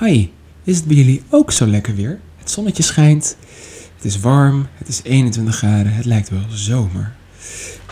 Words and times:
Hi, 0.00 0.28
is 0.64 0.76
het 0.76 0.86
bij 0.86 0.96
jullie 0.96 1.22
ook 1.30 1.52
zo 1.52 1.66
lekker 1.66 1.94
weer? 1.94 2.20
Het 2.36 2.50
zonnetje 2.50 2.82
schijnt, 2.82 3.36
het 3.96 4.04
is 4.04 4.20
warm, 4.20 4.66
het 4.72 4.88
is 4.88 5.00
21 5.02 5.56
graden, 5.56 5.94
het 5.94 6.04
lijkt 6.04 6.28
wel 6.28 6.44
zomer. 6.48 7.12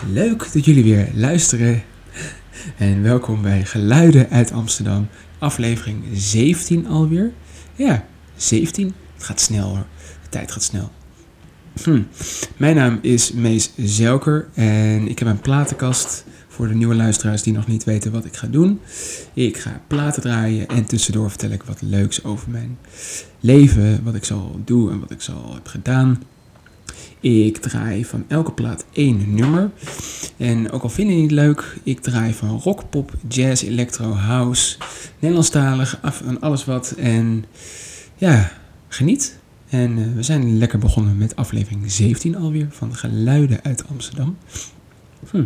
Leuk 0.08 0.52
dat 0.52 0.64
jullie 0.64 0.82
weer 0.82 1.08
luisteren 1.14 1.82
en 2.76 3.02
welkom 3.02 3.42
bij 3.42 3.64
Geluiden 3.64 4.30
uit 4.30 4.52
Amsterdam, 4.52 5.08
aflevering 5.38 6.04
17 6.12 6.86
alweer. 6.86 7.32
Ja, 7.74 8.06
17, 8.36 8.94
het 9.14 9.24
gaat 9.24 9.40
snel 9.40 9.68
hoor, 9.68 9.86
de 10.22 10.28
tijd 10.28 10.52
gaat 10.52 10.62
snel. 10.62 10.90
Hm. 11.82 12.02
Mijn 12.56 12.76
naam 12.76 12.98
is 13.02 13.32
Mees 13.32 13.72
Zelker 13.76 14.48
en 14.54 15.08
ik 15.08 15.18
heb 15.18 15.28
een 15.28 15.40
platenkast 15.40 16.24
voor 16.52 16.68
de 16.68 16.74
nieuwe 16.74 16.94
luisteraars 16.94 17.42
die 17.42 17.52
nog 17.52 17.66
niet 17.66 17.84
weten 17.84 18.12
wat 18.12 18.24
ik 18.24 18.36
ga 18.36 18.46
doen. 18.46 18.80
Ik 19.34 19.56
ga 19.56 19.80
platen 19.86 20.22
draaien 20.22 20.68
en 20.68 20.84
tussendoor 20.84 21.28
vertel 21.28 21.50
ik 21.50 21.62
wat 21.62 21.82
leuks 21.82 22.24
over 22.24 22.50
mijn 22.50 22.78
leven, 23.40 24.04
wat 24.04 24.14
ik 24.14 24.24
zo 24.24 24.60
doe 24.64 24.90
en 24.90 25.00
wat 25.00 25.10
ik 25.10 25.20
zo 25.20 25.54
heb 25.54 25.66
gedaan. 25.66 26.22
Ik 27.20 27.56
draai 27.56 28.04
van 28.04 28.24
elke 28.28 28.52
plaat 28.52 28.84
één 28.92 29.34
nummer. 29.34 29.70
En 30.36 30.70
ook 30.70 30.82
al 30.82 30.88
vind 30.88 31.08
je 31.08 31.14
het 31.14 31.22
niet 31.22 31.30
leuk, 31.30 31.76
ik 31.82 32.00
draai 32.00 32.32
van 32.32 32.60
rock, 32.60 32.90
pop, 32.90 33.12
jazz, 33.28 33.62
electro, 33.62 34.12
house, 34.12 34.76
Nederlandstalig, 35.18 35.98
af 36.02 36.20
en 36.20 36.40
alles 36.40 36.64
wat. 36.64 36.90
En 36.90 37.44
ja, 38.16 38.52
geniet. 38.88 39.38
En 39.68 39.98
uh, 39.98 40.14
we 40.14 40.22
zijn 40.22 40.58
lekker 40.58 40.78
begonnen 40.78 41.16
met 41.16 41.36
aflevering 41.36 41.92
17 41.92 42.36
alweer 42.36 42.66
van 42.70 42.94
Geluiden 42.94 43.60
uit 43.62 43.88
Amsterdam. 43.88 44.36
Hm. 45.30 45.44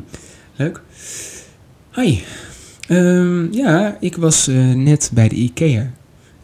Leuk. 0.59 0.83
Hi. 1.95 2.19
Um, 2.88 3.52
ja, 3.52 3.96
ik 4.01 4.16
was 4.16 4.48
uh, 4.48 4.73
net 4.74 5.10
bij 5.12 5.29
de 5.29 5.34
IKEA. 5.34 5.92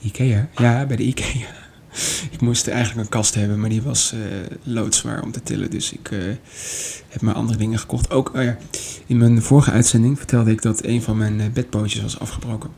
IKEA? 0.00 0.48
Ja, 0.56 0.86
bij 0.86 0.96
de 0.96 1.02
IKEA. 1.02 1.46
ik 2.32 2.40
moest 2.40 2.68
eigenlijk 2.68 3.00
een 3.00 3.08
kast 3.08 3.34
hebben, 3.34 3.60
maar 3.60 3.68
die 3.68 3.82
was 3.82 4.12
uh, 4.14 4.20
loodzwaar 4.62 5.22
om 5.22 5.32
te 5.32 5.42
tillen. 5.42 5.70
Dus 5.70 5.92
ik 5.92 6.10
uh, 6.10 6.22
heb 7.08 7.20
maar 7.20 7.34
andere 7.34 7.58
dingen 7.58 7.78
gekocht. 7.78 8.10
Ook, 8.10 8.34
oh 8.34 8.42
ja, 8.42 8.56
in 9.06 9.16
mijn 9.16 9.42
vorige 9.42 9.70
uitzending 9.70 10.18
vertelde 10.18 10.50
ik 10.50 10.62
dat 10.62 10.84
een 10.84 11.02
van 11.02 11.16
mijn 11.16 11.52
bedpootjes 11.52 12.02
was 12.02 12.18
afgebroken. 12.18 12.70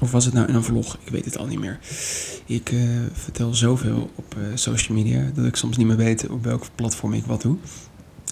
Of 0.00 0.10
was 0.10 0.24
het 0.24 0.34
nou 0.34 0.48
in 0.48 0.54
een 0.54 0.64
vlog? 0.64 0.98
Ik 1.04 1.12
weet 1.12 1.24
het 1.24 1.38
al 1.38 1.46
niet 1.46 1.58
meer. 1.58 1.78
Ik 2.46 2.72
vertel 3.12 3.54
zoveel 3.54 4.10
op 4.14 4.36
social 4.54 4.96
media 4.96 5.30
dat 5.34 5.44
ik 5.44 5.56
soms 5.56 5.76
niet 5.76 5.86
meer 5.86 5.96
weet 5.96 6.28
op 6.28 6.44
welk 6.44 6.64
platform 6.74 7.12
ik 7.12 7.24
wat 7.26 7.42
doe. 7.42 7.56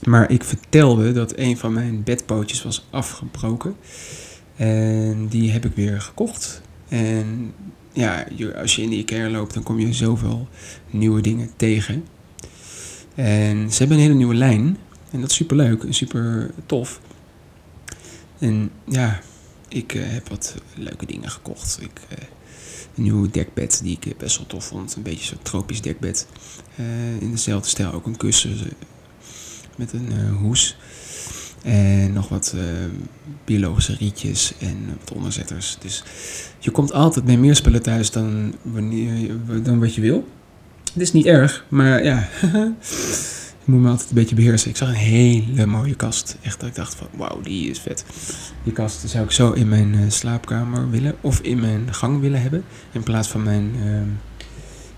Maar 0.04 0.30
ik 0.30 0.44
vertelde 0.44 1.12
dat 1.12 1.38
een 1.38 1.56
van 1.56 1.72
mijn 1.72 2.02
bedpootjes 2.02 2.62
was 2.62 2.86
afgebroken. 2.90 3.76
En 4.56 5.26
die 5.28 5.50
heb 5.50 5.64
ik 5.64 5.74
weer 5.74 6.00
gekocht. 6.00 6.62
En 6.88 7.52
ja, 7.92 8.26
als 8.56 8.76
je 8.76 8.82
in 8.82 8.90
de 8.90 8.96
IKEA 8.96 9.28
loopt, 9.28 9.54
dan 9.54 9.62
kom 9.62 9.78
je 9.80 9.92
zoveel 9.92 10.48
nieuwe 10.90 11.20
dingen 11.20 11.50
tegen. 11.56 12.04
En 13.14 13.72
ze 13.72 13.78
hebben 13.78 13.96
een 13.96 14.02
hele 14.02 14.14
nieuwe 14.14 14.34
lijn. 14.34 14.76
En 15.10 15.20
dat 15.20 15.30
is 15.30 15.36
super 15.36 15.56
leuk 15.56 15.82
en 15.82 15.94
super 15.94 16.50
tof. 16.66 17.00
En 18.38 18.70
ja, 18.84 19.20
ik 19.68 19.94
uh, 19.94 20.02
heb 20.06 20.28
wat 20.28 20.54
leuke 20.74 21.06
dingen 21.06 21.30
gekocht. 21.30 21.78
Ik, 21.80 22.00
uh, 22.12 22.18
een 22.96 23.02
nieuw 23.02 23.30
dekbed 23.30 23.80
die 23.82 23.98
ik 24.00 24.18
best 24.18 24.36
wel 24.36 24.46
tof 24.46 24.64
vond. 24.64 24.96
Een 24.96 25.02
beetje 25.02 25.24
zo'n 25.24 25.42
tropisch 25.42 25.80
dekbed. 25.80 26.26
Uh, 26.80 27.20
in 27.20 27.30
dezelfde 27.30 27.68
stijl 27.68 27.92
ook 27.92 28.06
een 28.06 28.16
kussen 28.16 28.58
met 29.76 29.92
een 29.92 30.08
uh, 30.12 30.36
hoes. 30.36 30.76
En 31.62 32.12
nog 32.12 32.28
wat 32.28 32.52
uh, 32.56 32.62
biologische 33.44 33.94
rietjes 33.94 34.52
en 34.58 34.76
wat 35.00 35.12
onderzetters. 35.12 35.76
Dus 35.80 36.04
je 36.58 36.70
komt 36.70 36.92
altijd 36.92 37.24
met 37.24 37.38
meer 37.38 37.56
spullen 37.56 37.82
thuis 37.82 38.10
dan, 38.10 38.54
wanneer, 38.62 39.36
dan 39.62 39.80
wat 39.80 39.94
je 39.94 40.00
wil. 40.00 40.28
Het 40.92 41.02
is 41.02 41.12
niet 41.12 41.26
erg, 41.26 41.64
maar 41.68 42.04
ja, 42.04 42.28
je 43.64 43.64
moet 43.64 43.80
me 43.80 43.88
altijd 43.88 44.08
een 44.08 44.14
beetje 44.14 44.34
beheersen. 44.34 44.70
Ik 44.70 44.76
zag 44.76 44.88
een 44.88 44.94
hele 44.94 45.66
mooie 45.66 45.94
kast. 45.94 46.36
Echt 46.42 46.60
dat 46.60 46.68
ik 46.68 46.74
dacht 46.74 46.94
van, 46.94 47.06
wauw, 47.16 47.40
die 47.40 47.70
is 47.70 47.78
vet. 47.78 48.04
Die 48.62 48.72
kast 48.72 49.08
zou 49.08 49.24
ik 49.24 49.30
zo 49.30 49.52
in 49.52 49.68
mijn 49.68 49.94
uh, 49.94 50.00
slaapkamer 50.08 50.90
willen 50.90 51.14
of 51.20 51.40
in 51.40 51.60
mijn 51.60 51.94
gang 51.94 52.20
willen 52.20 52.42
hebben. 52.42 52.64
In 52.92 53.02
plaats 53.02 53.28
van 53.28 53.42
mijn 53.42 53.70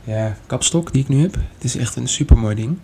ja, 0.05 0.37
kapstok 0.47 0.93
die 0.93 1.03
ik 1.03 1.09
nu 1.09 1.21
heb. 1.21 1.34
Het 1.34 1.65
is 1.65 1.77
echt 1.77 1.97
een 1.97 2.09
super 2.09 2.38
mooi 2.38 2.55
ding. 2.55 2.78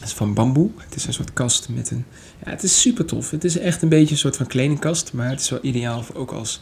Het 0.00 0.08
is 0.08 0.12
van 0.12 0.34
bamboe. 0.34 0.70
Het 0.76 0.96
is 0.96 1.06
een 1.06 1.12
soort 1.12 1.32
kast 1.32 1.68
met 1.68 1.90
een. 1.90 2.04
Ja, 2.44 2.50
het 2.50 2.62
is 2.62 2.80
super 2.80 3.04
tof. 3.04 3.30
Het 3.30 3.44
is 3.44 3.58
echt 3.58 3.82
een 3.82 3.88
beetje 3.88 4.12
een 4.12 4.18
soort 4.18 4.36
van 4.36 4.46
kledingkast. 4.46 5.12
Maar 5.12 5.30
het 5.30 5.40
is 5.40 5.50
wel 5.50 5.58
ideaal 5.62 6.02
voor, 6.02 6.14
ook 6.14 6.32
als 6.32 6.60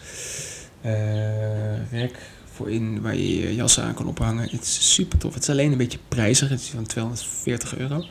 uh, 0.84 1.90
rek 1.90 2.18
voor 2.52 2.70
in 2.70 3.00
waar 3.00 3.14
je 3.16 3.40
je 3.40 3.54
jassen 3.54 3.84
aan 3.84 3.94
kan 3.94 4.06
ophangen. 4.06 4.48
Het 4.50 4.62
is 4.62 4.94
super 4.94 5.18
tof. 5.18 5.34
Het 5.34 5.42
is 5.42 5.48
alleen 5.48 5.72
een 5.72 5.78
beetje 5.78 5.98
prijzig. 6.08 6.48
Het 6.48 6.60
is 6.60 6.68
van 6.68 6.86
240 6.86 7.76
euro. 7.76 8.04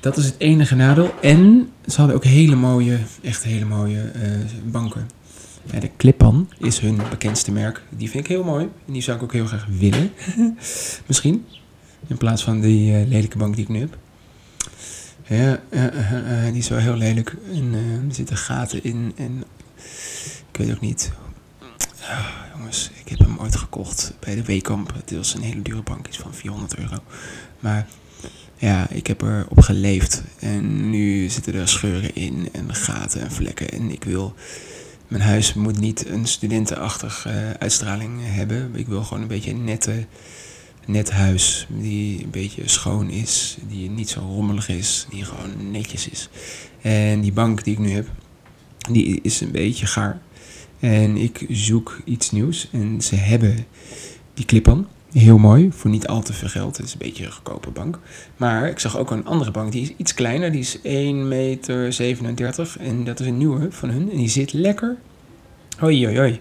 Dat 0.00 0.16
is 0.16 0.24
het 0.24 0.34
enige 0.38 0.74
nadeel. 0.74 1.14
En 1.22 1.70
ze 1.86 1.96
hadden 1.96 2.16
ook 2.16 2.24
hele 2.24 2.56
mooie, 2.56 2.98
echt 3.22 3.42
hele 3.42 3.64
mooie 3.64 4.12
uh, 4.16 4.22
banken. 4.64 5.08
Ja, 5.72 5.80
de 5.80 5.90
Clipan 5.96 6.48
is 6.58 6.78
hun 6.78 7.00
bekendste 7.10 7.52
merk. 7.52 7.82
Die 7.88 8.10
vind 8.10 8.24
ik 8.24 8.30
heel 8.30 8.44
mooi. 8.44 8.68
En 8.86 8.92
die 8.92 9.02
zou 9.02 9.16
ik 9.16 9.22
ook 9.22 9.32
heel 9.32 9.46
graag 9.46 9.66
willen. 9.78 10.12
Misschien. 11.06 11.44
In 12.08 12.16
plaats 12.16 12.44
van 12.44 12.60
die 12.60 12.92
uh, 12.92 13.08
lelijke 13.08 13.38
bank 13.38 13.54
die 13.54 13.64
ik 13.64 13.70
nu 13.70 13.80
heb. 13.80 13.98
Ja, 15.26 15.60
uh, 15.70 16.44
die 16.44 16.58
is 16.58 16.68
wel 16.68 16.78
heel 16.78 16.96
lelijk. 16.96 17.36
En 17.52 17.74
er 17.74 18.14
zitten 18.14 18.36
gaten 18.36 18.84
in. 18.84 19.12
En 19.16 19.44
ik 20.52 20.56
weet 20.58 20.70
ook 20.70 20.80
niet. 20.80 21.12
Oh, 22.00 22.28
jongens, 22.56 22.90
ik 23.04 23.08
heb 23.08 23.18
hem 23.18 23.38
ooit 23.38 23.56
gekocht 23.56 24.12
bij 24.20 24.34
de 24.34 24.44
Weekamp. 24.44 24.92
Het 24.94 25.16
was 25.16 25.34
een 25.34 25.42
hele 25.42 25.62
dure 25.62 25.82
bank, 25.82 26.06
iets 26.06 26.18
van 26.18 26.34
400 26.34 26.76
euro. 26.76 26.96
Maar 27.60 27.86
ja, 28.56 28.88
ik 28.90 29.06
heb 29.06 29.22
erop 29.22 29.60
geleefd. 29.60 30.22
En 30.38 30.90
nu 30.90 31.28
zitten 31.28 31.54
er 31.54 31.68
scheuren 31.68 32.14
in 32.14 32.48
en 32.52 32.74
gaten 32.74 33.20
en 33.20 33.32
vlekken. 33.32 33.70
En 33.70 33.90
ik 33.90 34.04
wil... 34.04 34.34
Mijn 35.08 35.22
huis 35.22 35.54
moet 35.54 35.80
niet 35.80 36.06
een 36.08 36.26
studentenachtige 36.26 37.56
uitstraling 37.58 38.20
hebben. 38.22 38.74
Ik 38.74 38.86
wil 38.86 39.02
gewoon 39.02 39.22
een 39.22 39.28
beetje 39.28 39.50
een 39.50 39.64
nette 39.64 40.06
net 40.88 41.10
huis 41.10 41.66
die 41.68 42.22
een 42.24 42.30
beetje 42.30 42.62
schoon 42.68 43.10
is, 43.10 43.56
die 43.68 43.90
niet 43.90 44.08
zo 44.08 44.20
rommelig 44.20 44.68
is, 44.68 45.06
die 45.10 45.24
gewoon 45.24 45.70
netjes 45.70 46.08
is. 46.08 46.28
En 46.80 47.20
die 47.20 47.32
bank 47.32 47.64
die 47.64 47.72
ik 47.72 47.78
nu 47.78 47.90
heb, 47.90 48.08
die 48.90 49.20
is 49.22 49.40
een 49.40 49.50
beetje 49.50 49.86
gaar. 49.86 50.20
En 50.80 51.16
ik 51.16 51.46
zoek 51.48 52.00
iets 52.04 52.30
nieuws 52.30 52.68
en 52.72 53.02
ze 53.02 53.14
hebben 53.14 53.66
die 54.34 54.44
clip-on. 54.44 54.86
Heel 55.12 55.38
mooi, 55.38 55.68
voor 55.72 55.90
niet 55.90 56.06
al 56.06 56.22
te 56.22 56.32
veel 56.32 56.48
geld. 56.48 56.76
Het 56.76 56.86
is 56.86 56.92
een 56.92 56.98
beetje 56.98 57.24
een 57.24 57.32
goedkope 57.32 57.70
bank. 57.70 57.98
Maar 58.36 58.68
ik 58.68 58.78
zag 58.78 58.98
ook 58.98 59.10
een 59.10 59.26
andere 59.26 59.50
bank, 59.50 59.72
die 59.72 59.82
is 59.82 59.92
iets 59.96 60.14
kleiner. 60.14 60.52
Die 60.52 60.60
is 60.60 60.78
1,37 60.78 60.82
meter 61.26 62.76
en 62.78 63.04
dat 63.04 63.20
is 63.20 63.26
een 63.26 63.38
nieuwe 63.38 63.66
van 63.70 63.90
hun. 63.90 64.10
En 64.10 64.16
die 64.16 64.28
zit 64.28 64.52
lekker 64.52 64.96
Hoi, 65.78 66.04
hoi, 66.04 66.16
hoi. 66.16 66.40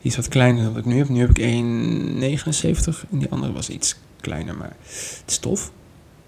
Die 0.00 0.10
is 0.10 0.16
wat 0.16 0.28
kleiner 0.28 0.64
dan 0.64 0.76
ik 0.76 0.84
nu 0.84 0.98
heb. 0.98 1.08
Nu 1.08 1.20
heb 1.20 1.38
ik 1.38 1.38
1,79 1.38 3.10
en 3.10 3.18
die 3.18 3.30
andere 3.30 3.52
was 3.52 3.68
iets 3.68 3.96
kleiner, 4.20 4.56
maar 4.56 4.76
het 5.20 5.24
is 5.26 5.38
tof. 5.38 5.72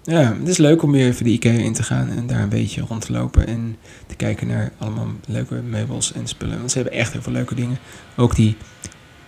Ja, 0.02 0.36
het 0.38 0.48
is 0.48 0.56
leuk 0.56 0.82
om 0.82 0.92
weer 0.92 1.06
even 1.06 1.24
de 1.24 1.30
IKEA 1.30 1.52
in 1.52 1.72
te 1.72 1.82
gaan 1.82 2.08
en 2.08 2.26
daar 2.26 2.42
een 2.42 2.48
beetje 2.48 2.80
rond 2.80 3.06
te 3.06 3.12
lopen 3.12 3.46
en 3.46 3.76
te 4.06 4.14
kijken 4.14 4.46
naar 4.46 4.72
allemaal 4.78 5.06
leuke 5.26 5.54
meubels 5.54 6.12
en 6.12 6.26
spullen. 6.26 6.58
Want 6.58 6.70
ze 6.70 6.78
hebben 6.78 6.98
echt 6.98 7.12
heel 7.12 7.22
veel 7.22 7.32
leuke 7.32 7.54
dingen. 7.54 7.78
Ook 8.16 8.34
die 8.34 8.56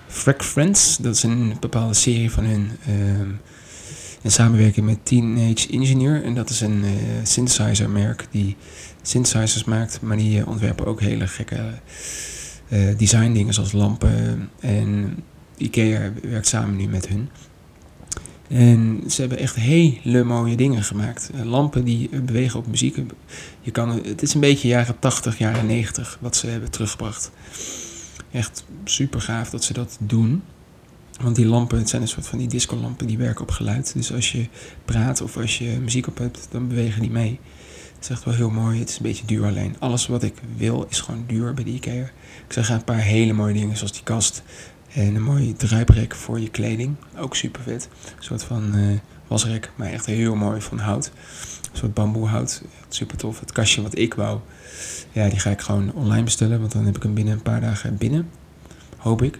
Frack 0.06 0.44
Friends, 0.44 0.96
dat 0.96 1.14
is 1.14 1.22
een 1.22 1.56
bepaalde 1.60 1.94
serie 1.94 2.30
van 2.30 2.44
hun. 2.44 2.70
Um, 2.88 3.40
in 4.22 4.32
samenwerking 4.32 4.86
met 4.86 4.98
Teenage 5.02 5.68
Engineer. 5.70 6.24
En 6.24 6.34
dat 6.34 6.50
is 6.50 6.60
een 6.60 6.84
uh, 6.84 6.90
synthesizer 7.22 7.90
merk 7.90 8.26
die 8.30 8.56
synthesizers 9.02 9.64
maakt, 9.64 10.00
maar 10.00 10.16
die 10.16 10.38
uh, 10.38 10.48
ontwerpen 10.48 10.86
ook 10.86 11.00
hele 11.00 11.26
gekke 11.26 11.60
uh, 12.68 12.98
design 12.98 13.32
dingen 13.32 13.54
zoals 13.54 13.72
lampen. 13.72 14.50
En 14.60 15.16
IKEA 15.56 16.12
werkt 16.22 16.46
samen 16.46 16.76
nu 16.76 16.86
met 16.86 17.08
hun. 17.08 17.28
En 18.48 19.02
ze 19.08 19.20
hebben 19.20 19.38
echt 19.38 19.54
hele 19.54 20.24
mooie 20.24 20.56
dingen 20.56 20.82
gemaakt. 20.82 21.30
Uh, 21.34 21.44
lampen 21.44 21.84
die 21.84 22.08
bewegen 22.20 22.58
op 22.58 22.66
muziek. 22.66 22.96
Je 23.60 23.70
kan, 23.70 23.90
het 24.04 24.22
is 24.22 24.34
een 24.34 24.40
beetje 24.40 24.68
jaren 24.68 24.98
80, 24.98 25.38
jaren 25.38 25.66
90 25.66 26.18
wat 26.20 26.36
ze 26.36 26.46
hebben 26.46 26.70
teruggebracht. 26.70 27.30
Echt 28.30 28.64
super 28.84 29.20
gaaf 29.20 29.50
dat 29.50 29.64
ze 29.64 29.72
dat 29.72 29.96
doen. 30.00 30.42
Want 31.20 31.36
die 31.36 31.46
lampen, 31.46 31.78
het 31.78 31.88
zijn 31.88 32.02
een 32.02 32.08
soort 32.08 32.26
van 32.26 32.38
die 32.38 32.48
discolampen 32.48 33.06
die 33.06 33.18
werken 33.18 33.42
op 33.42 33.50
geluid. 33.50 33.92
Dus 33.94 34.12
als 34.12 34.32
je 34.32 34.48
praat 34.84 35.20
of 35.20 35.36
als 35.36 35.58
je 35.58 35.78
muziek 35.82 36.06
op 36.06 36.18
hebt, 36.18 36.48
dan 36.50 36.68
bewegen 36.68 37.00
die 37.00 37.10
mee. 37.10 37.40
Het 37.94 38.04
is 38.04 38.10
echt 38.10 38.24
wel 38.24 38.34
heel 38.34 38.50
mooi. 38.50 38.78
Het 38.78 38.88
is 38.88 38.96
een 38.96 39.02
beetje 39.02 39.26
duur 39.26 39.46
alleen. 39.46 39.76
Alles 39.78 40.06
wat 40.06 40.22
ik 40.22 40.34
wil 40.56 40.86
is 40.88 41.00
gewoon 41.00 41.24
duur 41.26 41.54
bij 41.54 41.64
IKEA. 41.64 42.10
Ik 42.46 42.52
zag 42.52 42.68
een 42.68 42.84
paar 42.84 42.96
hele 42.96 43.32
mooie 43.32 43.54
dingen, 43.54 43.76
zoals 43.76 43.92
die 43.92 44.02
kast. 44.02 44.42
En 44.92 45.14
een 45.14 45.22
mooie 45.22 45.52
druiprek 45.52 46.14
voor 46.14 46.40
je 46.40 46.50
kleding. 46.50 46.96
Ook 47.18 47.36
super 47.36 47.62
vet. 47.62 47.88
Een 48.16 48.24
soort 48.24 48.42
van 48.42 48.76
uh, 48.76 48.98
wasrek, 49.26 49.70
maar 49.76 49.92
echt 49.92 50.06
heel 50.06 50.34
mooi 50.34 50.60
van 50.60 50.78
hout. 50.78 51.10
Een 51.72 51.78
soort 51.78 51.94
bamboehout. 51.94 52.62
Super 52.88 53.16
tof. 53.16 53.40
Het 53.40 53.52
kastje 53.52 53.82
wat 53.82 53.98
ik 53.98 54.14
wou, 54.14 54.40
ja, 55.12 55.28
die 55.28 55.38
ga 55.38 55.50
ik 55.50 55.60
gewoon 55.60 55.92
online 55.92 56.22
bestellen. 56.22 56.60
Want 56.60 56.72
dan 56.72 56.84
heb 56.84 56.96
ik 56.96 57.02
hem 57.02 57.14
binnen 57.14 57.34
een 57.34 57.42
paar 57.42 57.60
dagen 57.60 57.96
binnen. 57.96 58.30
Hoop 58.96 59.22
ik. 59.22 59.38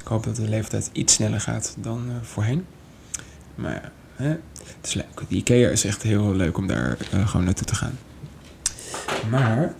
Ik 0.00 0.06
hoop 0.06 0.24
dat 0.24 0.36
de 0.36 0.48
leeftijd 0.48 0.90
iets 0.92 1.14
sneller 1.14 1.40
gaat 1.40 1.76
dan 1.78 2.04
uh, 2.08 2.14
voorheen. 2.22 2.66
Maar 3.54 3.92
hè, 4.14 4.28
het 4.28 4.78
is 4.82 4.94
leuk. 4.94 5.22
Die 5.28 5.38
IKEA 5.38 5.68
is 5.68 5.84
echt 5.84 6.02
heel 6.02 6.34
leuk 6.34 6.58
om 6.58 6.66
daar 6.66 6.96
uh, 7.14 7.28
gewoon 7.28 7.44
naartoe 7.44 7.66
te 7.66 7.74
gaan. 7.74 7.98
Maar 9.30 9.74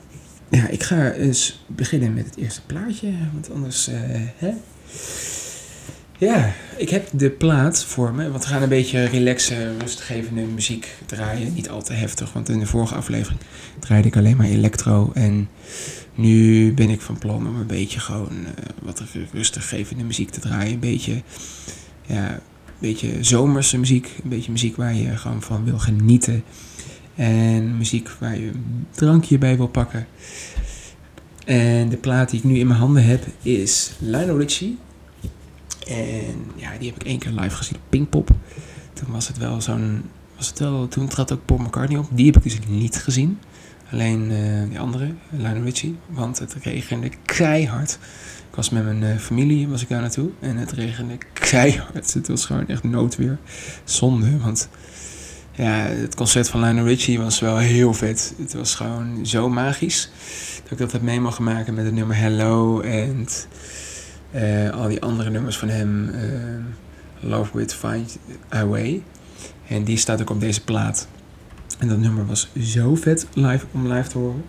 ja, 0.50 0.68
ik 0.68 0.82
ga 0.82 1.12
eens 1.12 1.64
beginnen 1.66 2.14
met 2.14 2.24
het 2.24 2.36
eerste 2.36 2.62
plaatje. 2.66 3.12
Want 3.32 3.50
anders, 3.50 3.88
uh, 3.88 3.96
hè? 4.36 4.52
Ja, 6.18 6.52
ik 6.76 6.88
heb 6.88 7.08
de 7.12 7.30
plaat 7.30 7.84
voor 7.84 8.14
me. 8.14 8.30
Want 8.30 8.44
we 8.44 8.50
gaan 8.50 8.62
een 8.62 8.68
beetje 8.68 9.04
relaxen, 9.04 9.80
rustgevende 9.80 10.42
muziek 10.42 10.94
draaien. 11.06 11.54
Niet 11.54 11.68
al 11.68 11.82
te 11.82 11.92
heftig, 11.92 12.32
want 12.32 12.48
in 12.48 12.58
de 12.58 12.66
vorige 12.66 12.94
aflevering 12.94 13.40
draaide 13.78 14.08
ik 14.08 14.16
alleen 14.16 14.36
maar 14.36 14.46
electro. 14.46 15.10
En 15.14 15.48
nu 16.14 16.72
ben 16.74 16.90
ik 16.90 17.00
van 17.00 17.18
plan 17.18 17.46
om 17.46 17.56
een 17.56 17.66
beetje 17.66 18.00
gewoon 18.00 18.32
uh, 18.32 18.48
wat 18.82 19.02
rustgevende 19.32 20.04
muziek 20.04 20.30
te 20.30 20.40
draaien. 20.40 20.72
Een 20.72 20.78
beetje, 20.78 21.22
ja, 22.06 22.32
een 22.32 22.40
beetje 22.78 23.24
zomerse 23.24 23.78
muziek. 23.78 24.10
Een 24.22 24.30
beetje 24.30 24.52
muziek 24.52 24.76
waar 24.76 24.94
je 24.94 25.16
gewoon 25.16 25.42
van 25.42 25.64
wil 25.64 25.78
genieten. 25.78 26.42
En 27.18 27.76
muziek 27.76 28.08
waar 28.18 28.38
je 28.38 28.46
een 28.46 28.86
drankje 28.90 29.38
bij 29.38 29.56
wil 29.56 29.68
pakken. 29.68 30.06
En 31.44 31.88
de 31.88 31.96
plaat 31.96 32.30
die 32.30 32.38
ik 32.38 32.44
nu 32.44 32.58
in 32.58 32.66
mijn 32.66 32.78
handen 32.78 33.04
heb 33.04 33.24
is 33.42 33.92
Lionel 33.98 34.38
Richie. 34.38 34.78
En 35.86 36.44
ja, 36.56 36.70
die 36.78 36.88
heb 36.90 37.00
ik 37.00 37.06
één 37.06 37.18
keer 37.18 37.30
live 37.30 37.56
gezien 37.56 37.76
op 37.76 37.82
Pinkpop. 37.88 38.30
Toen 38.92 39.10
was 39.10 39.28
het 39.28 39.38
wel 39.38 39.60
zo'n... 39.60 40.02
Was 40.36 40.48
het 40.48 40.58
wel, 40.58 40.88
toen 40.88 41.08
trad 41.08 41.32
ook 41.32 41.44
Paul 41.44 41.58
McCartney 41.58 41.98
op. 41.98 42.08
Die 42.10 42.26
heb 42.26 42.36
ik 42.36 42.42
dus 42.42 42.58
niet 42.68 42.96
gezien. 42.96 43.38
Alleen 43.92 44.30
uh, 44.30 44.68
die 44.68 44.80
andere, 44.80 45.14
Lionel 45.30 45.62
Richie. 45.62 45.96
Want 46.06 46.38
het 46.38 46.54
regende 46.54 47.10
keihard. 47.24 47.98
Ik 48.50 48.54
was 48.54 48.70
met 48.70 48.84
mijn 48.84 49.02
uh, 49.02 49.16
familie, 49.16 49.68
was 49.68 49.82
ik 49.82 49.88
daar 49.88 50.00
naartoe. 50.00 50.30
En 50.40 50.56
het 50.56 50.72
regende 50.72 51.18
keihard. 51.32 52.14
Het 52.14 52.28
was 52.28 52.46
gewoon 52.46 52.68
echt 52.68 52.82
noodweer. 52.82 53.38
Zonde, 53.84 54.38
want... 54.38 54.68
Ja, 55.58 55.86
het 55.86 56.14
concert 56.14 56.48
van 56.48 56.60
Lionel 56.60 56.84
Richie 56.84 57.18
was 57.18 57.40
wel 57.40 57.56
heel 57.56 57.94
vet. 57.94 58.34
Het 58.38 58.52
was 58.52 58.74
gewoon 58.74 59.26
zo 59.26 59.48
magisch. 59.48 60.10
Dat 60.62 60.72
ik 60.72 60.78
dat 60.78 60.92
heb 60.92 61.02
mee 61.02 61.20
mogen 61.20 61.44
maken 61.44 61.74
met 61.74 61.84
het 61.84 61.94
nummer 61.94 62.16
Hello. 62.16 62.80
En 62.80 63.26
uh, 64.34 64.70
al 64.70 64.88
die 64.88 65.02
andere 65.02 65.30
nummers 65.30 65.58
van 65.58 65.68
hem. 65.68 66.08
Uh, 66.08 66.20
Love 67.20 67.56
With 67.56 67.74
Find 67.74 68.18
A 68.54 68.66
Way. 68.66 69.02
En 69.68 69.84
die 69.84 69.96
staat 69.96 70.20
ook 70.20 70.30
op 70.30 70.40
deze 70.40 70.64
plaat. 70.64 71.08
En 71.78 71.88
dat 71.88 71.98
nummer 71.98 72.26
was 72.26 72.48
zo 72.60 72.94
vet 72.94 73.26
live, 73.32 73.66
om 73.72 73.92
live 73.92 74.08
te 74.08 74.18
horen. 74.18 74.44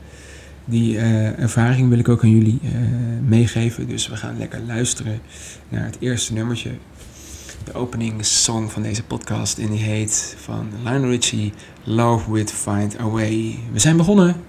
Die 0.66 0.96
uh, 0.96 1.40
ervaring 1.40 1.90
wil 1.90 2.00
ik 2.00 2.10
ook 2.10 2.24
aan 2.24 2.32
jullie 2.32 2.60
meegeven. 3.28 3.88
Dus 3.88 4.08
we 4.08 4.16
gaan 4.16 4.38
lekker 4.38 4.60
luisteren 4.68 5.20
naar 5.70 5.86
het 5.86 5.98
eerste 6.00 6.34
nummertje. 6.34 6.72
Opening 7.74 8.26
song 8.26 8.70
van 8.70 8.82
deze 8.82 9.04
podcast. 9.04 9.58
En 9.58 9.70
die 9.70 9.80
heet 9.80 10.36
van 10.40 10.70
Lionel 10.84 11.10
Richie, 11.10 11.54
Love 11.84 12.32
With 12.32 12.52
Find 12.52 13.00
A 13.00 13.10
Way. 13.10 13.60
We 13.72 13.80
zijn 13.80 13.98
begonnen. 13.98 14.49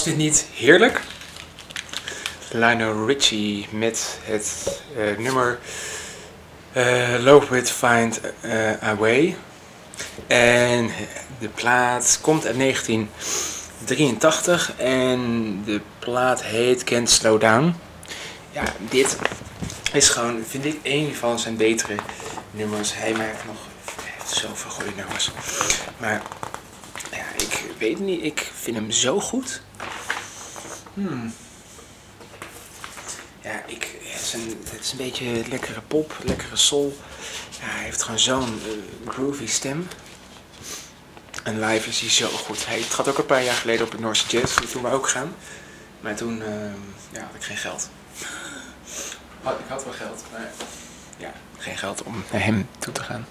Was 0.00 0.08
dit 0.08 0.18
niet 0.18 0.46
heerlijk? 0.54 1.00
Lionel 2.50 3.06
Richie 3.06 3.68
met 3.70 4.18
het 4.22 4.80
uh, 4.96 5.18
nummer 5.18 5.58
uh, 6.76 7.14
Love 7.18 7.54
With 7.54 7.70
Find 7.70 8.20
uh, 8.44 8.82
Away. 8.82 9.36
En 10.26 10.90
de 11.38 11.48
plaat 11.48 12.18
komt 12.20 12.46
uit 12.46 12.58
1983 12.58 14.76
en 14.76 15.62
de 15.64 15.80
plaat 15.98 16.42
heet 16.42 16.84
Can't 16.84 17.10
Slow 17.10 17.40
Down. 17.40 17.74
Ja, 18.52 18.62
dit 18.90 19.16
is 19.92 20.08
gewoon, 20.08 20.44
vind 20.48 20.64
ik, 20.64 20.78
een 20.82 21.14
van 21.14 21.38
zijn 21.38 21.56
betere 21.56 21.94
nummers. 22.50 22.94
Hij 22.94 23.12
maakt 23.12 23.44
nog 23.46 23.56
zoveel 24.26 24.70
goede 24.70 24.92
nummers. 24.96 25.30
Maar 25.96 26.22
ja, 27.10 27.24
ik 27.36 27.64
weet 27.78 27.98
niet, 27.98 28.24
ik 28.24 28.50
vind 28.54 28.76
hem 28.76 28.90
zo 28.90 29.20
goed. 29.20 29.62
Hmm. 30.94 31.32
Ja, 33.40 33.62
ik, 33.66 33.98
het, 34.02 34.20
is 34.20 34.32
een, 34.32 34.62
het 34.70 34.80
is 34.80 34.90
een 34.90 34.96
beetje 34.98 35.48
lekkere 35.48 35.80
pop, 35.80 36.16
lekkere 36.24 36.56
soul. 36.56 36.96
Ja, 37.60 37.66
hij 37.66 37.84
heeft 37.84 38.02
gewoon 38.02 38.18
zo'n 38.18 38.60
uh, 38.66 39.10
groovy 39.10 39.46
stem. 39.46 39.88
En 41.42 41.60
live 41.60 41.88
is 41.88 42.00
hij 42.00 42.10
zo 42.10 42.28
goed. 42.28 42.66
Hij 42.66 42.82
trad 42.88 43.08
ook 43.08 43.18
een 43.18 43.26
paar 43.26 43.44
jaar 43.44 43.54
geleden 43.54 43.86
op 43.86 43.92
het 43.92 44.00
Noorse 44.00 44.26
Jazz, 44.28 44.60
toen 44.72 44.82
we 44.82 44.90
ook 44.90 45.08
gaan. 45.08 45.34
Maar 46.00 46.14
toen 46.14 46.38
uh, 46.38 46.46
ja, 47.12 47.20
had 47.20 47.34
ik 47.34 47.42
geen 47.42 47.56
geld. 47.56 47.88
Oh, 49.44 49.52
ik 49.52 49.68
had 49.68 49.84
wel 49.84 49.92
geld, 49.92 50.24
maar 50.32 50.50
ja, 51.16 51.32
geen 51.58 51.76
geld 51.76 52.02
om 52.02 52.24
naar 52.32 52.44
hem 52.44 52.68
toe 52.78 52.92
te 52.92 53.02
gaan. 53.02 53.26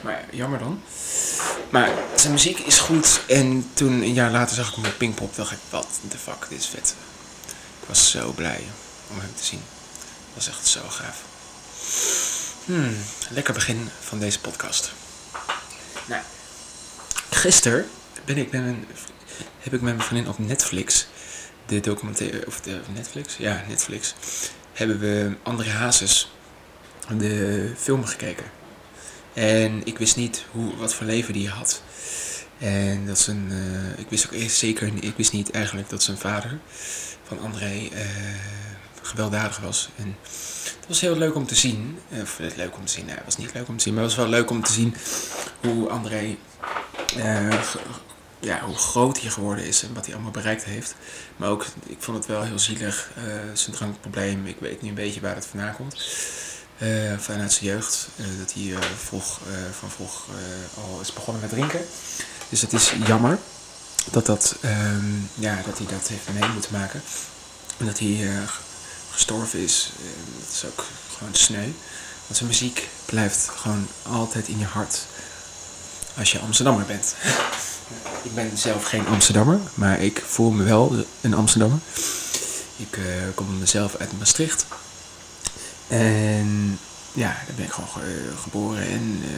Maar 0.00 0.24
jammer 0.30 0.58
dan. 0.58 0.82
Maar 1.70 1.90
zijn 2.14 2.32
muziek 2.32 2.58
is 2.58 2.78
goed. 2.78 3.20
En 3.28 3.70
toen 3.74 3.92
een 3.92 4.12
jaar 4.12 4.30
later 4.30 4.56
zag 4.56 4.68
ik 4.68 4.74
hem 4.74 4.84
op 4.84 4.98
Pinkpop. 4.98 5.36
dacht 5.36 5.52
ik, 5.52 5.58
wat 5.70 5.88
de 6.10 6.18
fuck, 6.18 6.46
dit 6.48 6.58
is 6.58 6.66
vet. 6.66 6.94
Ik 7.80 7.88
was 7.88 8.10
zo 8.10 8.32
blij 8.32 8.60
om 9.10 9.20
hem 9.20 9.34
te 9.36 9.44
zien. 9.44 9.62
Het 10.00 10.34
was 10.34 10.48
echt 10.48 10.66
zo 10.66 10.80
gaaf. 10.88 11.22
Hmm, 12.64 12.96
lekker 13.30 13.54
begin 13.54 13.88
van 14.00 14.18
deze 14.18 14.40
podcast. 14.40 14.92
Nou, 16.06 16.22
gisteren 17.30 17.88
ben 18.24 18.38
ik 18.38 18.50
mijn, 18.50 18.86
heb 19.58 19.72
ik 19.72 19.80
met 19.80 19.96
mijn 19.96 20.06
vriendin 20.06 20.28
op 20.28 20.38
Netflix 20.38 21.06
de 21.66 21.80
documentaire, 21.80 22.46
of 22.46 22.60
de 22.60 22.80
Netflix, 22.94 23.36
ja, 23.36 23.64
Netflix, 23.68 24.14
hebben 24.72 24.98
we 24.98 25.36
André 25.42 25.70
Hazes, 25.70 26.32
de 27.08 27.72
film 27.76 28.04
gekeken. 28.04 28.44
En 29.34 29.80
ik 29.84 29.98
wist 29.98 30.16
niet 30.16 30.44
hoe, 30.50 30.76
wat 30.76 30.94
voor 30.94 31.06
leven 31.06 31.32
die 31.32 31.48
had. 31.48 31.82
En 32.58 33.06
dat 33.06 33.18
zijn, 33.18 33.48
uh, 33.50 33.98
ik 33.98 34.06
wist 34.08 34.26
ook 34.26 34.32
eerst 34.32 34.56
zeker, 34.56 34.92
ik 35.00 35.16
wist 35.16 35.32
niet 35.32 35.50
eigenlijk 35.50 35.88
dat 35.88 36.02
zijn 36.02 36.16
vader 36.16 36.58
van 37.22 37.40
André 37.40 37.88
uh, 37.92 38.00
gewelddadig 39.02 39.58
was. 39.58 39.88
En 39.96 40.16
het 40.78 40.88
was 40.88 41.00
heel 41.00 41.16
leuk 41.16 41.34
om 41.34 41.46
te 41.46 41.54
zien. 41.54 41.98
Of 42.22 42.38
leuk 42.38 42.76
om 42.76 42.84
te 42.84 42.92
zien, 42.92 43.08
het 43.08 43.24
was 43.24 43.36
niet 43.36 43.54
leuk 43.54 43.68
om 43.68 43.76
te 43.76 43.82
zien, 43.82 43.94
maar 43.94 44.02
het 44.02 44.14
was 44.14 44.24
wel 44.24 44.34
leuk 44.34 44.50
om 44.50 44.62
te 44.62 44.72
zien 44.72 44.94
hoe 45.60 45.88
André 45.88 46.36
uh, 47.16 47.62
ja, 48.40 48.60
hoe 48.60 48.76
groot 48.76 49.20
hij 49.20 49.30
geworden 49.30 49.64
is 49.64 49.82
en 49.82 49.94
wat 49.94 50.04
hij 50.04 50.14
allemaal 50.14 50.32
bereikt 50.32 50.64
heeft. 50.64 50.94
Maar 51.36 51.48
ook, 51.48 51.66
ik 51.86 51.96
vond 51.98 52.16
het 52.16 52.26
wel 52.26 52.42
heel 52.42 52.58
zielig, 52.58 53.10
zijn 53.52 53.76
drankprobleem. 53.76 54.46
Ik 54.46 54.56
weet 54.58 54.82
nu 54.82 54.88
een 54.88 54.94
beetje 54.94 55.20
waar 55.20 55.34
het 55.34 55.46
vandaan 55.46 55.76
komt. 55.76 55.94
Uh, 56.78 57.18
vanuit 57.18 57.52
zijn 57.52 57.64
jeugd. 57.64 58.08
Uh, 58.16 58.26
dat 58.38 58.52
hij 58.52 58.74
vroeg, 59.04 59.40
van 59.78 59.90
vroeg 59.90 60.26
al 60.76 61.00
is 61.00 61.12
begonnen 61.12 61.42
met 61.42 61.50
drinken. 61.50 61.80
Dus 62.48 62.60
het 62.60 62.72
is 62.72 62.92
jammer 63.06 63.38
dat, 64.10 64.26
dat, 64.26 64.56
um, 64.64 65.30
ja, 65.34 65.62
dat 65.66 65.78
hij 65.78 65.86
dat 65.86 66.08
heeft 66.08 66.40
mee 66.40 66.50
moeten 66.50 66.72
maken. 66.72 67.02
En 67.76 67.86
dat 67.86 67.98
hij 67.98 68.30
gestorven 69.10 69.58
is. 69.58 69.92
dat 70.38 70.48
is 70.52 70.64
ook 70.64 70.84
gewoon 71.16 71.34
sneu. 71.34 71.72
Want 72.26 72.36
zijn 72.36 72.48
muziek 72.48 72.88
blijft 73.04 73.48
gewoon 73.48 73.88
altijd 74.02 74.48
in 74.48 74.58
je 74.58 74.64
hart. 74.64 75.06
Als 76.18 76.32
je 76.32 76.38
Amsterdammer 76.38 76.86
bent. 76.86 77.14
Ik 78.22 78.34
ben 78.34 78.58
zelf 78.58 78.84
geen 78.84 79.06
Amsterdammer, 79.06 79.60
maar 79.74 80.00
ik 80.00 80.22
voel 80.26 80.50
me 80.50 80.64
wel 80.64 81.04
een 81.20 81.34
Amsterdammer. 81.34 81.78
Ik 82.76 82.98
kom 83.34 83.66
zelf 83.66 83.96
uit 83.96 84.18
Maastricht. 84.18 84.66
En 85.94 86.78
ja, 87.12 87.36
daar 87.46 87.54
ben 87.56 87.64
ik 87.64 87.72
gewoon 87.72 87.90
geboren. 88.36 88.86
En 88.86 89.22
uh, 89.22 89.28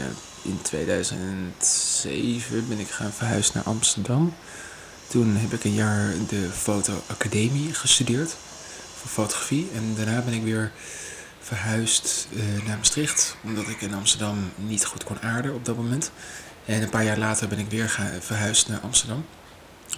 in 0.42 0.58
2007 0.62 2.68
ben 2.68 2.78
ik 2.78 2.88
gaan 2.88 3.12
verhuisd 3.12 3.54
naar 3.54 3.62
Amsterdam. 3.62 4.34
Toen 5.06 5.36
heb 5.36 5.52
ik 5.52 5.64
een 5.64 5.74
jaar 5.74 6.12
de 6.28 6.50
fotoacademie 6.52 7.74
gestudeerd 7.74 8.36
voor 8.94 9.10
fotografie. 9.10 9.68
En 9.74 9.94
daarna 9.96 10.20
ben 10.20 10.34
ik 10.34 10.42
weer 10.42 10.72
verhuisd 11.40 12.28
uh, 12.30 12.42
naar 12.66 12.76
Maastricht, 12.76 13.36
omdat 13.42 13.68
ik 13.68 13.80
in 13.80 13.94
Amsterdam 13.94 14.52
niet 14.56 14.84
goed 14.84 15.04
kon 15.04 15.20
aarden 15.20 15.54
op 15.54 15.64
dat 15.64 15.76
moment. 15.76 16.10
En 16.64 16.82
een 16.82 16.90
paar 16.90 17.04
jaar 17.04 17.18
later 17.18 17.48
ben 17.48 17.58
ik 17.58 17.70
weer 17.70 17.88
gaan, 17.88 18.10
verhuisd 18.20 18.68
naar 18.68 18.80
Amsterdam. 18.80 19.26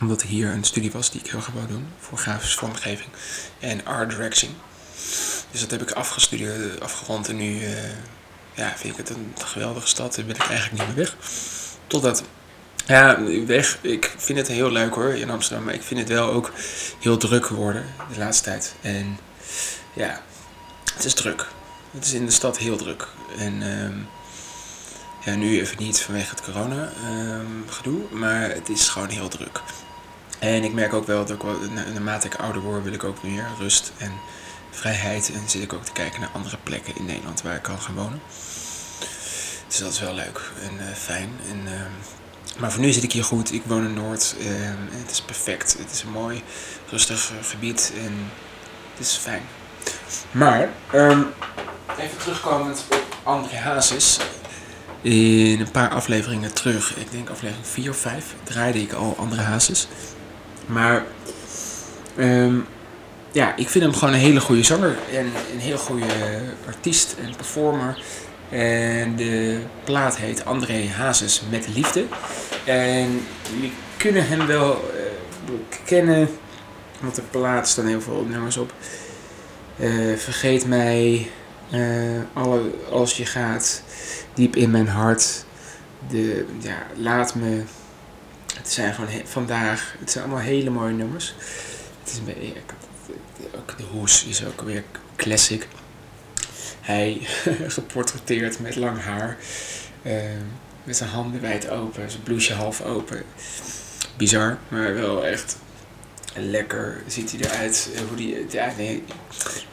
Omdat 0.01 0.23
er 0.23 0.29
hier 0.29 0.51
een 0.51 0.65
studie 0.65 0.91
was 0.91 1.11
die 1.11 1.21
ik 1.21 1.31
heel 1.31 1.41
graag 1.41 1.55
wou 1.55 1.67
doen. 1.67 1.87
Voor 1.99 2.19
grafische 2.19 2.59
vormgeving 2.59 3.09
en 3.59 3.85
art 3.85 4.11
directing. 4.11 4.53
Dus 5.51 5.61
dat 5.61 5.71
heb 5.71 5.83
ik 5.83 5.91
afgestudeerd, 5.91 6.81
afgerond. 6.81 7.29
En 7.29 7.37
nu 7.37 7.61
uh, 7.61 7.71
ja, 8.55 8.73
vind 8.77 8.99
ik 8.99 9.07
het 9.07 9.17
een 9.17 9.33
geweldige 9.45 9.87
stad. 9.87 10.17
En 10.17 10.27
ben 10.27 10.35
ik 10.35 10.49
eigenlijk 10.49 10.73
niet 10.73 10.97
meer 10.97 11.05
weg. 11.05 11.17
Totdat 11.87 12.23
ja, 12.87 13.23
weg. 13.47 13.79
Ik 13.81 14.15
vind 14.17 14.39
het 14.39 14.49
heel 14.49 14.71
leuk 14.71 14.95
hoor 14.95 15.15
in 15.15 15.31
Amsterdam. 15.31 15.65
Maar 15.65 15.75
ik 15.75 15.83
vind 15.83 16.01
het 16.01 16.09
wel 16.09 16.31
ook 16.31 16.53
heel 17.01 17.17
druk 17.17 17.47
geworden 17.47 17.85
de 18.13 18.19
laatste 18.19 18.45
tijd. 18.45 18.75
En 18.81 19.19
ja, 19.93 20.23
het 20.95 21.05
is 21.05 21.15
druk. 21.15 21.47
Het 21.91 22.05
is 22.05 22.13
in 22.13 22.27
de 22.27 22.33
stad 22.33 22.59
heel 22.59 22.77
druk. 22.77 23.09
En 23.39 23.63
um, 23.63 24.09
ja, 25.25 25.35
nu 25.35 25.61
even 25.61 25.77
niet 25.79 26.01
vanwege 26.01 26.31
het 26.31 26.43
corona 26.43 26.93
um, 27.11 27.65
gedoe, 27.69 28.01
maar 28.11 28.51
het 28.51 28.69
is 28.69 28.89
gewoon 28.89 29.09
heel 29.09 29.29
druk. 29.29 29.61
En 30.39 30.65
ik 30.65 30.73
merk 30.73 30.93
ook 30.93 31.07
wel 31.07 31.25
dat 31.25 31.37
ik 31.37 31.71
naarmate 31.93 32.27
ik 32.27 32.35
ouder 32.35 32.63
word, 32.63 32.83
wil 32.83 32.93
ik 32.93 33.05
ook 33.05 33.23
meer 33.23 33.47
rust 33.59 33.93
en 33.97 34.13
vrijheid. 34.79 35.31
En 35.33 35.41
zit 35.47 35.63
ik 35.63 35.73
ook 35.73 35.85
te 35.85 35.93
kijken 35.93 36.21
naar 36.21 36.31
andere 36.33 36.57
plekken 36.63 36.97
in 36.97 37.05
Nederland 37.05 37.43
waar 37.43 37.55
ik 37.55 37.63
kan 37.63 37.81
gaan 37.81 37.95
wonen. 37.95 38.21
Dus 39.69 39.79
dat 39.79 39.93
is 39.93 40.01
wel 40.01 40.15
leuk 40.15 40.51
en 40.63 40.75
uh, 40.75 40.95
fijn. 40.95 41.31
En, 41.51 41.61
uh, 41.65 42.61
maar 42.61 42.73
voor 42.73 42.81
nu 42.81 42.93
zit 42.93 43.03
ik 43.03 43.13
hier 43.13 43.25
goed. 43.25 43.53
Ik 43.53 43.63
woon 43.65 43.85
in 43.85 43.95
Noord. 43.95 44.35
Uh, 44.41 44.47
het 44.91 45.11
is 45.11 45.23
perfect. 45.23 45.77
Het 45.79 45.91
is 45.93 46.03
een 46.03 46.11
mooi, 46.11 46.43
rustig 46.91 47.33
gebied 47.43 47.93
en 47.97 48.31
het 48.91 49.07
is 49.07 49.17
fijn. 49.17 49.43
Maar, 50.31 50.69
um, 50.95 51.27
even 51.99 52.19
terugkomend 52.19 52.85
op 52.91 53.05
André 53.23 53.57
Hazes 53.57 54.19
in 55.03 55.61
een 55.61 55.71
paar 55.71 55.91
afleveringen 55.91 56.55
terug, 56.55 56.97
ik 56.97 57.11
denk 57.11 57.29
aflevering 57.29 57.67
4 57.67 57.91
of 57.91 57.97
5, 57.97 58.35
draaide 58.43 58.81
ik 58.81 58.93
al 58.93 59.17
andere 59.19 59.43
hazes. 59.43 59.89
Maar 60.67 61.05
um, 62.19 62.67
ja, 63.33 63.57
ik 63.57 63.69
vind 63.69 63.85
hem 63.85 63.95
gewoon 63.95 64.15
een 64.15 64.21
hele 64.21 64.41
goede 64.41 64.63
zanger 64.63 64.97
en 65.13 65.27
een 65.53 65.59
heel 65.59 65.79
goede 65.79 66.07
artiest 66.67 67.17
en 67.25 67.37
performer. 67.37 68.03
En 68.51 69.17
de 69.17 69.61
plaat 69.85 70.17
heet 70.17 70.45
André 70.45 70.89
Hazes 70.89 71.43
met 71.51 71.69
liefde. 71.75 72.05
En 72.65 73.27
jullie 73.55 73.73
kunnen 73.97 74.29
hem 74.29 74.47
wel 74.47 74.91
uh, 74.95 75.55
kennen, 75.85 76.29
want 77.01 77.15
de 77.15 77.23
plaat 77.23 77.69
staan 77.69 77.87
heel 77.87 78.01
veel 78.01 78.27
nummers 78.29 78.57
op. 78.57 78.73
Uh, 79.77 80.17
vergeet 80.17 80.67
mij, 80.67 81.31
uh, 81.73 82.21
alle, 82.33 82.61
als 82.91 83.17
je 83.17 83.27
gaat, 83.27 83.83
diep 84.35 84.57
in 84.57 84.71
mijn 84.71 84.89
hart. 84.89 85.45
De, 86.09 86.47
ja, 86.59 86.87
laat 86.97 87.35
me. 87.35 87.63
Het 88.57 88.73
zijn 88.73 88.95
gewoon 88.95 89.11
vandaag. 89.25 89.95
Het 89.99 90.11
zijn 90.11 90.25
allemaal 90.25 90.43
hele 90.43 90.71
mooie 90.71 90.93
nummers. 90.93 91.35
Het 92.03 92.13
is 92.13 92.19
een 92.19 92.25
beetje. 92.25 92.53
De 93.77 93.83
hoes 93.83 94.25
is 94.25 94.45
ook 94.45 94.61
weer 94.61 94.85
classic. 95.17 95.67
Hij 96.81 97.21
geportretteerd 97.77 98.61
met 98.61 98.77
lang 98.77 99.01
haar. 99.03 99.37
Uh, 100.03 100.15
met 100.85 100.97
zijn 100.97 101.11
handen 101.11 101.41
wijd 101.41 101.71
open, 101.71 102.11
zijn 102.11 102.23
blouseje 102.23 102.59
half 102.59 102.83
open. 102.83 103.23
Bizar, 104.17 104.59
maar 104.69 104.95
wel 104.95 105.27
echt 105.27 105.57
lekker 106.35 107.03
ziet 107.07 107.31
hij 107.31 107.41
eruit. 107.41 107.89
Hoe 108.09 108.17
die, 108.17 108.47
ja, 108.51 108.73
nee, 108.77 109.05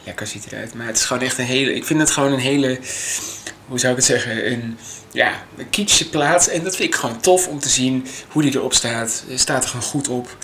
lekker 0.04 0.26
ziet 0.26 0.44
hij 0.44 0.52
eruit. 0.52 0.74
Maar 0.74 0.86
het 0.86 0.96
is 0.96 1.04
gewoon 1.04 1.22
echt 1.22 1.38
een 1.38 1.44
hele. 1.44 1.74
Ik 1.74 1.84
vind 1.84 2.00
het 2.00 2.10
gewoon 2.10 2.32
een 2.32 2.38
hele 2.38 2.78
hoe 3.66 3.78
zou 3.78 3.92
ik 3.92 3.98
het 3.98 4.06
zeggen, 4.06 4.52
een, 4.52 4.78
ja, 5.12 5.44
een 5.56 5.70
kietsche 5.70 6.08
plaat. 6.08 6.46
En 6.46 6.64
dat 6.64 6.76
vind 6.76 6.88
ik 6.88 7.00
gewoon 7.00 7.20
tof 7.20 7.48
om 7.48 7.58
te 7.58 7.68
zien 7.68 8.06
hoe 8.28 8.42
die 8.42 8.54
erop 8.54 8.74
staat. 8.74 9.24
Hij 9.26 9.36
staat 9.36 9.62
er 9.62 9.68
gewoon 9.68 9.86
goed 9.86 10.08
op. 10.08 10.36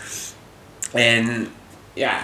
En 0.92 1.48
ja, 1.92 2.20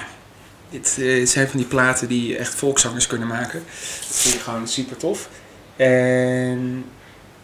dit 0.70 0.96
uh, 0.98 1.26
zijn 1.26 1.48
van 1.48 1.59
die 1.59 1.68
platen 1.68 2.09
die 2.09 2.37
echt 2.37 2.54
volkszangers 2.54 3.07
kunnen 3.07 3.28
maken. 3.28 3.62
Dat 4.09 4.16
vind 4.16 4.35
ik 4.35 4.40
gewoon 4.40 4.68
super 4.68 4.96
tof. 4.96 5.28
En 5.76 6.85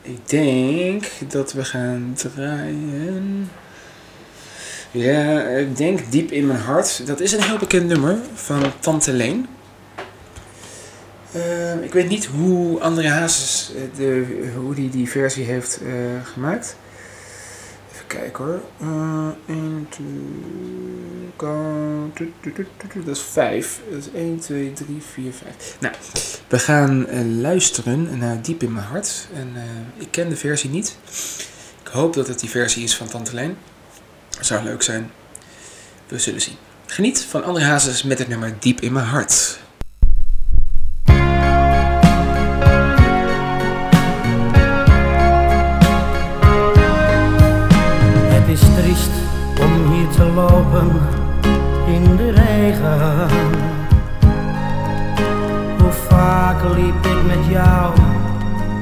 ik 0.03 0.29
denk 0.29 1.05
dat 1.29 1.53
we 1.53 1.65
gaan 1.65 2.17
draaien. 2.17 3.51
Ja, 4.91 5.41
ik 5.41 5.77
denk 5.77 6.01
diep 6.11 6.31
in 6.31 6.47
mijn 6.47 6.61
hart. 6.61 7.07
Dat 7.07 7.21
is 7.21 7.33
een 7.33 7.43
heel 7.43 7.59
bekend 7.59 7.87
nummer 7.87 8.19
van 8.35 8.63
Tante 8.81 9.13
Leen. 9.13 9.47
Ehm, 11.33 11.83
ik 11.83 11.93
weet 11.93 12.09
niet 12.09 12.25
hoe 12.25 12.81
André 12.81 13.09
Hazes 13.09 13.73
eh, 13.77 13.83
de, 13.97 14.25
hoe 14.57 14.75
die, 14.75 14.91
die 14.91 15.11
versie 15.11 15.45
heeft 15.45 15.81
eh, 15.83 15.93
gemaakt. 16.33 16.77
Even 18.07 18.19
kijken 18.19 18.45
hoor. 18.45 18.61
Uh, 18.83 19.29
1, 19.47 19.87
2, 19.91 20.15
dat 23.05 23.17
is 23.17 23.23
5. 23.23 23.81
Dat 23.91 23.99
is 23.99 24.11
1, 24.15 24.39
2, 24.39 24.73
3, 24.73 25.03
4, 25.13 25.33
5. 25.33 25.77
Nou, 25.81 25.95
we 26.49 26.59
gaan 26.59 27.07
uh, 27.09 27.41
luisteren 27.41 28.19
naar 28.19 28.43
Diep 28.43 28.63
in 28.63 28.73
mijn 28.73 28.87
hart. 28.87 29.29
En 29.35 29.53
uh, 29.55 29.63
ik 30.03 30.09
ken 30.11 30.29
de 30.29 30.37
versie 30.37 30.71
niet. 30.71 30.97
Ik 31.83 31.89
hoop 31.89 32.15
dat 32.15 32.29
het 32.29 32.41
die 32.41 32.51
versie 32.51 32.85
is 32.85 32.97
van 32.97 33.09
Tante 33.09 33.35
Leen. 33.35 33.57
Zou 34.41 34.65
leuk 34.65 34.83
zijn. 34.83 35.11
We 36.09 36.19
zullen 36.19 36.41
zien. 36.41 36.57
Geniet 36.87 37.21
van 37.21 37.45
André 37.45 37.65
Hazes 37.65 38.03
met 38.03 38.19
het 38.19 38.29
nummer 38.29 38.57
Diep 38.59 38.81
in 38.81 38.93
mijn 38.93 39.07
hart. 39.07 39.59
Lopen 50.35 50.91
in 51.87 52.17
de 52.17 52.31
regen. 52.31 53.29
Hoe 55.79 55.93
vaak 56.09 56.63
liep 56.77 57.07
ik 57.07 57.27
met 57.27 57.47
jou 57.49 57.95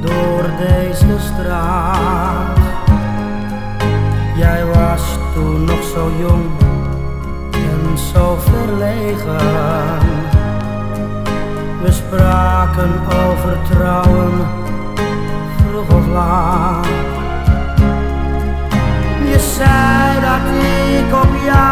door 0.00 0.44
deze 0.58 1.18
straat? 1.18 2.58
Jij 4.36 4.64
was 4.64 5.02
toen 5.34 5.64
nog 5.64 5.82
zo 5.82 6.10
jong 6.18 6.50
en 7.52 7.98
zo 7.98 8.38
verlegen. 8.38 10.00
We 11.82 11.92
spraken 11.92 12.90
over 13.28 13.58
trouwen, 13.70 14.32
vroeg 15.56 15.96
of 15.96 16.06
laat. 16.06 16.86
Je 19.24 19.38
zei 19.56 20.01
dat 21.44 21.71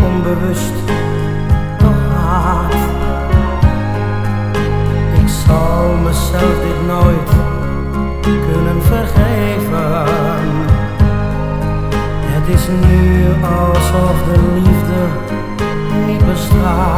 onbewust 0.00 0.74
toch 1.78 2.02
haat. 2.14 2.74
Ik 5.20 5.28
zal 5.46 5.94
mezelf 6.04 6.56
dit 6.66 6.86
nooit 6.86 7.30
kunnen 8.20 8.82
vergeven. 8.82 10.06
Het 12.32 12.48
is 12.48 12.68
nu 12.68 13.24
alsof 13.42 14.16
de 14.32 14.40
liefde 14.54 15.00
niet 16.06 16.26
bestaat. 16.26 16.95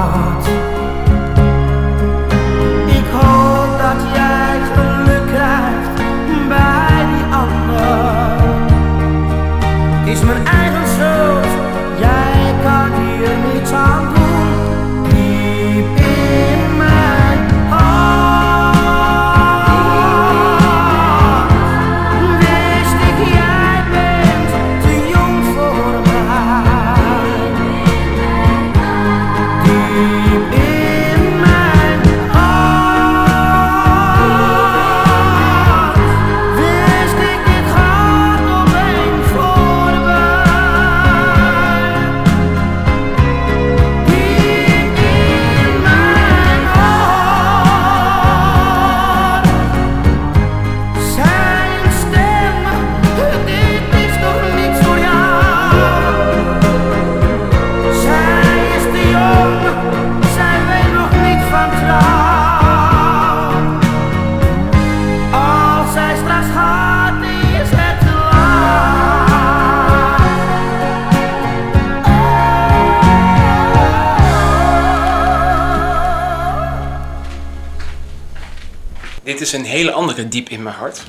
Is 79.48 79.54
een 79.54 79.64
hele 79.64 79.92
andere 79.92 80.28
diep 80.28 80.48
in 80.48 80.62
mijn 80.62 80.74
hart. 80.74 81.02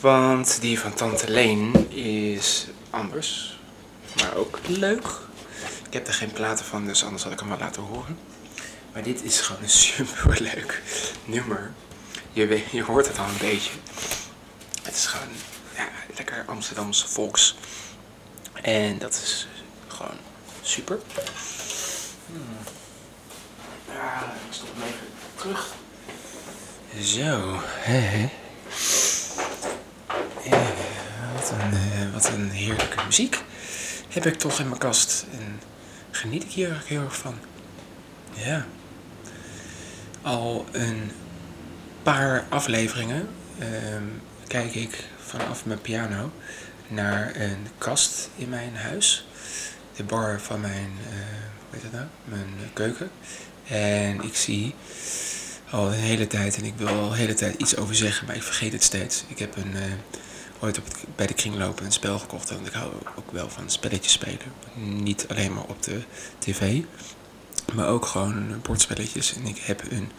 Want 0.00 0.60
die 0.60 0.80
van 0.80 0.94
Tante 0.94 1.30
Leen 1.30 1.90
is 1.90 2.66
anders. 2.90 3.58
Maar 4.16 4.34
ook 4.34 4.58
leuk. 4.66 5.06
Ik 5.86 5.92
heb 5.92 6.06
er 6.06 6.12
geen 6.12 6.32
platen 6.32 6.64
van, 6.64 6.86
dus 6.86 7.04
anders 7.04 7.22
had 7.22 7.32
ik 7.32 7.38
hem 7.38 7.48
wel 7.48 7.58
laten 7.58 7.82
horen. 7.82 8.18
Maar 8.92 9.02
dit 9.02 9.22
is 9.24 9.40
gewoon 9.40 9.62
een 9.62 9.68
super 9.94 10.42
leuk 10.42 10.82
nummer. 11.24 11.72
Je, 12.32 12.46
weet, 12.46 12.70
je 12.70 12.82
hoort 12.82 13.08
het 13.08 13.18
al 13.18 13.26
een 13.26 13.50
beetje. 13.50 13.72
Het 14.82 14.94
is 14.94 15.06
gewoon 15.06 15.34
ja, 15.76 15.88
lekker 16.16 16.44
Amsterdamse 16.46 17.08
volks. 17.08 17.56
En 18.52 18.98
dat 18.98 19.12
is 19.12 19.48
gewoon 19.86 20.16
super. 20.62 20.98
Hmm. 22.26 22.56
Ja, 23.88 24.34
ik 24.48 24.52
stop 24.52 24.68
hem 24.74 24.82
even 24.82 25.06
terug. 25.34 25.84
Zo, 27.00 27.52
wat, 31.34 31.50
een, 31.50 31.72
eh, 31.72 32.12
wat 32.12 32.28
een 32.28 32.50
heerlijke 32.50 33.04
muziek 33.04 33.42
heb 34.08 34.26
ik 34.26 34.38
toch 34.38 34.60
in 34.60 34.68
mijn 34.68 34.80
kast. 34.80 35.26
En 35.32 35.60
geniet 36.10 36.42
ik 36.42 36.50
hier 36.50 36.82
heel 36.86 37.02
erg 37.02 37.16
van. 37.16 37.34
Ja. 38.32 38.66
Al 40.22 40.66
een 40.72 41.10
paar 42.02 42.44
afleveringen 42.48 43.28
ehm, 43.58 44.04
kijk 44.46 44.74
ik 44.74 45.04
vanaf 45.16 45.64
mijn 45.64 45.80
piano 45.80 46.32
naar 46.88 47.36
een 47.36 47.66
kast 47.78 48.30
in 48.36 48.48
mijn 48.48 48.76
huis. 48.76 49.26
De 49.96 50.04
bar 50.04 50.40
van 50.40 50.60
mijn, 50.60 50.92
uh, 51.00 51.06
hoe 51.68 51.70
heet 51.70 51.82
dat 51.82 51.92
nou? 51.92 52.06
Mijn 52.24 52.70
keuken. 52.72 53.10
En 53.66 54.22
ik 54.22 54.36
zie 54.36 54.74
al 55.76 55.86
een 55.86 55.98
hele 55.98 56.26
tijd, 56.26 56.56
en 56.56 56.64
ik 56.64 56.74
wil 56.76 56.88
al 56.88 57.12
hele 57.12 57.34
tijd 57.34 57.54
iets 57.60 57.76
over 57.76 57.94
zeggen, 57.94 58.26
maar 58.26 58.36
ik 58.36 58.42
vergeet 58.42 58.72
het 58.72 58.82
steeds. 58.82 59.24
Ik 59.28 59.38
heb 59.38 59.56
een, 59.56 59.72
uh, 59.74 59.82
ooit 60.60 60.78
op 60.78 60.84
bij 61.16 61.26
de 61.26 61.34
kringlopen 61.34 61.84
een 61.84 61.92
spel 61.92 62.18
gekocht, 62.18 62.50
want 62.50 62.66
ik 62.66 62.72
hou 62.72 62.92
ook 63.16 63.30
wel 63.30 63.48
van 63.50 63.70
spelletjes 63.70 64.12
spelen. 64.12 64.52
Niet 64.74 65.26
alleen 65.28 65.52
maar 65.52 65.64
op 65.64 65.82
de 65.82 66.00
tv, 66.38 66.80
maar 67.74 67.88
ook 67.88 68.06
gewoon 68.06 68.60
bordspelletjes. 68.62 69.34
En 69.34 69.46
ik 69.46 69.58
heb 69.58 69.82
een 69.90 70.10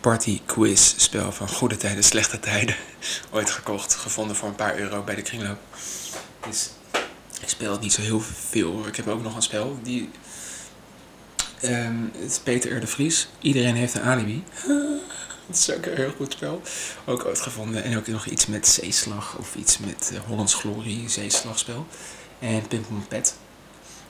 party 0.00 0.40
quiz 0.46 0.94
spel 0.96 1.32
van 1.32 1.48
goede 1.48 1.76
tijden, 1.76 2.04
slechte 2.04 2.40
tijden 2.40 2.76
ooit 3.30 3.50
gekocht. 3.50 3.94
Gevonden 3.94 4.36
voor 4.36 4.48
een 4.48 4.54
paar 4.54 4.78
euro 4.78 5.02
bij 5.02 5.14
de 5.14 5.22
kringloop. 5.22 5.58
Dus 6.48 6.70
ik 7.40 7.48
speel 7.48 7.72
het 7.72 7.80
niet 7.80 7.92
zo 7.92 8.00
heel 8.00 8.20
veel. 8.20 8.86
Ik 8.86 8.96
heb 8.96 9.08
ook 9.08 9.22
nog 9.22 9.36
een 9.36 9.42
spel. 9.42 9.78
Die, 9.82 10.10
um, 11.64 12.10
het 12.18 12.30
is 12.30 12.38
Peter 12.38 12.76
R. 12.76 12.80
de 12.80 12.86
Vries. 12.86 13.28
Iedereen 13.40 13.74
heeft 13.74 13.94
een 13.94 14.02
alibi. 14.02 14.44
dat 15.46 15.56
is 15.56 15.72
ook 15.72 15.86
een 15.86 15.96
heel 15.96 16.12
goed 16.16 16.32
spel. 16.32 16.62
Ook 17.04 17.24
ooit 17.24 17.40
gevonden. 17.40 17.82
En 17.82 17.96
ook 17.96 18.06
nog 18.06 18.26
iets 18.26 18.46
met 18.46 18.68
zeeslag. 18.68 19.36
Of 19.38 19.54
iets 19.54 19.78
met 19.78 20.10
uh, 20.12 20.18
Hollands 20.18 20.54
Glory 20.54 21.08
zeeslagspel. 21.08 21.86
En 22.38 22.66
Pim 22.68 22.84
Pet. 23.08 23.36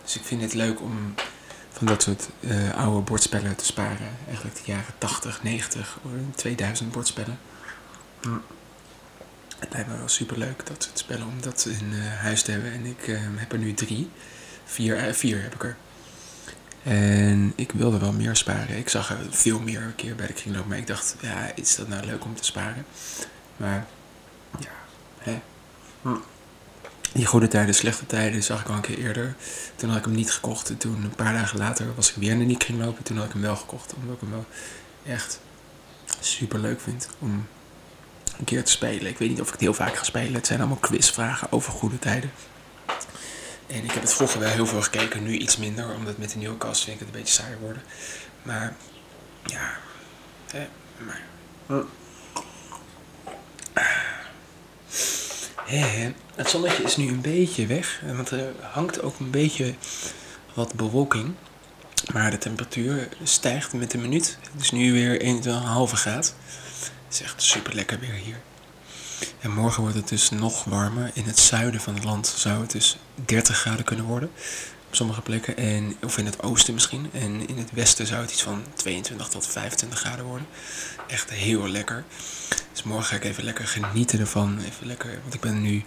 Dus 0.05 0.17
ik 0.17 0.23
vind 0.25 0.43
het 0.43 0.55
leuk 0.55 0.81
om 0.81 1.15
van 1.71 1.87
dat 1.87 2.03
soort 2.03 2.29
uh, 2.41 2.75
oude 2.75 3.01
bordspellen 3.01 3.57
te 3.57 3.65
sparen. 3.65 4.17
Eigenlijk 4.27 4.57
de 4.57 4.63
jaren 4.73 4.95
80, 4.99 5.43
90, 5.43 5.99
2000 6.35 6.93
bordspellen. 6.93 7.39
Hm. 8.21 8.29
Het 9.59 9.73
lijkt 9.73 9.89
me 9.89 9.97
wel 9.97 10.09
super 10.09 10.39
leuk 10.39 10.67
dat 10.67 10.83
soort 10.83 10.99
spellen 10.99 11.27
om 11.27 11.41
dat 11.41 11.67
in 11.81 11.93
uh, 11.93 12.05
huis 12.07 12.43
te 12.43 12.51
hebben. 12.51 12.73
En 12.73 12.85
ik 12.85 13.07
uh, 13.07 13.19
heb 13.35 13.53
er 13.53 13.59
nu 13.59 13.75
drie. 13.75 14.11
Vier, 14.65 15.15
vier 15.15 15.43
heb 15.43 15.55
ik 15.55 15.65
er. 15.65 15.77
En 16.91 17.53
ik 17.57 17.73
wilde 17.73 17.99
wel 17.99 18.13
meer 18.13 18.37
sparen. 18.37 18.77
Ik 18.77 18.89
zag 18.89 19.11
er 19.11 19.19
veel 19.31 19.61
meer 19.61 19.83
een 19.83 19.95
keer 19.95 20.15
bij 20.15 20.27
de 20.27 20.33
kringloop. 20.33 20.67
Maar 20.67 20.79
ik 20.79 20.87
dacht, 20.87 21.17
ja, 21.21 21.51
is 21.55 21.77
dat 21.77 21.89
nou 21.89 22.07
leuk 22.07 22.25
om 22.25 22.35
te 22.35 22.45
sparen? 22.45 22.85
Maar, 23.57 23.87
ja, 24.59 24.71
hè. 25.19 25.41
Hm 26.03 26.17
die 27.17 27.27
goede 27.27 27.49
tijden, 27.49 27.75
slechte 27.75 28.07
tijden 28.07 28.43
zag 28.43 28.61
ik 28.61 28.69
al 28.69 28.75
een 28.75 28.81
keer 28.81 28.99
eerder. 28.99 29.35
Toen 29.77 29.89
had 29.89 29.99
ik 29.99 30.05
hem 30.05 30.15
niet 30.15 30.33
gekocht. 30.33 30.69
En 30.69 30.77
toen, 30.77 31.03
een 31.05 31.15
paar 31.15 31.33
dagen 31.33 31.59
later, 31.59 31.95
was 31.95 32.11
ik 32.11 32.17
weer 32.17 32.31
in 32.31 32.47
die 32.47 32.57
kringlopen. 32.57 33.05
Toen 33.05 33.17
had 33.17 33.27
ik 33.27 33.33
hem 33.33 33.43
wel 33.43 33.57
gekocht. 33.57 33.95
Omdat 33.95 34.15
ik 34.15 34.21
hem 34.21 34.31
wel 34.31 34.47
echt 35.07 35.41
super 36.21 36.59
leuk 36.59 36.81
vind 36.81 37.09
om 37.19 37.47
een 38.39 38.45
keer 38.45 38.65
te 38.65 38.71
spelen. 38.71 39.07
Ik 39.07 39.19
weet 39.19 39.29
niet 39.29 39.41
of 39.41 39.47
ik 39.47 39.53
het 39.53 39.61
heel 39.61 39.75
vaak 39.75 39.97
ga 39.97 40.05
spelen. 40.05 40.35
Het 40.35 40.47
zijn 40.47 40.59
allemaal 40.59 40.79
quizvragen 40.79 41.53
over 41.53 41.73
goede 41.73 41.99
tijden. 41.99 42.31
En 43.67 43.85
ik 43.85 43.91
heb 43.91 44.03
het 44.03 44.15
vroeger 44.15 44.41
wel 44.41 44.51
heel 44.51 44.67
veel 44.67 44.83
gekeken, 44.83 45.23
nu 45.23 45.37
iets 45.37 45.57
minder. 45.57 45.95
Omdat 45.95 46.19
met 46.19 46.31
de 46.31 46.39
nieuwe 46.39 46.57
kast 46.57 46.85
vind 46.85 47.01
ik 47.01 47.07
het 47.07 47.15
een 47.15 47.21
beetje 47.21 47.43
saai 47.43 47.57
worden. 47.61 47.83
Maar, 48.43 48.77
ja. 49.45 49.79
Maar. 50.99 51.21
He, 55.65 56.13
het 56.35 56.51
zonnetje 56.51 56.83
is 56.83 56.97
nu 56.97 57.09
een 57.09 57.21
beetje 57.21 57.67
weg, 57.67 58.03
want 58.15 58.31
er 58.31 58.53
hangt 58.61 59.03
ook 59.03 59.19
een 59.19 59.31
beetje 59.31 59.75
wat 60.55 60.75
bewolking. 60.75 61.35
Maar 62.13 62.31
de 62.31 62.39
temperatuur 62.39 63.09
stijgt 63.23 63.73
met 63.73 63.91
de 63.91 63.99
minuut. 63.99 64.39
Het 64.53 64.63
is 64.63 64.71
nu 64.71 64.93
weer 64.93 65.21
21,5 65.21 65.93
graad. 65.93 66.35
Het 67.07 67.15
is 67.15 67.23
echt 67.23 67.43
super 67.43 67.75
lekker 67.75 67.99
weer 67.99 68.13
hier. 68.13 68.37
En 69.41 69.51
morgen 69.51 69.83
wordt 69.83 69.97
het 69.97 70.09
dus 70.09 70.31
nog 70.31 70.65
warmer. 70.65 71.11
In 71.15 71.25
het 71.25 71.39
zuiden 71.39 71.81
van 71.81 71.95
het 71.95 72.05
land 72.05 72.35
zou 72.37 72.61
het 72.61 72.71
dus 72.71 72.97
30 73.15 73.57
graden 73.57 73.85
kunnen 73.85 74.05
worden. 74.05 74.31
Op 74.89 74.95
sommige 74.95 75.21
plekken. 75.21 75.57
En, 75.57 75.97
of 76.05 76.19
in 76.19 76.27
het 76.27 76.43
oosten 76.43 76.75
misschien. 76.75 77.11
En 77.13 77.49
in 77.49 77.59
het 77.59 77.71
westen 77.73 78.07
zou 78.07 78.21
het 78.21 78.31
iets 78.31 78.43
van 78.43 78.65
22 78.75 79.29
tot 79.29 79.47
25 79.47 79.99
graden 79.99 80.25
worden. 80.25 80.47
Echt 81.07 81.31
heel 81.31 81.69
lekker. 81.69 82.05
Dus 82.73 82.83
morgen 82.83 83.07
ga 83.07 83.17
ik 83.17 83.25
even 83.25 83.45
lekker 83.45 83.67
genieten 83.67 84.21
ervan. 84.21 84.59
Even 84.59 84.87
lekker, 84.87 85.19
want 85.23 85.35
ik 85.35 85.41
ben 85.41 85.63
nu 85.63 85.85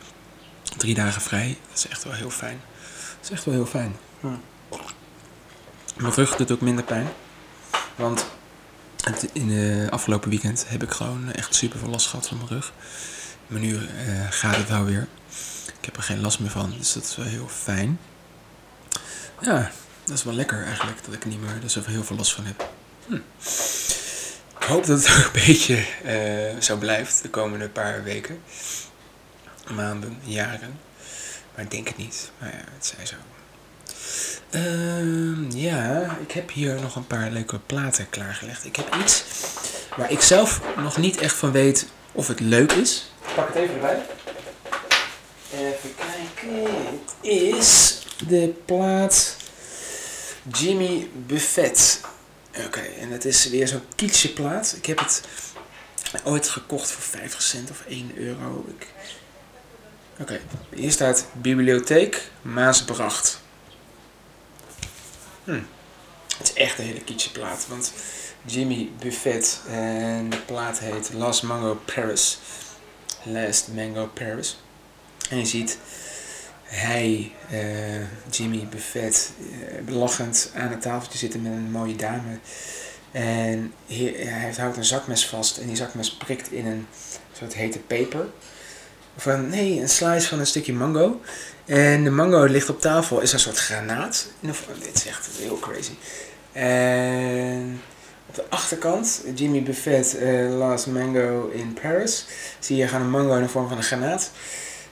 drie 0.78 0.94
dagen 0.94 1.22
vrij. 1.22 1.58
Dat 1.68 1.78
is 1.78 1.88
echt 1.88 2.04
wel 2.04 2.14
heel 2.14 2.30
fijn. 2.30 2.62
Dat 3.16 3.24
is 3.24 3.30
echt 3.30 3.46
wel 3.46 3.54
heel 3.54 3.66
fijn. 3.66 3.96
Mijn 5.98 6.14
rug 6.14 6.36
doet 6.36 6.52
ook 6.52 6.62
minder 6.62 6.84
pijn. 6.84 7.08
Want 7.96 8.26
in 9.34 9.48
de 9.48 9.88
afgelopen 9.90 10.30
weekend 10.30 10.66
heb 10.68 10.84
ik 10.84 10.92
gewoon 10.92 11.32
echt 11.32 11.56
super 11.56 11.80
veel 11.80 11.90
last 11.90 12.08
gehad 12.08 12.28
van 12.28 12.38
mijn 12.38 12.50
rug. 12.50 12.74
Maar 13.50 13.60
nu 13.60 13.74
uh, 13.74 13.82
gaat 14.30 14.56
het 14.56 14.70
wel 14.70 14.86
weer. 14.86 15.08
Ik 15.80 15.86
heb 15.86 15.98
er 15.98 16.04
geen 16.04 16.22
last 16.22 16.40
meer 16.40 16.50
van, 16.50 16.74
dus 16.78 16.94
dat 16.94 17.04
is 17.04 17.16
wel 17.16 17.26
heel 17.26 17.48
fijn. 17.48 18.00
Ja, 19.42 19.72
dat 20.04 20.18
is 20.18 20.24
wel 20.24 20.34
lekker 20.34 20.64
eigenlijk, 20.64 21.06
dat 21.06 21.14
ik 21.14 21.24
er 21.24 21.30
niet 21.30 21.42
meer 21.42 21.64
er 21.64 21.70
zo 21.70 21.82
heel 21.86 22.04
veel 22.04 22.16
last 22.16 22.34
van 22.34 22.46
heb. 22.46 22.70
Hm. 23.08 23.16
Ik 24.60 24.66
hoop 24.66 24.86
dat 24.86 25.04
het 25.04 25.10
ook 25.18 25.26
een 25.26 25.46
beetje 25.46 25.86
uh, 26.06 26.62
zo 26.62 26.78
blijft 26.78 27.22
de 27.22 27.30
komende 27.30 27.70
paar 27.70 28.04
weken, 28.04 28.42
maanden, 29.74 30.18
jaren. 30.24 30.80
Maar 31.56 31.64
ik 31.64 31.72
denk 31.72 31.88
het 31.88 31.98
niet. 31.98 32.32
Maar 32.38 32.50
ja, 32.50 32.64
het 32.74 32.94
zij 32.96 33.06
zo. 33.06 33.16
Uh, 34.52 35.52
ja, 35.52 36.18
ik 36.22 36.32
heb 36.32 36.52
hier 36.52 36.82
nog 36.82 36.96
een 36.96 37.08
paar 37.08 37.32
leuke 37.32 37.60
platen 37.60 38.10
klaargelegd. 38.10 38.66
Ik 38.66 38.76
heb 38.76 38.96
iets 39.02 39.24
waar 39.98 40.12
ik 40.12 40.22
zelf 40.22 40.62
nog 40.78 40.98
niet 40.98 41.18
echt 41.18 41.36
van 41.36 41.52
weet 41.52 41.88
of 42.20 42.28
het 42.28 42.40
leuk 42.40 42.72
is. 42.72 43.12
Ik 43.28 43.36
pak 43.36 43.48
het 43.48 43.56
even 43.56 43.76
erbij. 43.76 44.06
Even 45.54 45.96
kijken. 45.96 46.64
Het 46.66 47.14
is 47.22 47.98
de 48.28 48.54
plaat 48.66 49.38
Jimmy 50.52 51.10
Buffett. 51.26 52.02
Oké, 52.66 52.80
en 52.80 53.12
het 53.12 53.26
is 53.26 53.50
weer 53.50 53.68
zo'n 53.68 53.84
kietje 53.96 54.30
plaat. 54.30 54.74
Ik 54.78 54.86
heb 54.86 55.00
het 55.00 55.24
ooit 56.24 56.50
gekocht 56.50 56.92
voor 56.92 57.04
50 57.04 57.42
cent 57.42 57.70
of 57.70 57.84
1 57.88 58.12
euro. 58.16 58.66
Ik... 58.78 58.88
Oké, 60.20 60.40
hier 60.76 60.92
staat 60.92 61.26
Bibliotheek 61.34 62.32
Maasbracht. 62.42 63.42
Hm. 65.44 65.60
Het 66.38 66.48
is 66.50 66.54
echt 66.54 66.80
een 66.80 66.86
hele 66.86 67.04
kietje 67.04 67.30
plaat, 67.30 67.66
want 67.68 67.94
Jimmy 68.46 68.90
Buffett 69.00 69.62
en 69.70 70.30
de 70.30 70.38
plaat 70.38 70.80
heet 70.80 71.14
Last 71.14 71.44
Mango 71.44 71.82
Paris. 71.96 72.40
Last 73.24 73.68
Mango 73.68 74.06
Paris. 74.14 74.60
En 75.30 75.38
je 75.38 75.46
ziet 75.46 75.78
hij, 76.64 77.32
uh, 77.52 78.02
Jimmy 78.32 78.68
Buffett, 78.70 79.32
uh, 79.88 79.96
lachend 79.96 80.52
aan 80.56 80.70
het 80.70 80.82
tafeltje 80.82 81.18
zitten 81.18 81.42
met 81.42 81.52
een 81.52 81.72
mooie 81.72 81.96
dame. 81.96 82.40
En 83.12 83.74
hij, 83.88 84.14
hij 84.18 84.54
houdt 84.58 84.78
een 84.78 84.86
zakmes 84.86 85.28
vast 85.28 85.58
en 85.58 85.68
die 85.68 85.76
zakmes 85.76 86.14
prikt 86.14 86.52
in 86.52 86.66
een 86.66 86.88
soort 87.38 87.54
hete 87.54 87.80
peper. 87.80 88.26
Een, 89.24 89.50
nee, 89.50 89.80
een 89.80 89.90
slice 89.90 90.28
van 90.28 90.40
een 90.40 90.48
stukje 90.48 90.74
mango. 90.74 91.22
En 91.66 92.04
de 92.04 92.10
mango 92.10 92.44
ligt 92.44 92.70
op 92.70 92.82
tafel, 92.82 93.20
is 93.20 93.34
een 93.34 93.40
soort 93.40 93.58
granaat. 93.58 94.28
Dit 94.84 94.96
is 94.96 95.08
echt 95.08 95.30
heel 95.40 95.60
crazy. 95.60 95.94
En 96.52 97.82
op 98.30 98.36
de 98.36 98.44
achterkant, 98.50 99.22
Jimmy 99.36 99.64
Buffett, 99.64 100.16
uh, 100.22 100.58
Last 100.58 100.88
Mango 100.88 101.50
in 101.54 101.78
Paris, 101.82 102.26
zie 102.60 102.78
je 102.78 102.88
gaan 102.88 103.02
een 103.02 103.10
mango 103.10 103.36
in 103.36 103.44
de 103.44 103.50
vorm 103.50 103.68
van 103.68 103.78
een 103.78 103.84
granaat. 103.84 104.32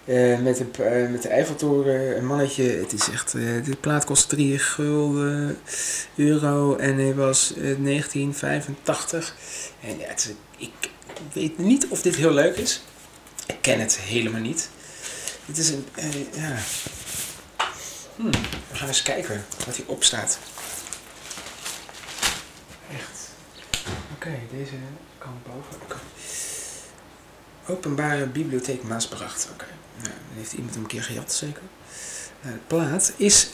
Uh, 0.05 0.39
met, 0.39 0.57
de, 0.57 0.65
uh, 1.03 1.11
met 1.11 1.21
de 1.21 1.29
Eiffeltoren, 1.29 2.17
een 2.17 2.25
mannetje. 2.25 2.63
Het 2.63 2.93
is 2.93 3.09
echt, 3.09 3.31
de 3.31 3.77
plaat 3.79 4.05
kost 4.05 4.29
3 4.29 4.59
gulden 4.59 5.57
euro 6.15 6.75
en 6.75 6.97
hij 6.97 7.15
was 7.15 7.53
1985. 7.55 9.35
En 9.81 9.97
ja, 9.97 10.07
ik 10.57 10.89
weet 11.33 11.57
niet 11.57 11.87
of 11.87 12.01
dit 12.01 12.15
heel 12.15 12.31
leuk 12.31 12.57
is. 12.57 12.83
Ik 13.45 13.57
ken 13.61 13.79
het 13.79 13.97
helemaal 13.99 14.41
niet. 14.41 14.69
Het 15.45 15.57
is 15.57 15.69
een, 15.69 15.85
ja. 16.33 16.55
Hmm, 18.15 18.31
we 18.71 18.75
gaan 18.75 18.87
eens 18.87 19.01
kijken 19.01 19.45
wat 19.65 19.75
hier 19.75 19.87
op 19.87 20.03
staat. 20.03 20.39
Echt. 22.91 23.29
Oké, 24.17 24.39
deze 24.51 24.73
kan 25.17 25.33
boven. 25.45 25.99
Openbare 27.65 28.25
Bibliotheek 28.25 28.83
Maasbracht. 28.83 29.49
Oké. 29.53 29.65
Nou, 29.95 30.09
dan 30.09 30.37
heeft 30.37 30.53
iemand 30.53 30.73
hem 30.73 30.83
een 30.83 30.89
keer 30.89 31.03
gejat, 31.03 31.33
zeker. 31.33 31.61
Uh, 32.45 32.51
de 32.51 32.57
plaat 32.67 33.13
is 33.17 33.49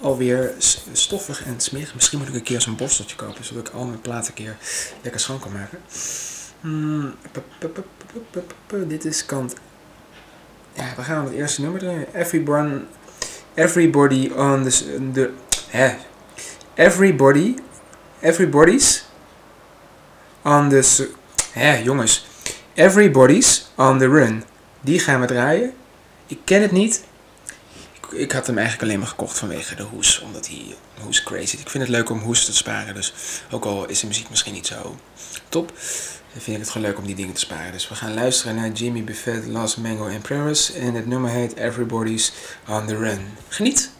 alweer 0.00 0.54
stoffig 0.92 1.44
en 1.44 1.60
smerig. 1.60 1.94
Misschien 1.94 2.18
moet 2.18 2.28
ik 2.28 2.34
een 2.34 2.42
keer 2.42 2.60
zo'n 2.60 2.76
borsteltje 2.76 3.16
kopen, 3.16 3.44
zodat 3.44 3.68
ik 3.68 3.74
al 3.74 3.84
mijn 3.84 4.00
platen 4.00 4.28
een 4.28 4.34
keer 4.34 4.56
lekker 5.02 5.20
schoon 5.20 5.38
kan 5.38 5.52
maken. 5.52 5.78
Hmm, 6.60 7.14
dit 8.88 9.04
is 9.04 9.26
kant. 9.26 9.54
Ja, 10.72 10.94
we 10.96 11.02
gaan 11.02 11.24
het 11.24 11.34
eerste 11.34 11.60
nummer 11.60 11.80
draaien. 11.80 12.14
Everyone, 12.14 12.84
everybody 13.54 14.30
on 14.36 14.68
the, 14.68 15.10
the. 15.12 15.30
Everybody, 16.74 17.54
everybody's 18.20 19.04
on 20.46 20.68
the 20.68 21.08
Hé, 21.52 21.82
jongens. 21.82 22.26
Everybody's 22.74 23.66
on 23.74 23.98
the 23.98 24.08
run. 24.08 24.44
Die 24.80 24.98
gaan 24.98 25.20
we 25.20 25.26
draaien. 25.26 25.74
Ik 26.26 26.38
ken 26.44 26.62
het 26.62 26.70
niet. 26.70 27.04
Ik, 28.10 28.32
had 28.32 28.46
hem 28.46 28.58
eigenlijk 28.58 28.86
alleen 28.86 28.98
maar 28.98 29.08
gekocht 29.08 29.38
vanwege 29.38 29.74
de 29.74 29.82
hoes. 29.82 30.20
Omdat 30.20 30.46
hij 30.48 30.74
hoes 31.00 31.22
crazy. 31.22 31.56
Ik 31.56 31.70
vind 31.70 31.84
het 31.84 31.92
leuk 31.92 32.10
om 32.10 32.18
hoes 32.18 32.44
te 32.44 32.54
sparen. 32.54 32.94
Dus 32.94 33.12
ook 33.50 33.64
al 33.64 33.88
is 33.88 34.00
de 34.00 34.06
muziek 34.06 34.30
misschien 34.30 34.52
niet 34.52 34.66
zo 34.66 34.96
top. 35.48 35.66
Dan 36.32 36.42
vind 36.42 36.56
ik 36.56 36.62
het 36.62 36.70
gewoon 36.70 36.86
leuk 36.86 36.98
om 36.98 37.06
die 37.06 37.14
dingen 37.14 37.34
te 37.34 37.40
sparen. 37.40 37.72
Dus 37.72 37.88
we 37.88 37.94
gaan 37.94 38.14
luisteren 38.14 38.54
naar 38.54 38.70
Jimmy 38.70 39.04
Buffett, 39.04 39.46
Last 39.46 39.76
Mango 39.76 40.08
and 40.08 40.28
Paris. 40.28 40.72
En 40.72 40.94
het 40.94 41.06
nummer 41.06 41.30
heet 41.30 41.56
Everybody's 41.56 42.32
on 42.68 42.86
the 42.86 42.96
Run. 42.96 43.20
Geniet! 43.48 43.95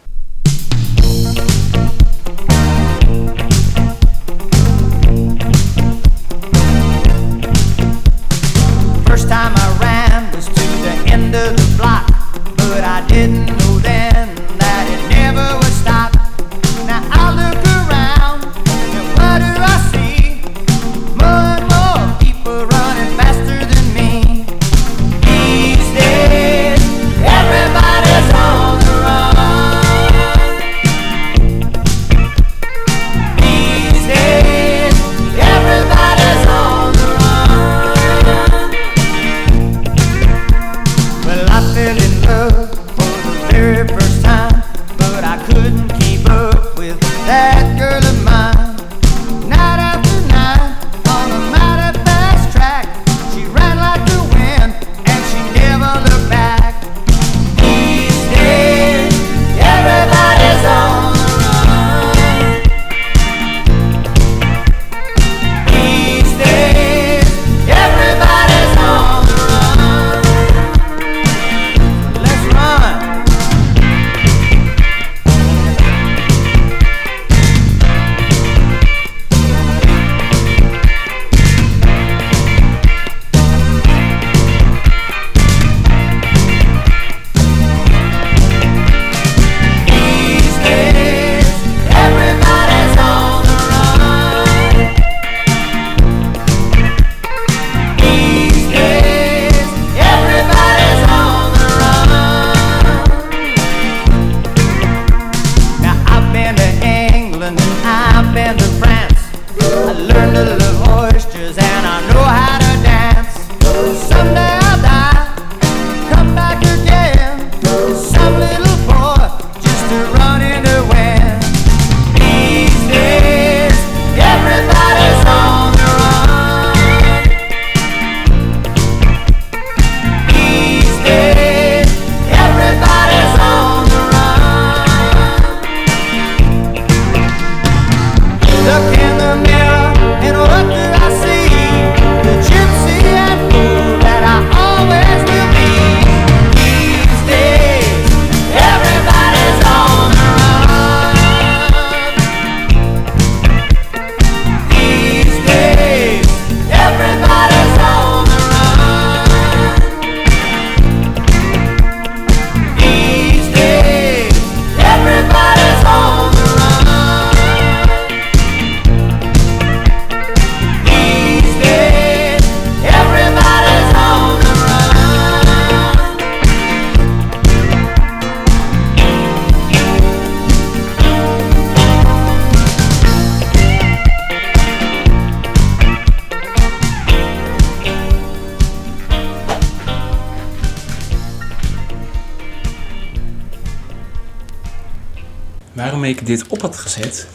Waarom 195.76 196.04
ik 196.04 196.26
dit 196.26 196.46
op 196.48 196.60
had 196.60 196.76
gezet, 196.76 197.26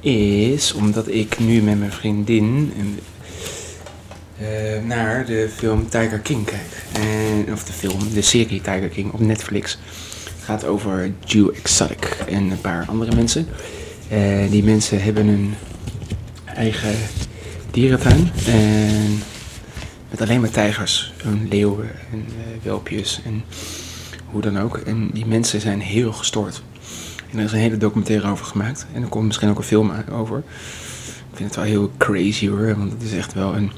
is 0.00 0.72
omdat 0.72 1.08
ik 1.08 1.38
nu 1.38 1.62
met 1.62 1.78
mijn 1.78 1.92
vriendin 1.92 2.72
eh, 4.38 4.46
naar 4.84 5.26
de 5.26 5.48
film 5.56 5.88
Tiger 5.88 6.18
King 6.18 6.44
kijk. 6.44 6.84
En, 6.92 7.52
of 7.52 7.64
de 7.64 7.72
film, 7.72 8.12
de 8.12 8.22
serie 8.22 8.60
Tiger 8.60 8.88
King 8.88 9.12
op 9.12 9.20
Netflix. 9.20 9.78
Het 10.24 10.44
gaat 10.44 10.64
over 10.64 11.12
Jew 11.24 11.50
Exotic 11.54 12.04
en 12.28 12.50
een 12.50 12.60
paar 12.60 12.86
andere 12.86 13.14
mensen. 13.14 13.46
Eh, 14.08 14.50
die 14.50 14.64
mensen 14.64 15.02
hebben 15.02 15.26
een 15.26 15.54
eigen 16.44 16.94
dierentuin. 17.70 18.30
En 18.46 19.22
met 20.10 20.20
alleen 20.20 20.40
maar 20.40 20.50
tijgers, 20.50 21.12
en 21.24 21.46
leeuwen 21.50 21.90
en 22.12 22.26
eh, 22.28 22.64
welpjes 22.64 23.20
en 23.24 23.44
hoe 24.26 24.40
dan 24.40 24.58
ook. 24.58 24.76
En 24.76 25.10
die 25.12 25.26
mensen 25.26 25.60
zijn 25.60 25.80
heel 25.80 26.12
gestoord. 26.12 26.62
En 27.30 27.38
er 27.38 27.44
is 27.44 27.52
een 27.52 27.58
hele 27.58 27.76
documentaire 27.76 28.30
over 28.30 28.46
gemaakt. 28.46 28.86
En 28.92 29.02
er 29.02 29.08
komt 29.08 29.26
misschien 29.26 29.48
ook 29.48 29.58
een 29.58 29.64
film 29.64 29.92
over. 30.12 30.38
Ik 31.30 31.36
vind 31.36 31.48
het 31.48 31.56
wel 31.56 31.64
heel 31.64 31.92
crazy 31.96 32.48
hoor. 32.48 32.76
Want 32.76 32.92
het 32.92 33.02
is 33.02 33.12
echt 33.12 33.34
wel 33.34 33.56
een 33.56 33.70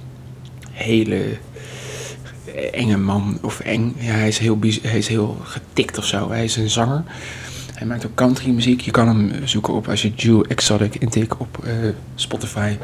hele 0.70 1.38
enge 2.72 2.96
man. 2.96 3.38
Of 3.42 3.60
eng. 3.60 3.94
Ja, 3.98 4.12
hij 4.12 4.28
is 4.28 4.38
heel, 4.38 4.58
hij 4.82 4.98
is 4.98 5.08
heel 5.08 5.38
getikt 5.42 5.98
of 5.98 6.04
zo. 6.04 6.30
Hij 6.30 6.44
is 6.44 6.56
een 6.56 6.70
zanger. 6.70 7.04
Hij 7.74 7.86
maakt 7.86 8.06
ook 8.06 8.14
country 8.14 8.50
muziek. 8.50 8.80
Je 8.80 8.90
kan 8.90 9.08
hem 9.08 9.32
zoeken 9.44 9.74
op 9.74 9.88
als 9.88 10.02
je 10.02 10.12
Jew 10.14 10.44
Exotic 10.48 10.94
intikt 10.94 11.36
op 11.36 11.64
eh, 11.64 11.72
Spotify. 12.14 12.76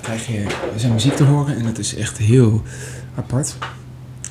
Krijg 0.00 0.26
je 0.26 0.46
zijn 0.76 0.92
muziek 0.92 1.16
te 1.16 1.24
horen. 1.24 1.56
En 1.56 1.64
dat 1.64 1.78
is 1.78 1.94
echt 1.94 2.18
heel 2.18 2.62
apart. 3.14 3.56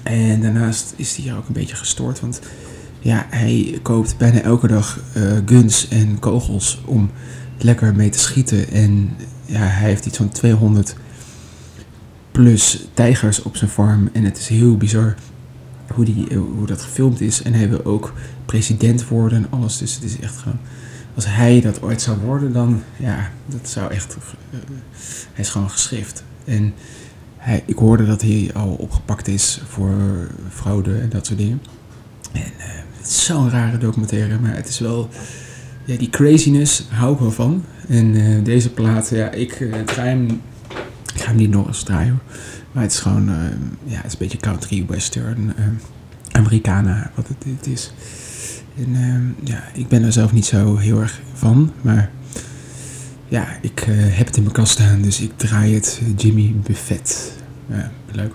En 0.03 0.41
daarnaast 0.41 0.93
is 0.95 1.15
hij 1.15 1.23
hier 1.25 1.37
ook 1.37 1.47
een 1.47 1.53
beetje 1.53 1.75
gestoord. 1.75 2.19
Want 2.19 2.39
ja, 3.07 3.25
hij 3.29 3.79
koopt 3.81 4.17
bijna 4.17 4.41
elke 4.41 4.67
dag 4.67 4.99
eh, 5.13 5.37
guns 5.45 5.87
en 5.87 6.19
kogels 6.19 6.81
om 6.85 7.09
lekker 7.57 7.95
mee 7.95 8.09
te 8.09 8.19
schieten. 8.19 8.69
En 8.69 9.15
ja, 9.45 9.59
hij 9.59 9.89
heeft 9.89 10.05
iets 10.05 10.17
van 10.17 10.29
200 10.29 10.95
plus 12.31 12.87
tijgers 12.93 13.41
op 13.41 13.55
zijn 13.55 13.69
farm. 13.69 14.09
En 14.13 14.23
het 14.23 14.37
is 14.37 14.47
heel 14.47 14.77
bizar 14.77 15.15
hoe, 15.93 16.05
die, 16.05 16.29
eh, 16.29 16.37
hoe 16.37 16.65
dat 16.65 16.81
gefilmd 16.81 17.21
is. 17.21 17.41
En 17.41 17.53
hij 17.53 17.69
wil 17.69 17.85
ook 17.85 18.13
president 18.45 19.07
worden 19.07 19.37
en 19.37 19.59
alles. 19.59 19.77
Dus 19.77 19.93
het 19.93 20.03
is 20.03 20.19
echt 20.19 20.37
gewoon... 20.37 20.59
Als 21.15 21.25
hij 21.27 21.61
dat 21.61 21.81
ooit 21.81 22.01
zou 22.01 22.17
worden, 22.17 22.53
dan... 22.53 22.83
Ja, 22.97 23.31
dat 23.45 23.69
zou 23.69 23.91
echt... 23.91 24.17
eh, 24.51 24.59
hij 25.33 25.43
is 25.43 25.49
gewoon 25.49 25.69
geschrift. 25.69 26.23
En 26.45 26.73
hij, 27.37 27.63
ik 27.65 27.77
hoorde 27.77 28.05
dat 28.05 28.21
hij 28.21 28.49
al 28.53 28.69
opgepakt 28.69 29.27
is 29.27 29.61
voor 29.67 29.95
fraude 30.49 30.97
en 30.99 31.09
dat 31.09 31.25
soort 31.25 31.39
dingen. 31.39 31.61
En 32.31 32.51
zo'n 33.07 33.49
rare 33.49 33.77
documentaire, 33.77 34.39
maar 34.39 34.55
het 34.55 34.67
is 34.67 34.79
wel... 34.79 35.09
Ja, 35.85 35.97
die 35.97 36.09
craziness 36.09 36.85
hou 36.89 37.13
ik 37.13 37.19
wel 37.19 37.31
van. 37.31 37.63
En 37.87 38.15
eh, 38.15 38.43
deze 38.43 38.69
plaat, 38.69 39.09
ja, 39.09 39.31
ik 39.31 39.51
eh, 39.51 39.81
draai 39.85 40.09
hem... 40.09 40.41
Ik 41.13 41.21
ga 41.21 41.27
hem 41.27 41.35
niet 41.35 41.49
nog 41.49 41.67
eens 41.67 41.83
draaien. 41.83 42.19
Maar 42.71 42.83
het 42.83 42.91
is 42.91 42.99
gewoon, 42.99 43.29
eh, 43.29 43.35
ja, 43.83 43.95
het 43.95 44.05
is 44.05 44.11
een 44.11 44.17
beetje 44.17 44.37
country, 44.37 44.85
western, 44.87 45.53
Americana, 46.31 47.11
wat 47.15 47.27
het, 47.27 47.43
het 47.57 47.67
is. 47.67 47.91
En 48.77 48.95
eh, 48.95 49.47
ja, 49.49 49.63
ik 49.73 49.87
ben 49.87 50.03
er 50.03 50.11
zelf 50.11 50.31
niet 50.31 50.45
zo 50.45 50.77
heel 50.77 50.99
erg 51.01 51.21
van, 51.33 51.71
maar 51.81 52.09
ja, 53.27 53.47
ik 53.61 53.83
heb 53.89 54.27
het 54.27 54.37
in 54.37 54.43
mijn 54.43 54.55
kast 54.55 54.71
staan, 54.71 55.01
dus 55.01 55.19
ik 55.19 55.31
draai 55.35 55.73
het 55.73 56.01
Jimmy 56.15 56.55
Buffett. 56.63 57.33
Ja, 57.69 57.91
leuk. 58.11 58.33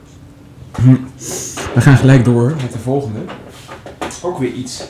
We 1.74 1.80
gaan 1.80 1.96
gelijk 1.96 2.24
door 2.24 2.54
met 2.62 2.72
de 2.72 2.78
volgende. 2.78 3.18
Ook 4.22 4.38
weer 4.38 4.52
iets. 4.52 4.80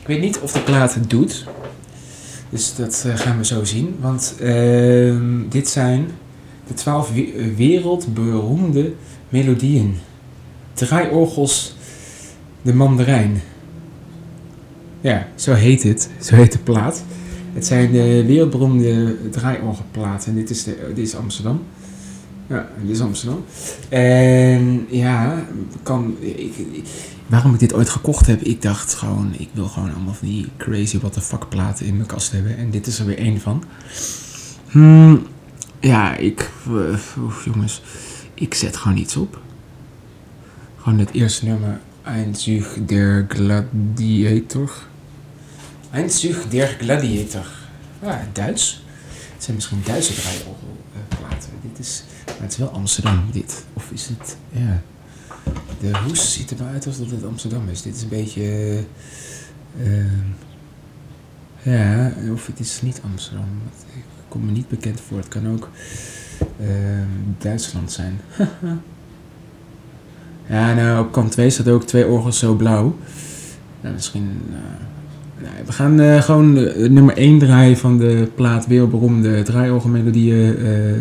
Ik 0.00 0.06
weet 0.06 0.20
niet 0.20 0.38
of 0.38 0.52
de 0.52 0.60
plaat 0.60 0.94
het 0.94 1.10
doet. 1.10 1.46
Dus 2.50 2.74
dat 2.76 3.04
eh, 3.06 3.16
gaan 3.16 3.36
we 3.38 3.44
zo 3.44 3.64
zien. 3.64 3.96
Want 4.00 4.34
ehm, 4.40 5.48
dit 5.48 5.68
zijn 5.68 6.06
de 6.66 6.74
twaalf 6.74 7.12
we- 7.12 7.52
wereldberoemde 7.56 8.92
melodieën. 9.28 9.96
Draaiorgels 10.72 11.76
de 12.62 12.74
mandarijn. 12.74 13.42
Ja, 15.00 15.26
zo 15.34 15.52
heet 15.52 15.82
het. 15.82 16.08
Zo 16.20 16.34
heet 16.34 16.52
de 16.52 16.58
plaat. 16.58 17.04
Het 17.52 17.66
zijn 17.66 17.92
de 17.92 18.24
wereldberoemde 18.26 19.16
draaiorgelplaten. 19.30 20.28
En 20.30 20.34
dit 20.34 20.50
is, 20.50 20.64
de, 20.64 20.92
dit 20.94 21.06
is 21.06 21.14
Amsterdam. 21.16 21.62
Ja, 22.46 22.68
dit 22.82 22.90
is 22.90 23.00
Amsterdam. 23.00 23.44
En 23.88 24.86
ja, 24.90 25.44
kan, 25.82 26.16
ik- 26.20 26.84
waarom 27.26 27.54
ik 27.54 27.60
dit 27.60 27.74
ooit 27.74 27.88
gekocht 27.88 28.26
heb, 28.26 28.42
ik 28.42 28.62
dacht 28.62 28.94
gewoon, 28.94 29.34
ik 29.38 29.48
wil 29.52 29.68
gewoon 29.68 29.94
allemaal 29.94 30.14
van 30.14 30.28
die 30.28 30.48
crazy 30.56 30.98
what 30.98 31.12
the 31.12 31.20
fuck 31.20 31.48
platen 31.48 31.86
in 31.86 31.96
mijn 31.96 32.08
kast 32.08 32.32
hebben. 32.32 32.56
En 32.56 32.70
dit 32.70 32.86
is 32.86 32.98
er 32.98 33.06
weer 33.06 33.18
één 33.18 33.40
van. 33.40 33.64
Hmm, 34.70 35.26
ja, 35.80 36.16
ik, 36.16 36.50
eh, 36.66 36.98
oef, 37.18 37.44
jongens, 37.44 37.82
ik 38.34 38.54
zet 38.54 38.76
gewoon 38.76 38.96
iets 38.96 39.16
op. 39.16 39.40
Gewoon 40.76 40.98
het 40.98 41.12
eerste 41.12 41.44
nummer, 41.44 41.80
Einzug 42.02 42.78
der 42.86 43.26
Gladiator. 43.28 44.72
Einzug 45.90 46.48
der 46.48 46.76
Gladiator. 46.80 47.46
Ja, 48.02 48.28
Duits. 48.32 48.84
Het 49.34 49.44
zijn 49.44 49.56
misschien 49.56 49.82
Duitse 49.84 50.14
draaiorgelplaten. 50.14 51.50
Dit 51.62 51.78
is, 51.78 52.04
maar 52.26 52.36
het 52.40 52.52
is 52.52 52.58
wel 52.58 52.68
Amsterdam, 52.68 53.24
dit. 53.32 53.64
Of 53.72 53.90
is 53.90 54.06
het, 54.06 54.36
ja. 54.50 54.82
De 55.80 55.98
hoes 55.98 56.32
ziet 56.32 56.50
er 56.50 56.56
maar 56.60 56.72
uit 56.72 56.86
alsof 56.86 57.10
het 57.10 57.24
Amsterdam 57.24 57.68
is. 57.68 57.82
Dit 57.82 57.96
is 57.96 58.02
een 58.02 58.08
beetje, 58.08 58.42
eh, 58.42 58.78
ehm, 59.86 60.22
ja, 61.62 62.12
of 62.32 62.46
het 62.46 62.60
is 62.60 62.82
niet 62.82 63.00
Amsterdam. 63.04 63.48
Het 63.76 63.84
komt 64.28 64.44
me 64.44 64.50
niet 64.50 64.68
bekend 64.68 65.00
voor. 65.00 65.16
Het 65.18 65.28
kan 65.28 65.48
ook 65.52 65.68
ehm, 66.60 67.08
Duitsland 67.38 67.92
zijn. 67.92 68.20
ja, 70.48 70.74
nou, 70.74 71.04
op 71.04 71.12
kant 71.12 71.32
2 71.32 71.50
staat 71.50 71.68
ook 71.68 71.84
twee 71.84 72.06
orgels 72.06 72.38
zo 72.38 72.54
blauw. 72.54 72.96
Nou, 73.80 73.94
misschien... 73.94 74.30
eh, 74.50 74.56
nou, 75.42 75.54
we 75.66 75.72
gaan 75.72 76.00
eh, 76.00 76.22
gewoon 76.22 76.56
eh, 76.56 76.88
nummer 76.90 77.16
1 77.16 77.38
draaien 77.38 77.76
van 77.76 77.98
de 77.98 78.28
plaat 78.34 78.66
wereldberoemde 78.66 79.42
draaiorgelmelodieën 79.42 80.56
eh 80.56 80.92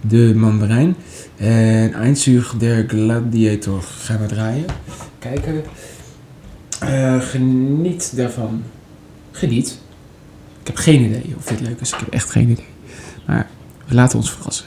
De 0.00 0.32
Mandarijn. 0.36 0.94
En 1.42 1.94
Einzug 1.94 2.54
der 2.58 2.84
Gladiator 2.88 3.82
gaan 3.82 4.20
we 4.20 4.26
draaien. 4.26 4.64
Kijken. 5.18 5.62
Eh, 6.80 7.20
geniet 7.20 8.16
daarvan. 8.16 8.62
Geniet. 9.30 9.78
Ik 10.60 10.66
heb 10.66 10.76
geen 10.76 11.00
idee 11.02 11.34
of 11.36 11.44
dit 11.44 11.60
leuk 11.60 11.80
is. 11.80 11.92
Ik 11.92 11.98
heb 11.98 12.08
echt 12.08 12.30
geen 12.30 12.48
idee. 12.48 12.66
Maar 13.26 13.46
we 13.86 13.94
laten 13.94 14.18
ons 14.18 14.32
verrassen. 14.32 14.66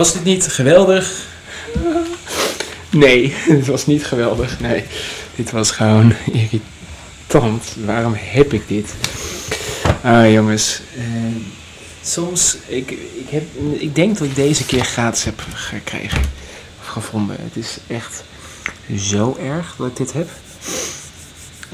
Was 0.00 0.12
dit 0.12 0.24
niet 0.24 0.46
geweldig? 0.46 1.26
Nee, 2.90 3.34
dit 3.48 3.66
was 3.66 3.86
niet 3.86 4.04
geweldig. 4.04 4.60
Nee, 4.60 4.84
dit 5.36 5.50
was 5.50 5.70
gewoon 5.70 6.14
irritant. 6.32 7.64
Waarom 7.84 8.14
heb 8.16 8.52
ik 8.52 8.68
dit? 8.68 8.94
Ah, 10.02 10.32
jongens. 10.32 10.80
eh, 10.96 11.04
soms, 12.02 12.56
ik, 12.66 12.90
ik, 12.90 13.28
heb, 13.30 13.42
ik 13.78 13.94
denk 13.94 14.18
dat 14.18 14.26
ik 14.26 14.34
deze 14.34 14.66
keer 14.66 14.84
gratis 14.84 15.24
heb 15.24 15.42
gekregen. 15.54 16.22
Of 16.80 16.86
gevonden. 16.86 17.36
Het 17.40 17.56
is 17.64 17.78
echt 17.86 18.24
zo 18.96 19.36
erg 19.40 19.74
dat 19.78 19.86
ik 19.86 19.96
dit 19.96 20.12
heb. 20.12 20.28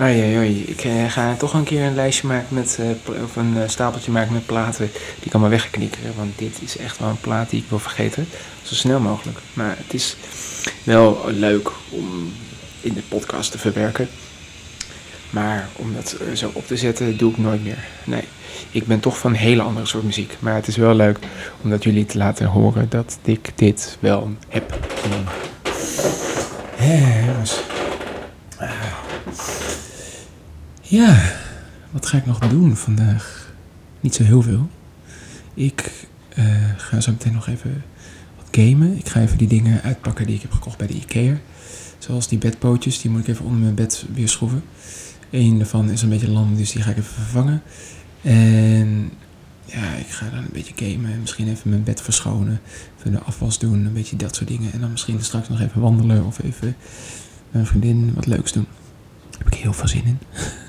Oei. 0.00 0.64
Ik 0.66 0.84
eh, 0.84 1.10
ga 1.10 1.34
toch 1.34 1.54
een 1.54 1.64
keer 1.64 1.82
een 1.82 1.94
lijstje 1.94 2.26
maken 2.26 2.54
met, 2.54 2.78
eh, 2.80 3.22
of 3.22 3.36
een 3.36 3.56
eh, 3.62 3.68
stapeltje 3.68 4.10
maken 4.12 4.32
met 4.32 4.46
platen 4.46 4.90
die 4.92 5.24
ik 5.24 5.32
allemaal 5.32 5.50
wegknikkeren. 5.50 6.12
Want 6.16 6.38
dit 6.38 6.62
is 6.62 6.76
echt 6.76 6.98
wel 6.98 7.08
een 7.08 7.20
plaat 7.20 7.50
die 7.50 7.60
ik 7.60 7.68
wil 7.68 7.78
vergeten. 7.78 8.28
Zo 8.62 8.74
snel 8.74 9.00
mogelijk. 9.00 9.38
Maar 9.52 9.76
het 9.78 9.94
is 9.94 10.16
wel 10.84 11.20
leuk 11.26 11.70
om 11.90 12.32
in 12.80 12.92
de 12.94 13.02
podcast 13.08 13.50
te 13.50 13.58
verwerken. 13.58 14.08
Maar 15.30 15.68
om 15.76 15.94
dat 15.94 16.16
zo 16.34 16.50
op 16.52 16.66
te 16.66 16.76
zetten, 16.76 17.16
doe 17.16 17.30
ik 17.30 17.38
nooit 17.38 17.64
meer. 17.64 17.84
Nee, 18.04 18.24
ik 18.70 18.86
ben 18.86 19.00
toch 19.00 19.18
van 19.18 19.30
een 19.30 19.36
hele 19.36 19.62
andere 19.62 19.86
soort 19.86 20.04
muziek. 20.04 20.36
Maar 20.38 20.54
het 20.54 20.66
is 20.66 20.76
wel 20.76 20.94
leuk 20.94 21.18
om 21.62 21.70
dat 21.70 21.84
jullie 21.84 22.06
te 22.06 22.18
laten 22.18 22.46
horen 22.46 22.88
dat 22.88 23.18
ik 23.24 23.50
dit 23.54 23.96
wel 24.00 24.30
heb 24.48 24.78
gedaan. 25.02 25.24
Hé, 26.76 27.26
jongens. 27.26 27.60
Ah. 28.58 28.70
Ja, 30.88 31.32
wat 31.90 32.06
ga 32.06 32.16
ik 32.16 32.26
nog 32.26 32.38
doen 32.38 32.76
vandaag? 32.76 33.52
Niet 34.00 34.14
zo 34.14 34.22
heel 34.22 34.42
veel. 34.42 34.68
Ik 35.54 36.06
eh, 36.28 36.44
ga 36.76 37.00
zo 37.00 37.10
meteen 37.10 37.32
nog 37.32 37.48
even 37.48 37.84
wat 38.36 38.46
gamen. 38.50 38.96
Ik 38.96 39.08
ga 39.08 39.20
even 39.20 39.38
die 39.38 39.48
dingen 39.48 39.82
uitpakken 39.82 40.26
die 40.26 40.34
ik 40.34 40.42
heb 40.42 40.52
gekocht 40.52 40.78
bij 40.78 40.86
de 40.86 40.94
Ikea. 40.94 41.36
Zoals 41.98 42.28
die 42.28 42.38
bedpootjes, 42.38 43.00
die 43.00 43.10
moet 43.10 43.20
ik 43.20 43.28
even 43.28 43.44
onder 43.44 43.60
mijn 43.60 43.74
bed 43.74 44.04
weer 44.14 44.28
schroeven. 44.28 44.62
Eén 45.30 45.58
daarvan 45.58 45.90
is 45.90 46.02
een 46.02 46.08
beetje 46.08 46.30
lam, 46.30 46.56
dus 46.56 46.72
die 46.72 46.82
ga 46.82 46.90
ik 46.90 46.96
even 46.96 47.14
vervangen. 47.14 47.62
En 48.22 49.10
ja, 49.64 49.94
ik 49.94 50.08
ga 50.08 50.28
dan 50.28 50.38
een 50.38 50.50
beetje 50.52 50.74
gamen. 50.76 51.20
Misschien 51.20 51.48
even 51.48 51.70
mijn 51.70 51.84
bed 51.84 52.02
verschonen. 52.02 52.60
Even 52.98 53.12
de 53.12 53.20
afwas 53.20 53.58
doen, 53.58 53.84
een 53.84 53.92
beetje 53.92 54.16
dat 54.16 54.36
soort 54.36 54.48
dingen. 54.48 54.72
En 54.72 54.80
dan 54.80 54.90
misschien 54.90 55.24
straks 55.24 55.48
nog 55.48 55.60
even 55.60 55.80
wandelen 55.80 56.24
of 56.24 56.42
even 56.42 56.76
mijn 57.50 57.66
vriendin 57.66 58.12
wat 58.14 58.26
leuks 58.26 58.52
doen. 58.52 58.66
Daar 59.30 59.38
heb 59.38 59.46
ik 59.46 59.58
heel 59.58 59.72
veel 59.72 59.88
zin 59.88 60.04
in. 60.04 60.18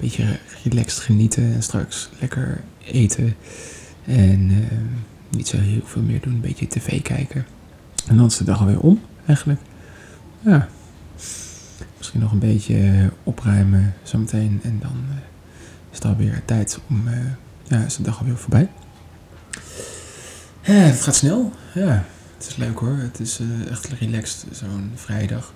Beetje 0.00 0.38
relaxed 0.64 0.98
genieten 1.02 1.54
en 1.54 1.62
straks 1.62 2.08
lekker 2.18 2.60
eten. 2.84 3.34
En 4.04 4.50
eh, 4.50 4.76
niet 5.28 5.48
zo 5.48 5.56
heel 5.56 5.80
veel 5.84 6.02
meer 6.02 6.20
doen. 6.20 6.32
Een 6.32 6.40
beetje 6.40 6.68
tv 6.68 7.02
kijken. 7.02 7.46
En 8.06 8.16
dan 8.16 8.26
is 8.26 8.36
de 8.36 8.44
dag 8.44 8.60
alweer 8.60 8.80
om, 8.80 9.00
eigenlijk. 9.26 9.60
Ja. 10.40 10.68
Misschien 11.98 12.20
nog 12.20 12.32
een 12.32 12.38
beetje 12.38 12.76
eh, 12.76 13.06
opruimen 13.22 13.94
zometeen. 14.02 14.60
En 14.62 14.78
dan 14.80 15.04
eh, 15.08 15.16
is 15.90 15.96
het 15.96 16.04
alweer 16.04 16.42
tijd 16.44 16.78
om... 16.88 17.08
eh, 17.08 17.14
ja, 17.62 17.84
is 17.84 17.96
de 17.96 18.02
dag 18.02 18.18
alweer 18.18 18.36
voorbij. 18.36 18.68
Het 20.60 21.00
gaat 21.00 21.14
snel. 21.14 21.52
Ja, 21.74 22.04
het 22.36 22.46
is 22.48 22.56
leuk 22.56 22.78
hoor. 22.78 22.96
Het 22.96 23.20
is 23.20 23.40
echt 23.70 23.86
relaxed, 23.86 24.44
zo'n 24.52 24.90
vrijdag. 24.94 25.52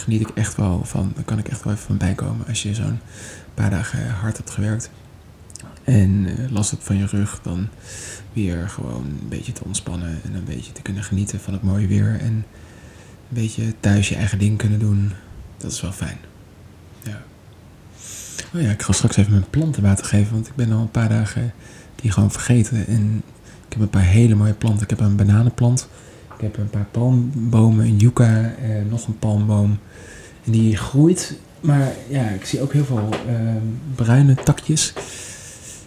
Geniet 0.00 0.20
ik 0.20 0.30
echt 0.34 0.56
wel 0.56 0.84
van. 0.84 1.12
Daar 1.14 1.24
kan 1.24 1.38
ik 1.38 1.48
echt 1.48 1.64
wel 1.64 1.72
even 1.72 1.86
van 1.86 1.96
bijkomen 1.96 2.46
als 2.46 2.62
je 2.62 2.74
zo'n 2.74 3.00
paar 3.54 3.70
dagen 3.70 4.10
hard 4.10 4.36
hebt 4.36 4.50
gewerkt. 4.50 4.90
En 5.84 6.26
eh, 6.26 6.50
last 6.50 6.70
hebt 6.70 6.84
van 6.84 6.96
je 6.96 7.06
rug, 7.06 7.40
dan 7.42 7.68
weer 8.32 8.68
gewoon 8.68 9.04
een 9.04 9.28
beetje 9.28 9.52
te 9.52 9.64
ontspannen 9.64 10.20
en 10.24 10.34
een 10.34 10.44
beetje 10.44 10.72
te 10.72 10.82
kunnen 10.82 11.02
genieten 11.02 11.40
van 11.40 11.52
het 11.52 11.62
mooie 11.62 11.86
weer. 11.86 12.18
En 12.20 12.32
een 12.32 12.44
beetje 13.28 13.74
thuis 13.80 14.08
je 14.08 14.14
eigen 14.14 14.38
ding 14.38 14.58
kunnen 14.58 14.78
doen. 14.78 15.12
Dat 15.56 15.72
is 15.72 15.80
wel 15.80 15.92
fijn. 15.92 16.18
Ja. 17.02 17.22
Oh 18.54 18.62
ja, 18.62 18.70
ik 18.70 18.82
ga 18.82 18.92
straks 18.92 19.16
even 19.16 19.32
mijn 19.32 19.50
planten 19.50 19.82
water 19.82 20.04
geven, 20.04 20.32
want 20.32 20.46
ik 20.46 20.54
ben 20.54 20.72
al 20.72 20.80
een 20.80 20.90
paar 20.90 21.08
dagen 21.08 21.52
die 21.94 22.10
gewoon 22.10 22.30
vergeten. 22.30 22.86
En 22.86 23.22
ik 23.66 23.72
heb 23.72 23.80
een 23.80 23.90
paar 23.90 24.02
hele 24.02 24.34
mooie 24.34 24.54
planten. 24.54 24.82
Ik 24.82 24.90
heb 24.90 25.00
een 25.00 25.16
bananenplant. 25.16 25.88
Ik 26.34 26.40
heb 26.40 26.56
een 26.56 26.70
paar 26.70 26.86
palmbomen, 26.90 27.84
een 27.84 27.96
yucca, 27.96 28.54
eh, 28.54 28.70
nog 28.90 29.06
een 29.06 29.18
palmboom. 29.18 29.78
Die 30.50 30.76
groeit. 30.76 31.36
Maar 31.60 31.92
ja, 32.08 32.28
ik 32.28 32.44
zie 32.44 32.60
ook 32.60 32.72
heel 32.72 32.84
veel 32.84 33.08
ehm, 33.28 33.64
bruine 33.94 34.34
takjes. 34.34 34.92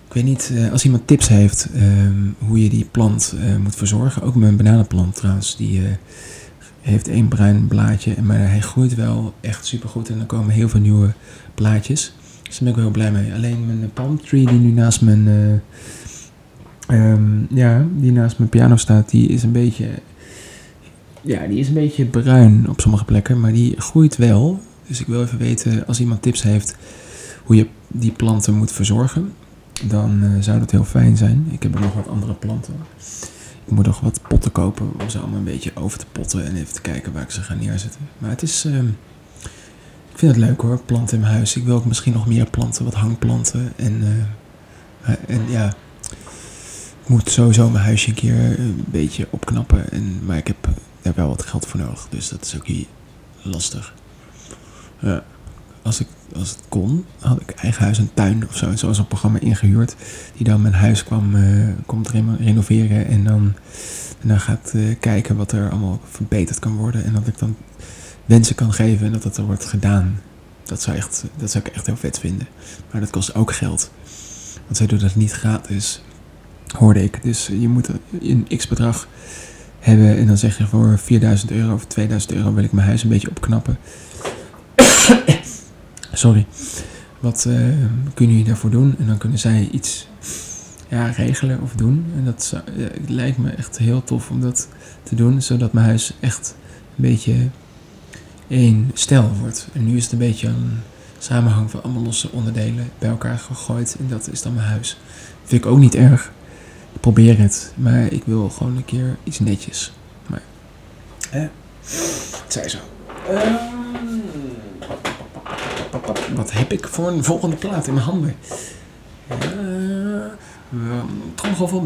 Ik 0.07 0.13
weet 0.13 0.23
niet, 0.23 0.51
eh, 0.55 0.71
als 0.71 0.83
iemand 0.83 1.07
tips 1.07 1.27
heeft 1.27 1.67
ehm, 1.75 2.47
hoe 2.47 2.63
je 2.63 2.69
die 2.69 2.87
plant 2.91 3.35
eh, 3.37 3.57
moet 3.57 3.75
verzorgen. 3.75 4.21
Ook 4.21 4.35
mijn 4.35 4.57
bananenplant 4.57 5.15
trouwens, 5.15 5.57
die 5.57 5.79
eh, 5.79 5.91
heeft 6.81 7.07
één 7.07 7.27
bruin 7.27 7.67
blaadje. 7.67 8.21
Maar 8.21 8.37
hij 8.37 8.61
groeit 8.61 8.95
wel 8.95 9.33
echt 9.41 9.65
supergoed 9.65 10.09
en 10.09 10.19
er 10.19 10.25
komen 10.25 10.53
heel 10.53 10.69
veel 10.69 10.79
nieuwe 10.79 11.13
blaadjes. 11.55 12.13
Dus 12.43 12.61
daar 12.61 12.73
ben 12.73 12.83
ik 12.83 12.93
wel 12.93 13.03
heel 13.03 13.11
blij 13.11 13.23
mee. 13.23 13.33
Alleen 13.33 13.65
mijn 13.65 13.93
palm 13.93 14.21
tree 14.21 14.45
die 14.45 14.59
nu 14.59 14.71
naast 14.71 15.01
mijn, 15.01 15.27
eh, 15.27 17.11
ehm, 17.11 17.55
ja, 17.55 17.85
die 17.95 18.11
naast 18.11 18.37
mijn 18.37 18.49
piano 18.49 18.75
staat, 18.75 19.09
die 19.09 19.27
is 19.27 19.43
een 19.43 19.51
beetje, 19.51 19.87
ja, 21.23 21.47
die 21.47 21.59
is 21.59 21.67
een 21.67 21.73
beetje 21.73 22.05
bruin 22.05 22.69
op 22.69 22.81
sommige 22.81 23.05
plekken, 23.05 23.39
maar 23.39 23.53
die 23.53 23.81
groeit 23.81 24.17
wel. 24.17 24.59
Dus 24.87 24.99
ik 24.99 25.07
wil 25.07 25.21
even 25.21 25.37
weten, 25.37 25.87
als 25.87 25.99
iemand 25.99 26.21
tips 26.21 26.43
heeft 26.43 26.75
hoe 27.43 27.55
je 27.55 27.67
die 27.87 28.11
planten 28.11 28.53
moet 28.53 28.71
verzorgen, 28.71 29.33
dan 29.83 30.23
eh, 30.23 30.29
zou 30.39 30.59
dat 30.59 30.71
heel 30.71 30.83
fijn 30.83 31.17
zijn. 31.17 31.47
Ik 31.51 31.63
heb 31.63 31.75
ook 31.75 31.81
nog 31.81 31.93
wat 31.93 32.07
andere 32.07 32.33
planten. 32.33 32.73
Ik 33.65 33.71
moet 33.73 33.85
nog 33.85 33.99
wat 33.99 34.19
potten 34.27 34.51
kopen 34.51 34.91
om 35.01 35.09
ze 35.09 35.19
allemaal 35.19 35.37
een 35.37 35.43
beetje 35.43 35.71
over 35.75 35.99
te 35.99 36.05
potten 36.11 36.45
en 36.45 36.55
even 36.55 36.73
te 36.73 36.81
kijken 36.81 37.13
waar 37.13 37.21
ik 37.21 37.31
ze 37.31 37.41
ga 37.41 37.53
neerzetten. 37.53 38.01
Maar 38.17 38.29
het 38.29 38.41
is, 38.41 38.65
ehm, 38.65 38.87
ik 40.11 40.17
vind 40.17 40.35
het 40.35 40.45
leuk 40.45 40.61
hoor, 40.61 40.79
planten 40.85 41.15
in 41.15 41.21
mijn 41.21 41.33
huis. 41.33 41.55
Ik 41.55 41.63
wil 41.63 41.75
ook 41.75 41.85
misschien 41.85 42.13
nog 42.13 42.27
meer 42.27 42.45
planten, 42.49 42.85
wat 42.85 42.93
hangplanten. 42.93 43.73
En, 43.75 44.27
eh, 45.01 45.13
en 45.27 45.41
ja, 45.49 45.73
ik 47.03 47.07
moet 47.09 47.29
sowieso 47.31 47.69
mijn 47.69 47.83
huisje 47.83 48.09
een 48.09 48.15
keer 48.15 48.59
een 48.59 48.85
beetje 48.87 49.27
opknappen. 49.29 49.91
En, 49.91 50.19
maar 50.25 50.37
ik 50.37 50.47
heb 50.47 50.67
daar 51.03 51.13
wel 51.15 51.27
wat 51.27 51.45
geld 51.45 51.67
voor 51.67 51.79
nodig, 51.79 52.07
dus 52.09 52.29
dat 52.29 52.45
is 52.45 52.55
ook 52.55 52.65
hier 52.67 52.85
lastig. 53.41 53.93
Ja, 54.99 55.23
als, 55.81 55.99
ik, 55.99 56.07
als 56.35 56.49
het 56.49 56.59
kon, 56.69 57.05
had 57.19 57.41
ik 57.41 57.49
eigen 57.51 57.83
huis 57.83 57.97
en 57.97 58.09
tuin 58.13 58.47
of 58.49 58.57
zo. 58.57 58.75
Zoals 58.75 58.97
een 58.97 59.07
programma 59.07 59.39
ingehuurd. 59.39 59.95
Die 60.37 60.45
dan 60.45 60.61
mijn 60.61 60.73
huis 60.73 61.03
kwam, 61.03 61.35
eh, 61.35 61.67
komt 61.85 62.09
reno- 62.09 62.35
renoveren. 62.39 63.07
En 63.07 63.23
dan, 63.23 63.53
dan 64.21 64.39
gaat 64.39 64.71
eh, 64.75 64.95
kijken 64.99 65.35
wat 65.35 65.51
er 65.51 65.69
allemaal 65.69 65.99
verbeterd 66.09 66.59
kan 66.59 66.75
worden. 66.75 67.03
En 67.05 67.13
dat 67.13 67.27
ik 67.27 67.37
dan 67.37 67.55
wensen 68.25 68.55
kan 68.55 68.73
geven 68.73 69.05
en 69.05 69.11
dat 69.11 69.23
dat 69.23 69.37
er 69.37 69.45
wordt 69.45 69.65
gedaan. 69.65 70.21
Dat 70.63 70.81
zou, 70.81 70.97
echt, 70.97 71.23
dat 71.37 71.51
zou 71.51 71.63
ik 71.65 71.73
echt 71.73 71.85
heel 71.85 71.97
vet 71.97 72.19
vinden. 72.19 72.47
Maar 72.91 73.01
dat 73.01 73.09
kost 73.09 73.35
ook 73.35 73.53
geld. 73.53 73.91
Want 74.65 74.77
zij 74.77 74.87
doen 74.87 74.99
dat 74.99 75.15
niet 75.15 75.31
gratis, 75.31 76.03
hoorde 76.77 77.03
ik. 77.03 77.19
Dus 77.23 77.47
je 77.47 77.67
moet 77.69 77.89
een 78.21 78.47
x-bedrag 78.57 79.07
hebben. 79.83 80.17
En 80.17 80.27
dan 80.27 80.37
zeg 80.37 80.57
je 80.57 80.67
voor 80.67 80.97
4000 80.97 81.51
euro 81.51 81.73
of 81.73 81.85
2000 81.85 82.33
euro 82.33 82.53
wil 82.53 82.63
ik 82.63 82.71
mijn 82.71 82.87
huis 82.87 83.03
een 83.03 83.09
beetje 83.09 83.29
opknappen. 83.29 83.77
Sorry. 86.13 86.45
Wat 87.19 87.45
eh, 87.45 87.55
kunnen 88.13 88.35
jullie 88.35 88.43
daarvoor 88.43 88.69
doen? 88.69 88.95
En 88.99 89.07
dan 89.07 89.17
kunnen 89.17 89.39
zij 89.39 89.69
iets 89.71 90.07
ja, 90.87 91.05
regelen 91.05 91.61
of 91.61 91.73
doen. 91.73 92.05
En 92.17 92.25
dat 92.25 92.55
lijkt 93.07 93.37
me 93.37 93.49
echt 93.49 93.77
heel 93.77 94.03
tof 94.03 94.29
om 94.29 94.41
dat 94.41 94.67
te 95.03 95.15
doen. 95.15 95.41
Zodat 95.41 95.73
mijn 95.73 95.85
huis 95.85 96.13
echt 96.19 96.55
een 96.95 97.03
beetje 97.03 97.35
één 98.47 98.91
stijl 98.93 99.31
wordt. 99.39 99.67
En 99.73 99.85
nu 99.85 99.97
is 99.97 100.03
het 100.03 100.11
een 100.11 100.17
beetje 100.17 100.47
een 100.47 100.79
samenhang 101.17 101.71
van 101.71 101.83
allemaal 101.83 102.03
losse 102.03 102.31
onderdelen 102.31 102.89
bij 102.99 103.09
elkaar 103.09 103.37
gegooid. 103.37 103.95
En 103.99 104.07
dat 104.07 104.29
is 104.31 104.41
dan 104.41 104.53
mijn 104.53 104.67
huis. 104.67 104.97
Vind 105.43 105.65
ik 105.65 105.71
ook 105.71 105.79
niet 105.79 105.95
erg. 105.95 106.31
Probeer 107.03 107.39
het. 107.39 107.73
Maar 107.75 108.11
ik 108.11 108.23
wil 108.25 108.49
gewoon 108.49 108.75
een 108.75 108.85
keer 108.85 109.17
iets 109.23 109.39
netjes. 109.39 109.93
Maar, 110.27 110.41
eh, 111.31 111.41
het 111.41 112.43
zij 112.47 112.69
zo. 112.69 112.77
Ehm, 113.29 113.53
wat 116.35 116.51
heb 116.51 116.71
ik 116.71 116.87
voor 116.87 117.07
een 117.07 117.23
volgende 117.23 117.55
plaat 117.55 117.87
in 117.87 117.93
mijn 117.93 118.05
handen? 118.05 118.35
Uh, 119.29 119.37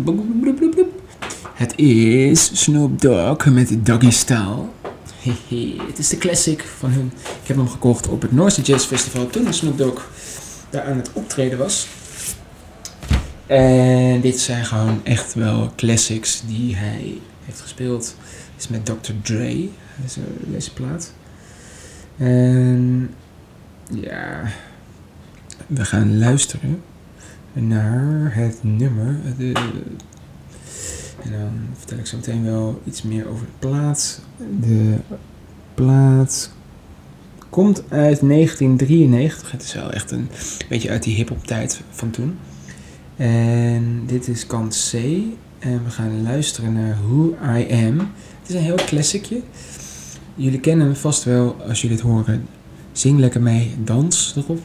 boep, 0.04 0.76
boep. 0.76 1.02
Het 1.54 1.78
is 1.78 2.62
Snoop 2.62 3.02
Dogg 3.02 3.46
met 3.46 3.86
Doggy 3.86 4.10
Style. 4.10 4.66
Het 5.88 5.98
is 5.98 6.10
de 6.10 6.18
classic 6.18 6.64
van 6.78 6.90
hun. 6.90 7.12
Ik 7.42 7.48
heb 7.48 7.58
hem 7.58 7.70
gekocht 7.70 8.08
op 8.08 8.22
het 8.22 8.32
Noorse 8.32 8.62
Jazz 8.62 8.86
Festival 8.86 9.28
toen 9.28 9.54
Snoop 9.54 9.78
Dogg 9.78 10.10
daar 10.70 10.84
aan 10.84 10.98
het 10.98 11.10
optreden 11.14 11.58
was. 11.58 11.88
En 13.48 14.22
dit 14.22 14.40
zijn 14.40 14.66
gewoon 14.66 15.00
echt 15.04 15.34
wel 15.34 15.72
classics 15.76 16.44
die 16.48 16.76
hij 16.76 17.18
heeft 17.46 17.62
gespeeld. 17.62 18.16
Dit 18.56 18.64
is 18.64 18.68
met 18.68 18.86
Dr. 18.86 19.12
Dre, 19.22 19.70
deze, 20.52 20.74
plaat. 20.74 21.14
En 22.18 23.10
ja, 23.94 24.44
we 25.68 25.86
gaan 25.86 26.18
luisteren 26.18 26.82
naar 27.54 28.36
het 28.36 28.58
nummer. 28.62 29.20
De, 29.38 29.52
En 31.24 31.32
dan 31.32 31.52
vertel 31.78 31.98
ik 31.98 32.06
zo 32.06 32.16
meteen 32.16 32.44
wel 32.44 32.82
iets 32.84 33.02
meer 33.02 33.28
over 33.28 33.46
de 33.46 33.68
plaat. 33.68 34.22
De 34.60 34.96
plaat 35.74 36.52
komt 37.50 37.78
uit 37.90 38.20
1993. 38.20 39.52
Het 39.52 39.64
is 39.64 39.74
wel 39.74 39.92
echt 39.92 40.12
een 40.12 40.30
beetje 40.70 40.90
uit 40.90 41.04
die 41.04 41.16
hip-hop 41.16 41.46
tijd 41.46 41.82
van 41.90 42.10
toen. 42.10 42.38
En 43.18 44.04
dit 44.06 44.28
is 44.28 44.48
kant 44.48 44.90
C. 44.92 44.94
En 45.60 45.84
we 45.84 45.90
gaan 45.90 46.24
luisteren 46.24 46.74
naar 46.74 46.98
Who 47.08 47.36
I 47.58 47.74
Am. 47.74 48.00
Het 48.00 48.50
is 48.50 48.56
een 48.56 48.62
heel 48.62 48.76
classicje. 48.86 49.42
Jullie 50.36 50.60
kennen 50.60 50.86
hem 50.86 50.96
vast 50.96 51.24
wel 51.24 51.56
als 51.68 51.82
jullie 51.82 51.98
het 51.98 52.06
horen. 52.06 52.48
Zing 52.92 53.20
lekker 53.20 53.42
mee, 53.42 53.76
dans 53.84 54.34
erop. 54.36 54.60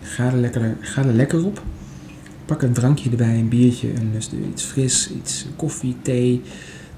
Ga 0.00 0.26
er 0.26 0.36
lekker, 0.36 0.76
ga 0.80 1.04
er 1.04 1.12
lekker 1.12 1.44
op. 1.44 1.62
Pak 2.44 2.62
een 2.62 2.72
drankje 2.72 3.10
erbij, 3.10 3.38
een 3.38 3.48
biertje, 3.48 3.94
een, 3.94 4.12
dus 4.12 4.30
iets 4.52 4.62
fris, 4.62 5.10
iets 5.10 5.46
koffie, 5.56 5.96
thee. 6.02 6.42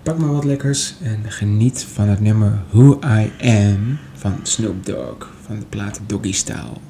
Pak 0.02 0.18
maar 0.18 0.32
wat 0.32 0.44
lekkers 0.44 0.94
en 1.02 1.30
geniet 1.30 1.86
van 1.92 2.08
het 2.08 2.20
nummer 2.20 2.62
Who 2.70 2.98
I 3.04 3.46
Am 3.46 3.98
van 4.14 4.40
Snoop 4.42 4.86
Dogg 4.86 5.28
van 5.46 5.58
de 5.58 5.66
plaat 5.68 6.00
Doggy 6.06 6.32
Style. 6.32 6.89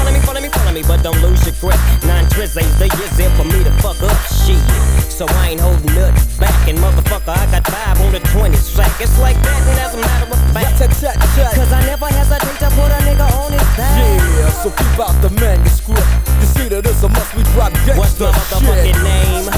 but 0.79 1.03
don't 1.03 1.19
lose 1.19 1.43
your 1.43 1.55
grip. 1.59 1.75
Nine 2.07 2.23
tris 2.31 2.55
ain't 2.55 2.71
the 2.79 2.87
years 2.95 3.19
in 3.19 3.27
for 3.35 3.43
me 3.43 3.59
to 3.67 3.71
fuck 3.83 3.99
up 3.99 4.15
shit. 4.31 4.55
So 5.11 5.27
I 5.27 5.51
ain't 5.51 5.59
holding 5.59 5.91
nothing 5.91 6.39
back, 6.39 6.55
and 6.69 6.79
motherfucker, 6.79 7.35
I 7.35 7.43
got 7.51 7.67
five 7.67 7.99
on 7.99 8.13
the 8.15 8.19
20 8.31 8.55
sack. 8.55 8.89
It's 9.01 9.19
like 9.19 9.35
that, 9.43 9.59
and 9.67 9.77
as 9.83 9.93
a 9.93 9.99
matter 9.99 10.31
of 10.31 10.39
fact, 10.55 10.79
cause 10.79 11.73
I 11.73 11.83
never 11.85 12.07
hesitate 12.07 12.57
to 12.63 12.69
put 12.71 12.87
a 12.87 12.99
nigga 13.03 13.27
on 13.35 13.51
his 13.51 13.67
back. 13.75 13.99
Yeah, 13.99 14.49
so 14.63 14.71
keep 14.71 14.95
out 14.97 15.13
the 15.21 15.29
manuscript. 15.43 16.07
You 16.39 16.47
see 16.47 16.67
that 16.69 16.85
it's 16.87 17.03
a 17.03 17.09
must 17.09 17.35
we 17.35 17.43
drop 17.51 17.73
What's 17.99 18.15
gangsta 18.15 18.31
my 18.31 18.31
motherfucking 18.31 18.95
shit. 18.95 19.03
name? 19.03 19.50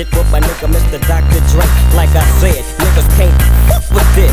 Shit 0.00 0.16
with 0.16 0.30
my 0.32 0.40
nigga 0.40 0.68
Mr. 0.68 0.98
Dr. 1.04 1.40
Dre. 1.52 1.66
Like 1.92 2.12
I 2.16 2.24
said, 2.40 2.64
niggas 2.80 3.08
can't 3.16 3.36
fuck 3.68 3.84
with 3.92 4.08
this. 4.16 4.32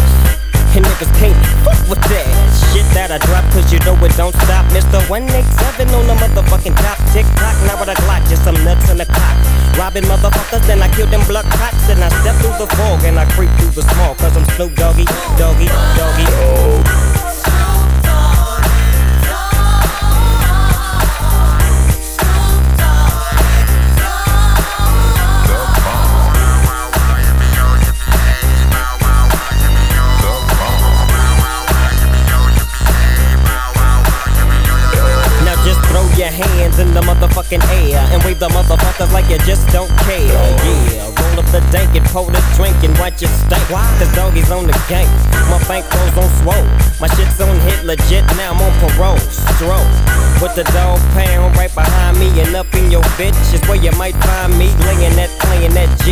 And 0.75 0.85
niggas 0.85 1.11
can't 1.17 1.35
fuck 1.65 1.79
with 1.89 2.03
that 2.07 2.27
shit 2.69 2.85
that 2.93 3.09
I 3.09 3.17
drop, 3.25 3.43
cause 3.51 3.65
you 3.73 3.79
know 3.81 3.97
it 4.05 4.13
don't 4.15 4.35
stop. 4.45 4.63
Mr. 4.69 5.01
187 5.09 5.89
on 5.89 6.05
the 6.05 6.15
motherfucking 6.21 6.75
top. 6.77 6.97
Tick 7.11 7.25
tock, 7.35 7.55
now 7.65 7.75
with 7.79 7.89
a 7.89 7.97
Glock, 8.05 8.21
just 8.29 8.43
some 8.45 8.55
nuts 8.63 8.87
in 8.89 8.97
the 9.01 9.09
cock. 9.09 9.35
Robbing 9.73 10.05
motherfuckers, 10.05 10.63
then 10.69 10.81
I 10.81 10.87
kill 10.93 11.07
them 11.07 11.25
blood 11.25 11.49
cops. 11.49 11.81
Then 11.87 12.03
I 12.03 12.09
step 12.21 12.35
through 12.39 12.57
the 12.61 12.69
fog 12.77 13.03
and 13.03 13.17
I 13.17 13.25
creep 13.33 13.49
through 13.57 13.73
the 13.73 13.81
small, 13.81 14.13
cause 14.15 14.37
I'm 14.37 14.45
Snoop 14.53 14.75
Doggy. 14.75 15.09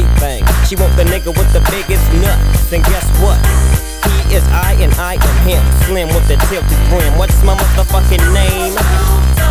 Playing 0.03 0.43
that 0.45 0.65
G 0.65 0.65
thing. 0.65 0.67
She 0.67 0.75
want 0.75 0.95
the 0.97 1.03
nigga 1.03 1.31
with 1.37 1.51
the 1.53 1.61
biggest 1.71 2.03
nuts. 2.19 2.71
And 2.73 2.83
guess 2.83 3.07
what? 3.21 3.39
He 4.27 4.35
is 4.35 4.43
I 4.49 4.75
and 4.79 4.93
I 4.95 5.15
am 5.15 5.37
him. 5.47 5.63
Slim 5.85 6.07
with 6.09 6.27
the 6.27 6.37
tilted 6.49 6.79
brim. 6.89 7.17
What's 7.17 7.41
my 7.43 7.55
motherfucking 7.55 8.33
name? 8.33 9.44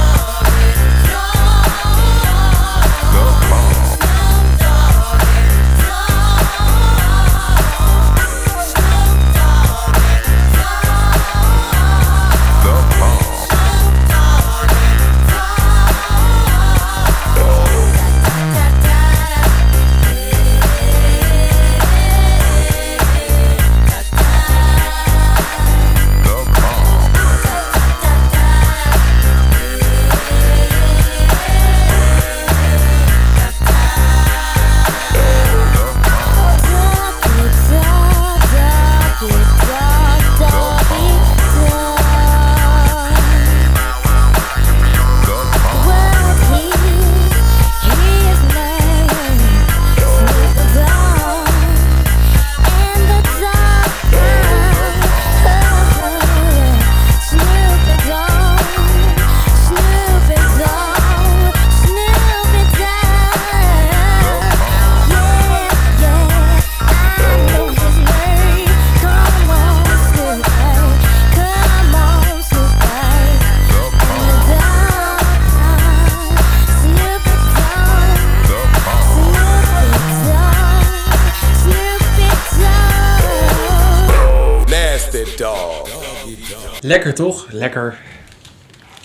Toch? 87.14 87.46
Lekker. 87.50 87.98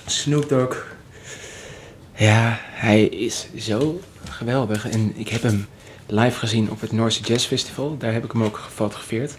Snoop 0.05 0.49
Dogg. 0.49 0.85
Ja, 2.15 2.57
hij 2.61 3.03
is 3.03 3.47
zo 3.57 4.01
geweldig. 4.29 4.89
En 4.89 5.11
ik 5.15 5.29
heb 5.29 5.41
hem 5.41 5.67
live 6.05 6.39
gezien 6.39 6.71
op 6.71 6.81
het 6.81 6.91
Noorse 6.91 7.21
Jazz 7.21 7.45
Festival. 7.47 7.97
Daar 7.97 8.13
heb 8.13 8.23
ik 8.23 8.31
hem 8.31 8.43
ook 8.43 8.57
gefotografeerd. 8.57 9.37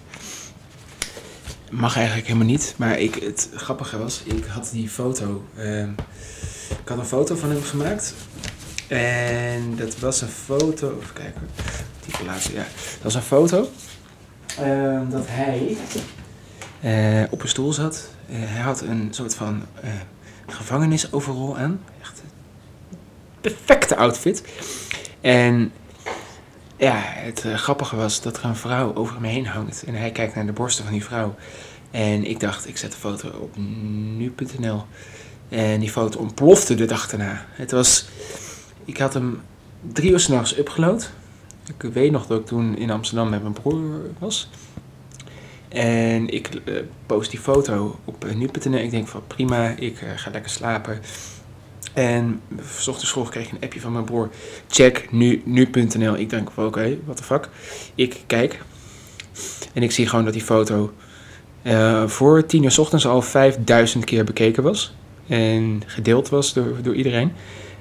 Mag 1.71 1.97
eigenlijk 1.97 2.27
helemaal 2.27 2.47
niet. 2.49 2.75
Maar 2.77 2.99
ik, 2.99 3.14
het 3.14 3.49
grappige 3.55 3.99
was, 3.99 4.23
ik 4.25 4.45
had 4.45 4.68
die 4.73 4.89
foto. 4.89 5.45
ehm, 5.57 5.91
ik 6.83 6.89
had 6.89 6.99
een 6.99 7.05
foto 7.05 7.35
van 7.37 7.51
hem 7.51 7.62
gemaakt. 7.62 8.14
En 8.89 9.77
dat 9.77 9.99
was 9.99 10.21
een 10.21 10.29
foto. 10.29 10.99
Even 11.03 11.14
kijken. 11.14 11.43
Die 12.07 12.16
plaatsen, 12.23 12.53
ja. 12.55 12.64
Dat 12.93 13.03
was 13.03 13.14
een 13.14 13.23
foto. 13.23 13.68
ehm, 14.59 15.09
dat 15.11 15.25
hij 15.27 15.77
eh, 16.81 17.22
op 17.31 17.43
een 17.43 17.49
stoel 17.49 17.72
zat. 17.72 18.09
Eh, 18.28 18.37
hij 18.39 18.62
had 18.62 18.81
een 18.81 19.09
soort 19.11 19.35
van 19.35 19.62
eh 19.83 19.91
gevangenisoverall 20.47 21.55
aan. 21.55 21.81
Echt 22.01 22.22
perfecte 23.41 23.97
outfit. 23.97 24.43
En 25.20 25.72
ja, 26.76 26.95
het 27.03 27.45
grappige 27.55 27.97
was 27.97 28.22
dat 28.22 28.37
er 28.37 28.45
een 28.45 28.57
vrouw 28.57 28.95
over 28.95 29.20
me 29.20 29.28
heen 29.28 29.47
hangt. 29.47 29.85
En 29.87 29.95
hij 29.95 30.11
kijkt 30.11 30.35
naar 30.35 30.47
de 30.47 30.53
borsten 30.53 30.85
van 30.85 30.93
die 30.93 31.05
vrouw. 31.05 31.35
En 31.91 32.24
ik 32.24 32.41
dacht, 32.41 32.68
ik 32.68 32.76
zet 32.76 32.93
de 32.93 32.99
foto 32.99 33.28
op 33.28 33.57
nu.nl. 33.57 34.85
En 35.49 35.81
die 35.81 35.91
foto 35.91 36.18
ontplofte 36.18 36.74
de 36.74 36.85
dag 36.85 37.09
daarna. 37.09 37.47
Het 37.51 37.70
was... 37.70 38.09
Ik 38.85 38.97
had 38.97 39.14
hem 39.14 39.41
drie 39.93 40.11
uur 40.11 40.20
s'nachts 40.20 40.59
upgeload. 40.59 41.11
Ik 41.78 41.93
weet 41.93 42.11
nog 42.11 42.26
dat 42.26 42.41
ik 42.41 42.47
toen 42.47 42.76
in 42.76 42.91
Amsterdam 42.91 43.28
met 43.28 43.43
mijn 43.43 43.55
broer 43.55 44.01
was. 44.18 44.51
En 45.71 46.29
ik 46.29 46.49
eh, 46.64 46.75
post 47.07 47.31
die 47.31 47.41
foto 47.41 47.99
op 48.05 48.25
eh, 48.25 48.35
nu.nl. 48.35 48.79
Ik 48.79 48.91
denk 48.91 49.09
van 49.09 49.23
prima, 49.27 49.68
ik 49.68 50.01
eh, 50.01 50.09
ga 50.16 50.31
lekker 50.31 50.51
slapen. 50.51 51.01
En 51.95 52.41
s 52.79 52.89
ochtends 52.89 53.11
vroeg 53.11 53.31
kreeg 53.31 53.47
ik 53.47 53.53
een 53.53 53.62
appje 53.62 53.81
van 53.81 53.93
mijn 53.93 54.05
broer. 54.05 54.31
Check 54.68 55.12
nu, 55.12 55.43
nu.nl. 55.45 56.16
Ik 56.16 56.31
denk 56.31 56.51
van 56.51 56.66
oké, 56.66 56.97
what 57.05 57.16
the 57.16 57.23
fuck. 57.23 57.49
Ik 57.95 58.23
kijk. 58.27 58.62
En 59.73 59.83
ik 59.83 59.91
zie 59.91 60.07
gewoon 60.07 60.25
dat 60.25 60.33
die 60.33 60.43
foto 60.43 60.93
voor 62.07 62.47
tien 62.47 62.62
uur 62.62 62.71
's 62.71 62.79
ochtends 62.79 63.07
al 63.07 63.23
5000 63.23 64.05
keer 64.05 64.25
bekeken 64.25 64.62
was. 64.62 64.95
En 65.27 65.83
gedeeld 65.87 66.29
was 66.29 66.53
door, 66.53 66.83
door 66.83 66.95
iedereen. 66.95 67.33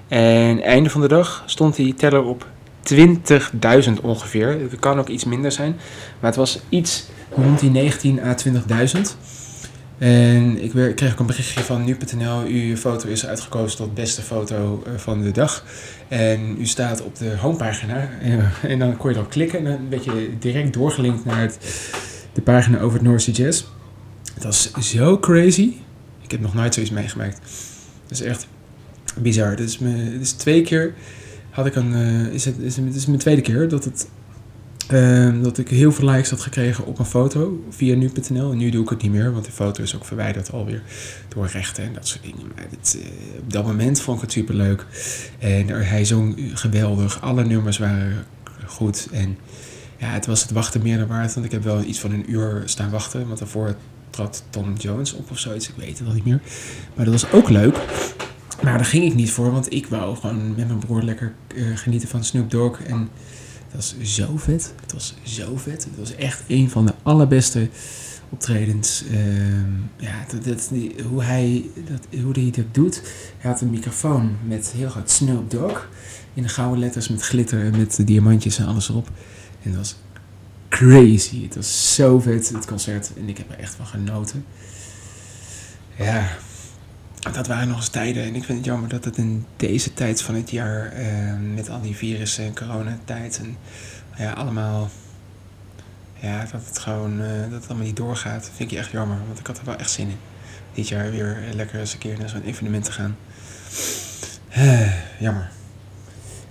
En 0.08 0.62
einde 0.62 0.90
van 0.90 1.02
de 1.02 1.08
dag 1.08 1.44
stond 1.46 1.76
die 1.76 1.94
teller 1.94 2.24
op 2.24 2.46
20.000 2.84 4.02
ongeveer. 4.02 4.48
Het 4.48 4.80
kan 4.80 5.00
ook 5.00 5.08
iets 5.08 5.24
minder 5.24 5.52
zijn. 5.52 5.72
Maar 6.20 6.30
het 6.30 6.40
was 6.40 6.60
iets 6.70 7.06
rond 7.36 7.60
die 7.60 7.70
19 7.70 8.20
à 8.24 8.36
20.000. 8.96 9.00
En 9.98 10.64
ik 10.64 10.96
kreeg 10.96 11.12
ook 11.12 11.20
een 11.20 11.26
berichtje 11.26 11.64
van 11.64 11.84
nu.nl. 11.84 12.44
Uw 12.48 12.76
foto 12.76 13.08
is 13.08 13.26
uitgekozen 13.26 13.78
tot 13.78 13.94
beste 13.94 14.22
foto 14.22 14.84
eh, 14.86 14.94
van 14.96 15.22
de 15.22 15.32
dag. 15.32 15.66
En 16.08 16.56
u 16.60 16.66
staat 16.66 17.02
op 17.02 17.18
de 17.18 17.36
homepagina. 17.38 18.10
En, 18.22 18.52
en 18.62 18.80
dan 18.80 18.98
kon 18.98 19.10
je 19.10 19.16
erop 19.16 19.30
klikken. 19.30 19.60
En 19.60 19.66
dan 19.66 19.90
werd 19.90 20.04
je 20.04 20.30
direct 20.40 20.74
doorgelinkt 20.74 21.26
naar 21.26 21.42
het, 21.42 21.60
de 22.34 22.42
pagina 22.42 22.80
over 22.80 22.98
het 22.98 23.08
North 23.08 23.22
Sea 23.22 23.34
Jazz. 23.34 23.66
Het 24.34 24.44
was 24.44 24.72
zo 24.72 25.20
crazy. 25.20 25.74
Ik 26.22 26.32
heb 26.32 26.40
nog 26.40 26.54
nooit 26.54 26.74
zoiets 26.74 26.92
meegemaakt. 26.92 27.40
Het 28.08 28.12
is 28.12 28.22
echt 28.22 28.48
bizar. 29.18 29.56
Dit 29.56 29.68
is, 29.68 29.78
me, 29.80 30.12
dit 30.12 30.22
is 30.22 30.32
twee 30.32 30.62
keer 30.62 30.94
had 31.50 31.66
ik 31.66 31.76
een. 31.76 31.94
eh, 31.94 32.26
is 32.34 32.46
het, 32.46 32.58
is 32.58 32.76
het, 32.78 32.96
is 32.96 33.06
mijn 33.06 33.20
tweede 33.20 33.42
keer 33.42 33.70
dat 33.70 33.84
het. 33.84 34.08
ehm, 34.88 35.42
dat 35.44 35.58
ik 35.58 35.70
heel 35.70 35.92
veel 35.92 36.10
likes 36.10 36.30
had 36.30 36.42
gekregen 36.42 36.86
op 36.86 37.00
een 37.00 37.06
foto 37.06 37.64
via 37.70 37.96
nu.nl. 37.96 38.52
En 38.52 38.58
nu 38.58 38.70
doe 38.70 38.84
ik 38.84 38.90
het 38.90 39.02
niet 39.02 39.12
meer, 39.12 39.32
want 39.32 39.46
de 39.46 39.52
foto 39.52 39.84
is 39.84 39.96
ook 39.96 40.06
verwijderd 40.06 40.52
alweer 40.52 40.82
door 41.28 41.48
rechten 41.48 41.84
en 41.84 41.94
dat 41.94 42.08
soort 42.08 42.24
dingen. 42.24 42.52
Maar 42.56 42.64
eh, 42.64 43.02
op 43.40 43.52
dat 43.52 43.66
moment 43.66 44.02
vond 44.02 44.18
ik 44.18 44.24
het 44.24 44.32
super 44.32 44.56
leuk. 44.56 44.86
En 45.40 45.70
er, 45.70 45.90
hij 45.90 46.06
zong 46.06 46.36
geweldig. 46.54 47.22
Alle 47.22 47.44
nummers 47.46 47.78
waren 47.78 48.26
goed. 48.66 49.08
En 49.12 49.38
ja, 49.98 50.08
het 50.08 50.26
was 50.26 50.42
het 50.42 50.52
wachten 50.52 50.82
meer 50.82 50.98
dan 50.98 51.08
waard. 51.08 51.34
Want 51.34 51.46
ik 51.46 51.52
heb 51.52 51.64
wel 51.64 51.84
iets 51.84 52.00
van 52.00 52.12
een 52.12 52.32
uur 52.32 52.62
staan 52.66 52.90
wachten. 52.90 53.28
Want 53.28 53.40
daarvoor 53.40 53.76
trad 54.10 54.44
Tom 54.50 54.74
Jones 54.78 55.14
op 55.14 55.32
of 55.32 55.40
zoiets. 55.40 55.70
Ik 55.70 55.76
weet 55.78 56.00
het 56.00 56.08
al 56.08 56.14
niet 56.14 56.26
meer. 56.26 56.40
Maar 56.96 57.06
dat 57.06 57.22
was 57.22 57.32
ook 57.32 57.50
leuk. 57.50 57.78
Maar 58.62 58.78
daar 58.78 58.86
ging 58.86 59.04
ik 59.04 59.16
niet 59.16 59.32
voor, 59.32 59.52
want 59.52 59.74
ik 59.74 59.88
wou 59.88 60.16
gewoon 60.16 60.56
met 60.56 60.68
mijn 60.68 60.80
broer 60.80 61.02
lekker 61.02 61.34
eh, 61.56 61.64
genieten 61.76 62.10
van 62.10 62.24
Snoop 62.24 62.52
Dogg. 62.52 62.84
En 62.84 63.10
het 63.66 63.76
was 63.76 63.96
zo 64.02 64.38
vet. 64.38 64.74
Het 64.82 64.94
was 64.94 65.16
zo 65.24 65.58
vet. 65.58 65.84
Het 65.84 65.98
was 65.98 66.16
echt 66.16 66.44
een 66.48 66.70
van 66.70 66.86
de 66.86 66.94
allerbeste 67.04 67.70
optredens. 68.30 69.04
Ehm, 69.12 69.74
ja, 69.98 70.26
dat, 70.32 70.44
dat, 70.44 70.72
hoe, 71.10 71.24
hij, 71.24 71.70
dat, 71.90 72.22
hoe 72.24 72.34
hij 72.34 72.52
dat 72.52 72.74
doet. 72.74 73.02
Hij 73.38 73.52
had 73.52 73.62
een 73.62 73.70
microfoon 73.70 74.38
met 74.48 74.72
heel 74.76 74.90
groot 74.90 75.10
Snoop 75.10 75.52
Dogg. 75.52 75.90
In 76.34 76.44
de 76.44 76.50
gouden 76.50 76.80
letters 76.80 77.10
met 77.10 77.22
glitter 77.22 77.66
en 77.66 77.78
met 77.78 78.08
diamantjes 78.08 78.58
en 78.58 78.66
alles 78.66 78.90
erop. 78.90 79.10
En 79.64 79.72
dat 79.72 79.80
was 79.80 79.96
crazy. 80.70 81.44
Het 81.44 81.56
was 81.56 81.96
zo 81.96 82.20
vet, 82.20 82.50
het 82.50 82.66
concert. 82.66 83.12
En 83.18 83.30
ik 83.30 83.38
heb 83.38 83.52
er 83.52 83.60
echt 83.60 83.76
van 83.76 83.86
genoten. 83.86 84.46
Ja, 85.98 86.38
dat 87.20 87.48
waren 87.48 87.68
nog 87.68 87.78
eens 87.78 87.90
tijden. 87.90 88.24
En 88.24 88.36
ik 88.36 88.44
vind 88.44 88.58
het 88.58 88.68
jammer 88.68 88.90
dat 88.90 89.06
het 89.06 89.18
in 89.18 89.46
deze 89.56 89.94
tijd 89.94 90.22
van 90.22 90.36
het 90.36 90.52
jaar, 90.52 90.92
eh, 90.92 91.08
met 91.54 91.70
al 91.70 91.82
die 91.82 91.96
virussen 91.96 92.46
en 92.46 92.56
coronatijd 92.56 93.40
en 93.40 93.58
ja, 94.18 94.32
allemaal, 94.32 94.90
ja, 96.20 96.46
dat 96.52 96.66
het 96.66 96.80
gewoon, 96.80 97.22
eh, 97.22 97.42
dat 97.42 97.52
het 97.52 97.68
allemaal 97.68 97.86
niet 97.86 97.96
doorgaat. 97.96 98.50
Vind 98.56 98.72
ik 98.72 98.78
echt 98.78 98.92
jammer, 98.92 99.18
want 99.28 99.40
ik 99.40 99.48
had 99.48 99.58
er 99.58 99.66
wel 99.66 99.76
echt 99.76 99.92
zin 99.92 100.08
in. 100.08 100.18
Dit 100.74 100.88
jaar 100.88 101.12
weer 101.12 101.38
lekker 101.54 101.80
eens 101.80 101.94
een 101.94 102.00
keer 102.00 102.20
naar 102.20 102.30
zo'n 102.30 102.44
evenement 102.44 102.84
te 102.84 102.92
gaan. 102.92 103.18
Eh, 104.50 105.20
jammer. 105.20 105.50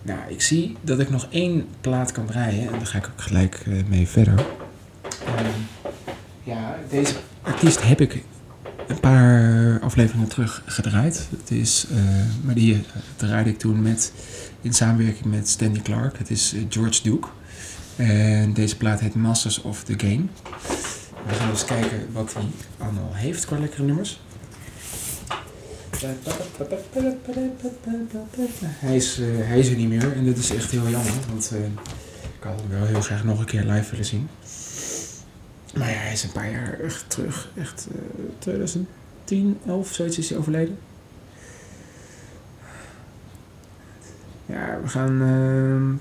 Nou, 0.02 0.18
ik 0.28 0.42
zie 0.42 0.76
dat 0.80 0.98
ik 1.00 1.10
nog 1.10 1.26
één 1.30 1.66
plaat 1.80 2.12
kan 2.12 2.26
draaien 2.26 2.66
en 2.66 2.78
daar 2.78 2.86
ga 2.86 2.98
ik 2.98 3.06
ook 3.06 3.22
gelijk 3.22 3.66
mee 3.88 4.08
verder. 4.08 4.44
Ehm, 5.26 5.46
ja, 6.42 6.76
deze 6.90 7.14
artiest 7.42 7.82
heb 7.82 8.00
ik 8.00 8.24
een 8.88 9.00
paar 9.00 9.80
afleveringen 9.80 10.28
terug 10.28 10.62
gedraaid. 10.66 11.28
Het 11.38 11.50
is, 11.50 11.86
eh, 11.90 11.98
maar 12.44 12.54
die 12.54 12.74
eh, 12.74 12.80
draaide 13.16 13.50
ik 13.50 13.58
toen 13.58 13.82
met, 13.82 14.12
in 14.60 14.72
samenwerking 14.72 15.24
met 15.24 15.48
Stanley 15.48 15.80
Clark. 15.80 16.18
Het 16.18 16.30
is 16.30 16.54
eh, 16.54 16.60
George 16.68 17.02
Duke. 17.02 17.28
En 17.96 18.52
deze 18.52 18.76
plaat 18.76 19.00
heet 19.00 19.14
Masters 19.14 19.62
of 19.62 19.84
the 19.84 19.94
Game. 19.96 20.22
We 21.26 21.34
gaan 21.34 21.50
eens 21.50 21.64
kijken 21.64 22.12
wat 22.12 22.34
hij 22.34 22.42
allemaal 22.78 23.14
heeft 23.14 23.44
qua 23.44 23.58
lekkere 23.58 23.82
nummers. 23.82 24.20
Hij 28.68 28.96
is, 28.96 29.20
hij 29.22 29.58
is 29.58 29.68
er 29.68 29.76
niet 29.76 29.88
meer 29.88 30.12
en 30.12 30.26
dat 30.26 30.36
is 30.36 30.54
echt 30.54 30.70
heel 30.70 30.88
jammer, 30.88 31.12
want 31.28 31.52
ik 32.38 32.42
had 32.42 32.60
hem 32.60 32.78
wel 32.78 32.86
heel 32.86 33.00
graag 33.00 33.24
nog 33.24 33.38
een 33.38 33.44
keer 33.44 33.64
live 33.64 33.90
willen 33.90 34.06
zien. 34.06 34.28
Maar 35.78 35.90
ja, 35.90 35.96
hij 35.96 36.12
is 36.12 36.22
een 36.22 36.32
paar 36.32 36.50
jaar 36.50 36.78
terug, 37.06 37.50
echt 37.56 37.88
eh 37.92 38.24
2010, 38.38 39.58
11, 39.66 39.92
zoiets 39.92 40.18
is 40.18 40.28
hij 40.28 40.38
overleden. 40.38 40.78
Ja, 44.46 44.78
we 44.82 44.88
gaan. 44.88 46.00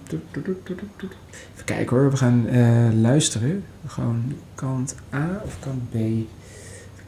toet. 0.95 1.15
Even 1.53 1.65
kijken 1.65 1.97
hoor, 1.97 2.11
we 2.11 2.17
gaan 2.17 2.47
eh, 2.47 2.87
luisteren. 2.93 3.63
Gewoon 3.87 4.33
kant 4.55 4.95
A 5.13 5.41
of 5.45 5.59
kant 5.59 5.89
B. 5.89 5.95
Even 5.95 6.27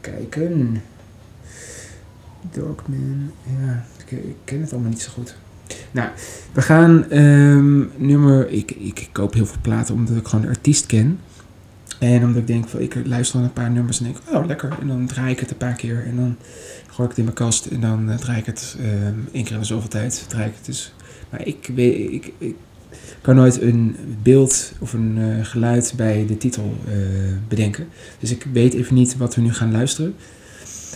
kijken. 0.00 0.82
Dogman, 2.52 3.30
ja, 3.60 3.84
ik, 3.98 4.10
ik 4.10 4.36
ken 4.44 4.60
het 4.60 4.72
allemaal 4.72 4.90
niet 4.90 5.00
zo 5.00 5.10
goed. 5.12 5.36
Nou, 5.90 6.08
we 6.52 6.62
gaan 6.62 7.10
ehm, 7.10 7.84
nummer. 7.96 8.48
Ik, 8.48 8.70
ik 8.70 9.08
koop 9.12 9.34
heel 9.34 9.46
veel 9.46 9.60
platen 9.62 9.94
omdat 9.94 10.16
ik 10.16 10.26
gewoon 10.26 10.44
de 10.44 10.50
artiest 10.50 10.86
ken. 10.86 11.20
En 12.00 12.24
omdat 12.24 12.36
ik 12.36 12.46
denk, 12.46 12.68
van, 12.68 12.80
ik 12.80 12.96
luister 13.04 13.36
dan 13.36 13.46
een 13.46 13.52
paar 13.52 13.70
nummers 13.70 13.98
en 13.98 14.04
denk, 14.04 14.16
oh 14.32 14.46
lekker. 14.46 14.76
En 14.80 14.86
dan 14.86 15.06
draai 15.06 15.32
ik 15.32 15.40
het 15.40 15.50
een 15.50 15.56
paar 15.56 15.74
keer 15.74 16.04
en 16.06 16.16
dan 16.16 16.36
gooi 16.86 17.02
ik 17.02 17.08
het 17.08 17.18
in 17.18 17.24
mijn 17.24 17.36
kast 17.36 17.66
en 17.66 17.80
dan 17.80 18.10
eh, 18.10 18.16
draai 18.16 18.38
ik 18.38 18.46
het 18.46 18.76
ehm 18.78 19.14
één 19.32 19.44
keer 19.44 19.52
in 19.52 19.58
de 19.58 19.66
zoveel 19.66 19.88
tijd. 19.88 20.24
Draai 20.28 20.48
ik 20.48 20.54
het 20.56 20.64
dus. 20.64 20.94
Maar 21.30 21.46
ik, 21.46 21.70
weet, 21.74 22.12
ik, 22.12 22.32
ik 22.38 22.54
kan 23.20 23.34
nooit 23.34 23.60
een 23.60 23.96
beeld 24.22 24.72
of 24.78 24.92
een 24.92 25.18
eh, 25.18 25.44
geluid 25.44 25.92
bij 25.96 26.26
de 26.26 26.36
titel 26.36 26.74
eh, 26.86 26.94
bedenken. 27.48 27.86
Dus 28.18 28.30
ik 28.30 28.46
weet 28.52 28.74
even 28.74 28.94
niet 28.94 29.16
wat 29.16 29.34
we 29.34 29.40
nu 29.40 29.52
gaan 29.52 29.72
luisteren. 29.72 30.14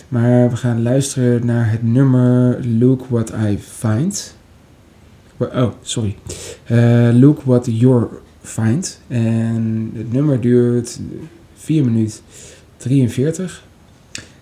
Maar 0.07 0.49
we 0.49 0.55
gaan 0.55 0.81
luisteren 0.81 1.45
naar 1.45 1.71
het 1.71 1.83
nummer 1.83 2.59
Look 2.67 3.05
What 3.09 3.29
I 3.29 3.57
Find. 3.59 4.35
Oh, 5.37 5.71
sorry. 5.81 6.15
Look 7.13 7.41
What 7.41 7.67
You're 7.71 8.07
Find. 8.45 8.99
En 9.07 9.91
het 9.95 10.13
nummer 10.13 10.41
duurt 10.41 10.99
4 11.55 11.85
minuten 11.85 12.19
43. 12.77 13.63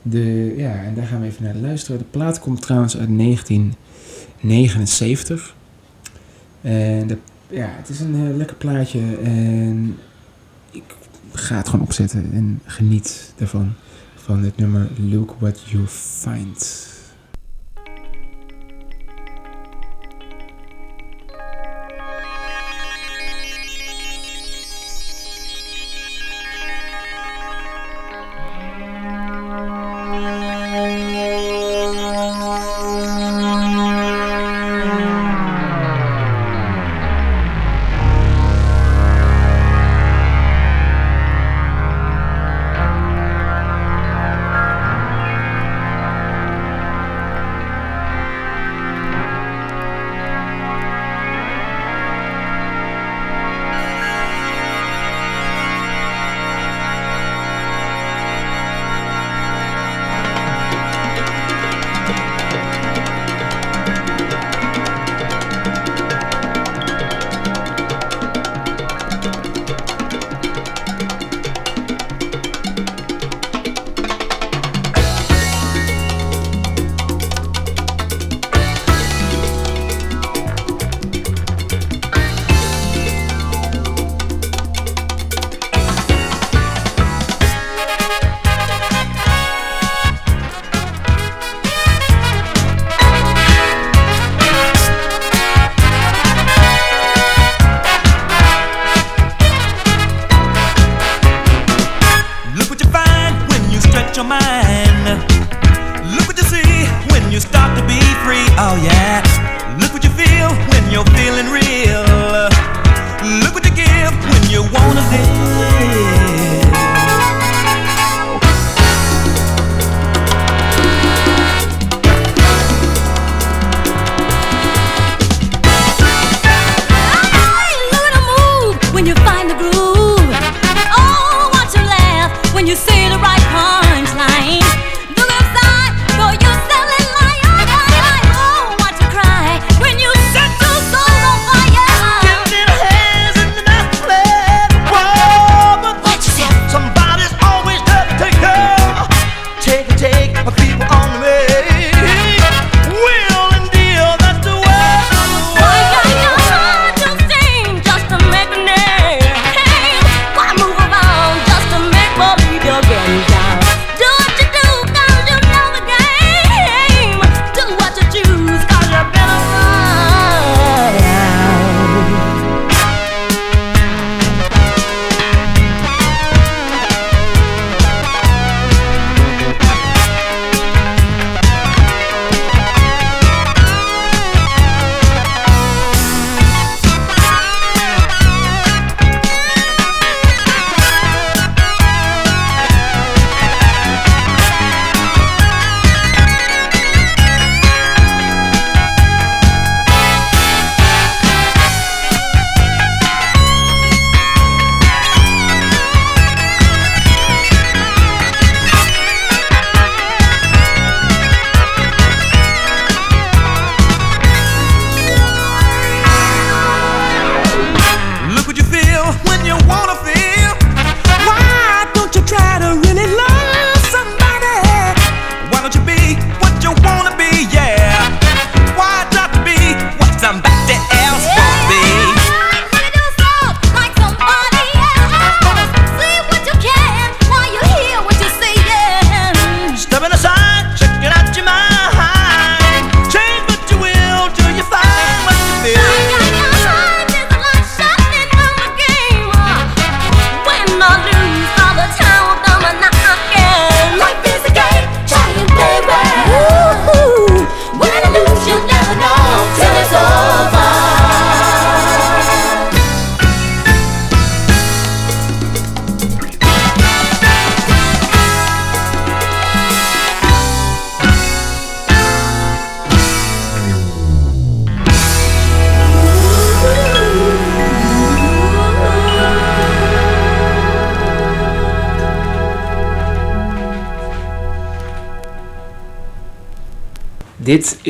De, 0.02 0.54
ja, 0.58 0.84
en 0.84 0.94
daar 0.94 1.06
gaan 1.06 1.22
we 1.22 1.28
even 1.28 1.44
naar 1.44 1.56
luisteren. 1.56 1.98
De 1.98 2.06
plaat 2.12 2.40
komt 2.40 2.62
trouwens 2.62 2.98
uit 2.98 3.18
1979. 3.18 5.56
En 6.62 7.08
de, 7.08 7.18
ja, 7.50 7.70
het 7.70 7.90
is 7.90 8.00
een 8.00 8.30
eh, 8.30 8.36
lekker 8.36 8.56
plaatje. 8.56 9.00
En 9.24 9.98
ik 10.72 10.84
ga 11.32 11.58
het 11.58 11.70
gewoon 11.70 11.86
opzetten 11.86 12.30
en 12.34 12.62
geniet 12.66 13.34
daarvan. 13.38 13.74
Van 14.16 14.44
het 14.44 14.58
nummer 14.58 14.90
Look 15.10 15.36
What 15.40 15.62
You 15.66 15.84
Find. 15.88 16.92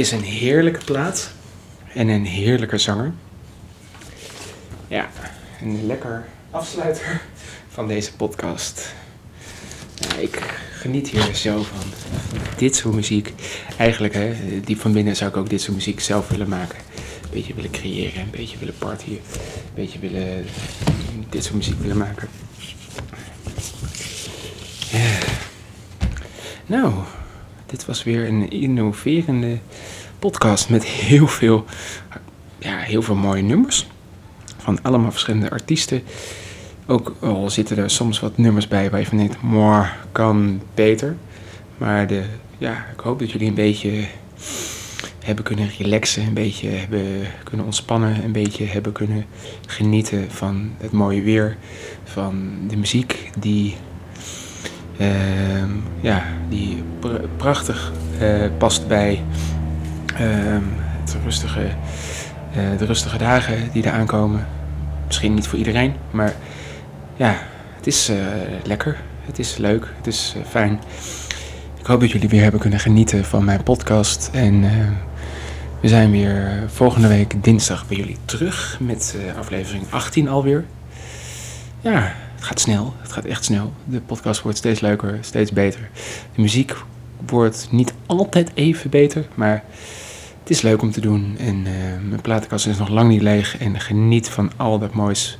Is 0.03 0.11
een 0.11 0.23
heerlijke 0.23 0.83
plaat 0.85 1.31
en 1.93 2.07
een 2.07 2.25
heerlijke 2.25 2.77
zanger. 2.77 3.13
Ja, 4.87 5.09
een 5.61 5.85
lekker 5.85 6.25
afsluiter 6.51 7.21
van 7.69 7.87
deze 7.87 8.15
podcast. 8.15 8.93
Ja, 9.95 10.15
ik 10.15 10.35
geniet 10.71 11.09
hier 11.09 11.33
zo 11.33 11.63
van. 11.63 11.77
van 11.79 12.41
dit 12.57 12.75
soort 12.75 12.95
muziek. 12.95 13.33
Eigenlijk, 13.77 14.13
hè, 14.13 14.35
diep 14.63 14.79
van 14.79 14.93
binnen 14.93 15.15
zou 15.15 15.29
ik 15.29 15.37
ook 15.37 15.49
dit 15.49 15.61
soort 15.61 15.75
muziek 15.75 15.99
zelf 15.99 16.27
willen 16.27 16.49
maken. 16.49 16.77
Een 17.23 17.29
beetje 17.31 17.53
willen 17.53 17.71
creëren, 17.71 18.21
een 18.21 18.29
beetje 18.31 18.57
willen 18.57 18.77
partyen, 18.77 19.19
een 19.33 19.75
beetje 19.75 19.99
willen 19.99 20.45
dit 21.29 21.43
soort 21.43 21.55
muziek 21.55 21.79
willen 21.79 21.97
maken. 21.97 22.27
Ja. 24.91 25.17
Nou, 26.65 26.93
dit 27.65 27.85
was 27.85 28.03
weer 28.03 28.27
een 28.27 28.49
innoverende 28.49 29.59
podcast 30.29 30.69
met 30.69 30.83
heel 30.85 31.27
veel, 31.27 31.65
ja, 32.57 32.77
heel 32.77 33.01
veel 33.01 33.15
mooie 33.15 33.41
nummers. 33.41 33.87
Van 34.57 34.79
allemaal 34.81 35.11
verschillende 35.11 35.49
artiesten. 35.49 36.03
Ook 36.87 37.15
al 37.19 37.49
zitten 37.49 37.77
er 37.77 37.89
soms 37.89 38.19
wat 38.19 38.37
nummers 38.37 38.67
bij 38.67 38.89
waar 38.89 38.99
je 38.99 39.05
van 39.05 39.17
denkt, 39.17 39.41
mooi, 39.41 39.85
kan 40.11 40.61
beter. 40.73 41.15
Maar 41.77 42.07
de, 42.07 42.23
ja, 42.57 42.85
ik 42.93 42.99
hoop 42.99 43.19
dat 43.19 43.31
jullie 43.31 43.47
een 43.47 43.53
beetje 43.53 44.05
hebben 45.23 45.43
kunnen 45.43 45.69
relaxen, 45.77 46.25
een 46.25 46.33
beetje 46.33 46.69
hebben 46.69 47.05
kunnen 47.43 47.65
ontspannen, 47.65 48.23
een 48.23 48.31
beetje 48.31 48.65
hebben 48.65 48.91
kunnen 48.91 49.25
genieten 49.67 50.31
van 50.31 50.71
het 50.77 50.91
mooie 50.91 51.21
weer, 51.21 51.57
van 52.03 52.53
de 52.67 52.77
muziek 52.77 53.29
die, 53.39 53.75
ehm, 54.97 55.69
ja, 56.01 56.23
die 56.49 56.83
pr- 56.99 57.27
prachtig 57.37 57.91
eh, 58.19 58.45
past 58.57 58.87
bij 58.87 59.23
het 60.13 61.15
rustige, 61.23 61.67
eh, 62.53 62.77
de 62.77 62.85
rustige 62.85 63.17
dagen 63.17 63.71
die 63.71 63.85
eraan 63.85 64.05
komen. 64.05 64.47
Misschien 65.05 65.33
niet 65.33 65.47
voor 65.47 65.57
iedereen, 65.57 65.93
maar 66.11 66.33
ja, 67.15 67.37
het 67.75 67.87
is 67.87 68.09
eh, 68.09 68.17
lekker, 68.63 68.97
het 69.25 69.39
is 69.39 69.57
leuk, 69.57 69.87
het 69.97 70.07
is 70.07 70.33
eh, 70.37 70.49
fijn. 70.49 70.79
Ik 71.79 71.85
hoop 71.85 71.99
dat 71.99 72.11
jullie 72.11 72.29
weer 72.29 72.41
hebben 72.41 72.59
kunnen 72.59 72.79
genieten 72.79 73.25
van 73.25 73.43
mijn 73.43 73.63
podcast. 73.63 74.29
En 74.33 74.61
we 75.79 75.87
zijn 75.87 76.11
weer 76.11 76.63
volgende 76.67 77.07
week 77.07 77.43
dinsdag 77.43 77.87
bij 77.87 77.97
jullie 77.97 78.17
terug 78.25 78.77
met 78.79 79.15
aflevering 79.37 79.83
18 79.89 80.27
alweer. 80.27 80.65
Ja, 81.81 82.13
het 82.35 82.43
gaat 82.43 82.59
snel. 82.59 82.93
Het 83.01 83.11
gaat 83.11 83.25
echt 83.25 83.43
snel. 83.43 83.73
De 83.85 83.99
podcast 83.99 84.41
wordt 84.41 84.57
steeds 84.57 84.79
leuker, 84.79 85.17
steeds 85.21 85.51
beter. 85.51 85.89
De 86.35 86.41
muziek 86.41 86.75
wordt 87.25 87.67
niet 87.71 87.93
altijd 88.05 88.51
even 88.53 88.89
beter, 88.89 89.25
maar 89.35 89.63
het 90.43 90.51
is 90.51 90.61
leuk 90.61 90.81
om 90.81 90.91
te 90.91 91.01
doen. 91.01 91.35
En 91.37 91.65
eh, 91.65 91.73
mijn 92.09 92.21
platenkast 92.21 92.67
is 92.67 92.77
nog 92.77 92.89
lang 92.89 93.09
niet 93.09 93.21
leeg. 93.21 93.57
En 93.57 93.79
geniet 93.79 94.29
van 94.29 94.51
al 94.55 94.79
dat 94.79 94.93
moois 94.93 95.37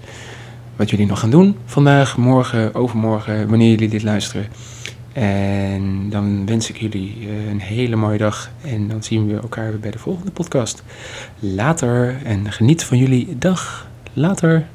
wat 0.76 0.90
jullie 0.90 1.06
nog 1.06 1.20
gaan 1.20 1.30
doen 1.30 1.58
vandaag, 1.66 2.18
morgen, 2.18 2.76
overmorgen, 2.76 3.50
wanneer 3.50 3.70
jullie 3.70 3.90
dit 3.90 4.04
luisteren. 4.04 4.46
En 5.14 6.10
dan 6.10 6.46
wens 6.46 6.70
ik 6.70 6.78
jullie 6.78 7.18
eh, 7.20 7.50
een 7.50 7.62
hele 7.62 7.96
mooie 7.96 8.18
dag. 8.18 8.52
En 8.62 8.88
dan 8.88 9.04
zien 9.04 9.28
we 9.28 9.40
elkaar 9.40 9.70
weer 9.70 9.80
bij 9.80 9.92
de 9.92 10.00
volgende 10.00 10.32
podcast. 10.32 10.84
Later 11.40 12.18
en 12.24 12.52
geniet 12.52 12.84
van 12.84 12.98
jullie 12.98 13.38
dag. 13.38 13.88
Later. 14.14 14.68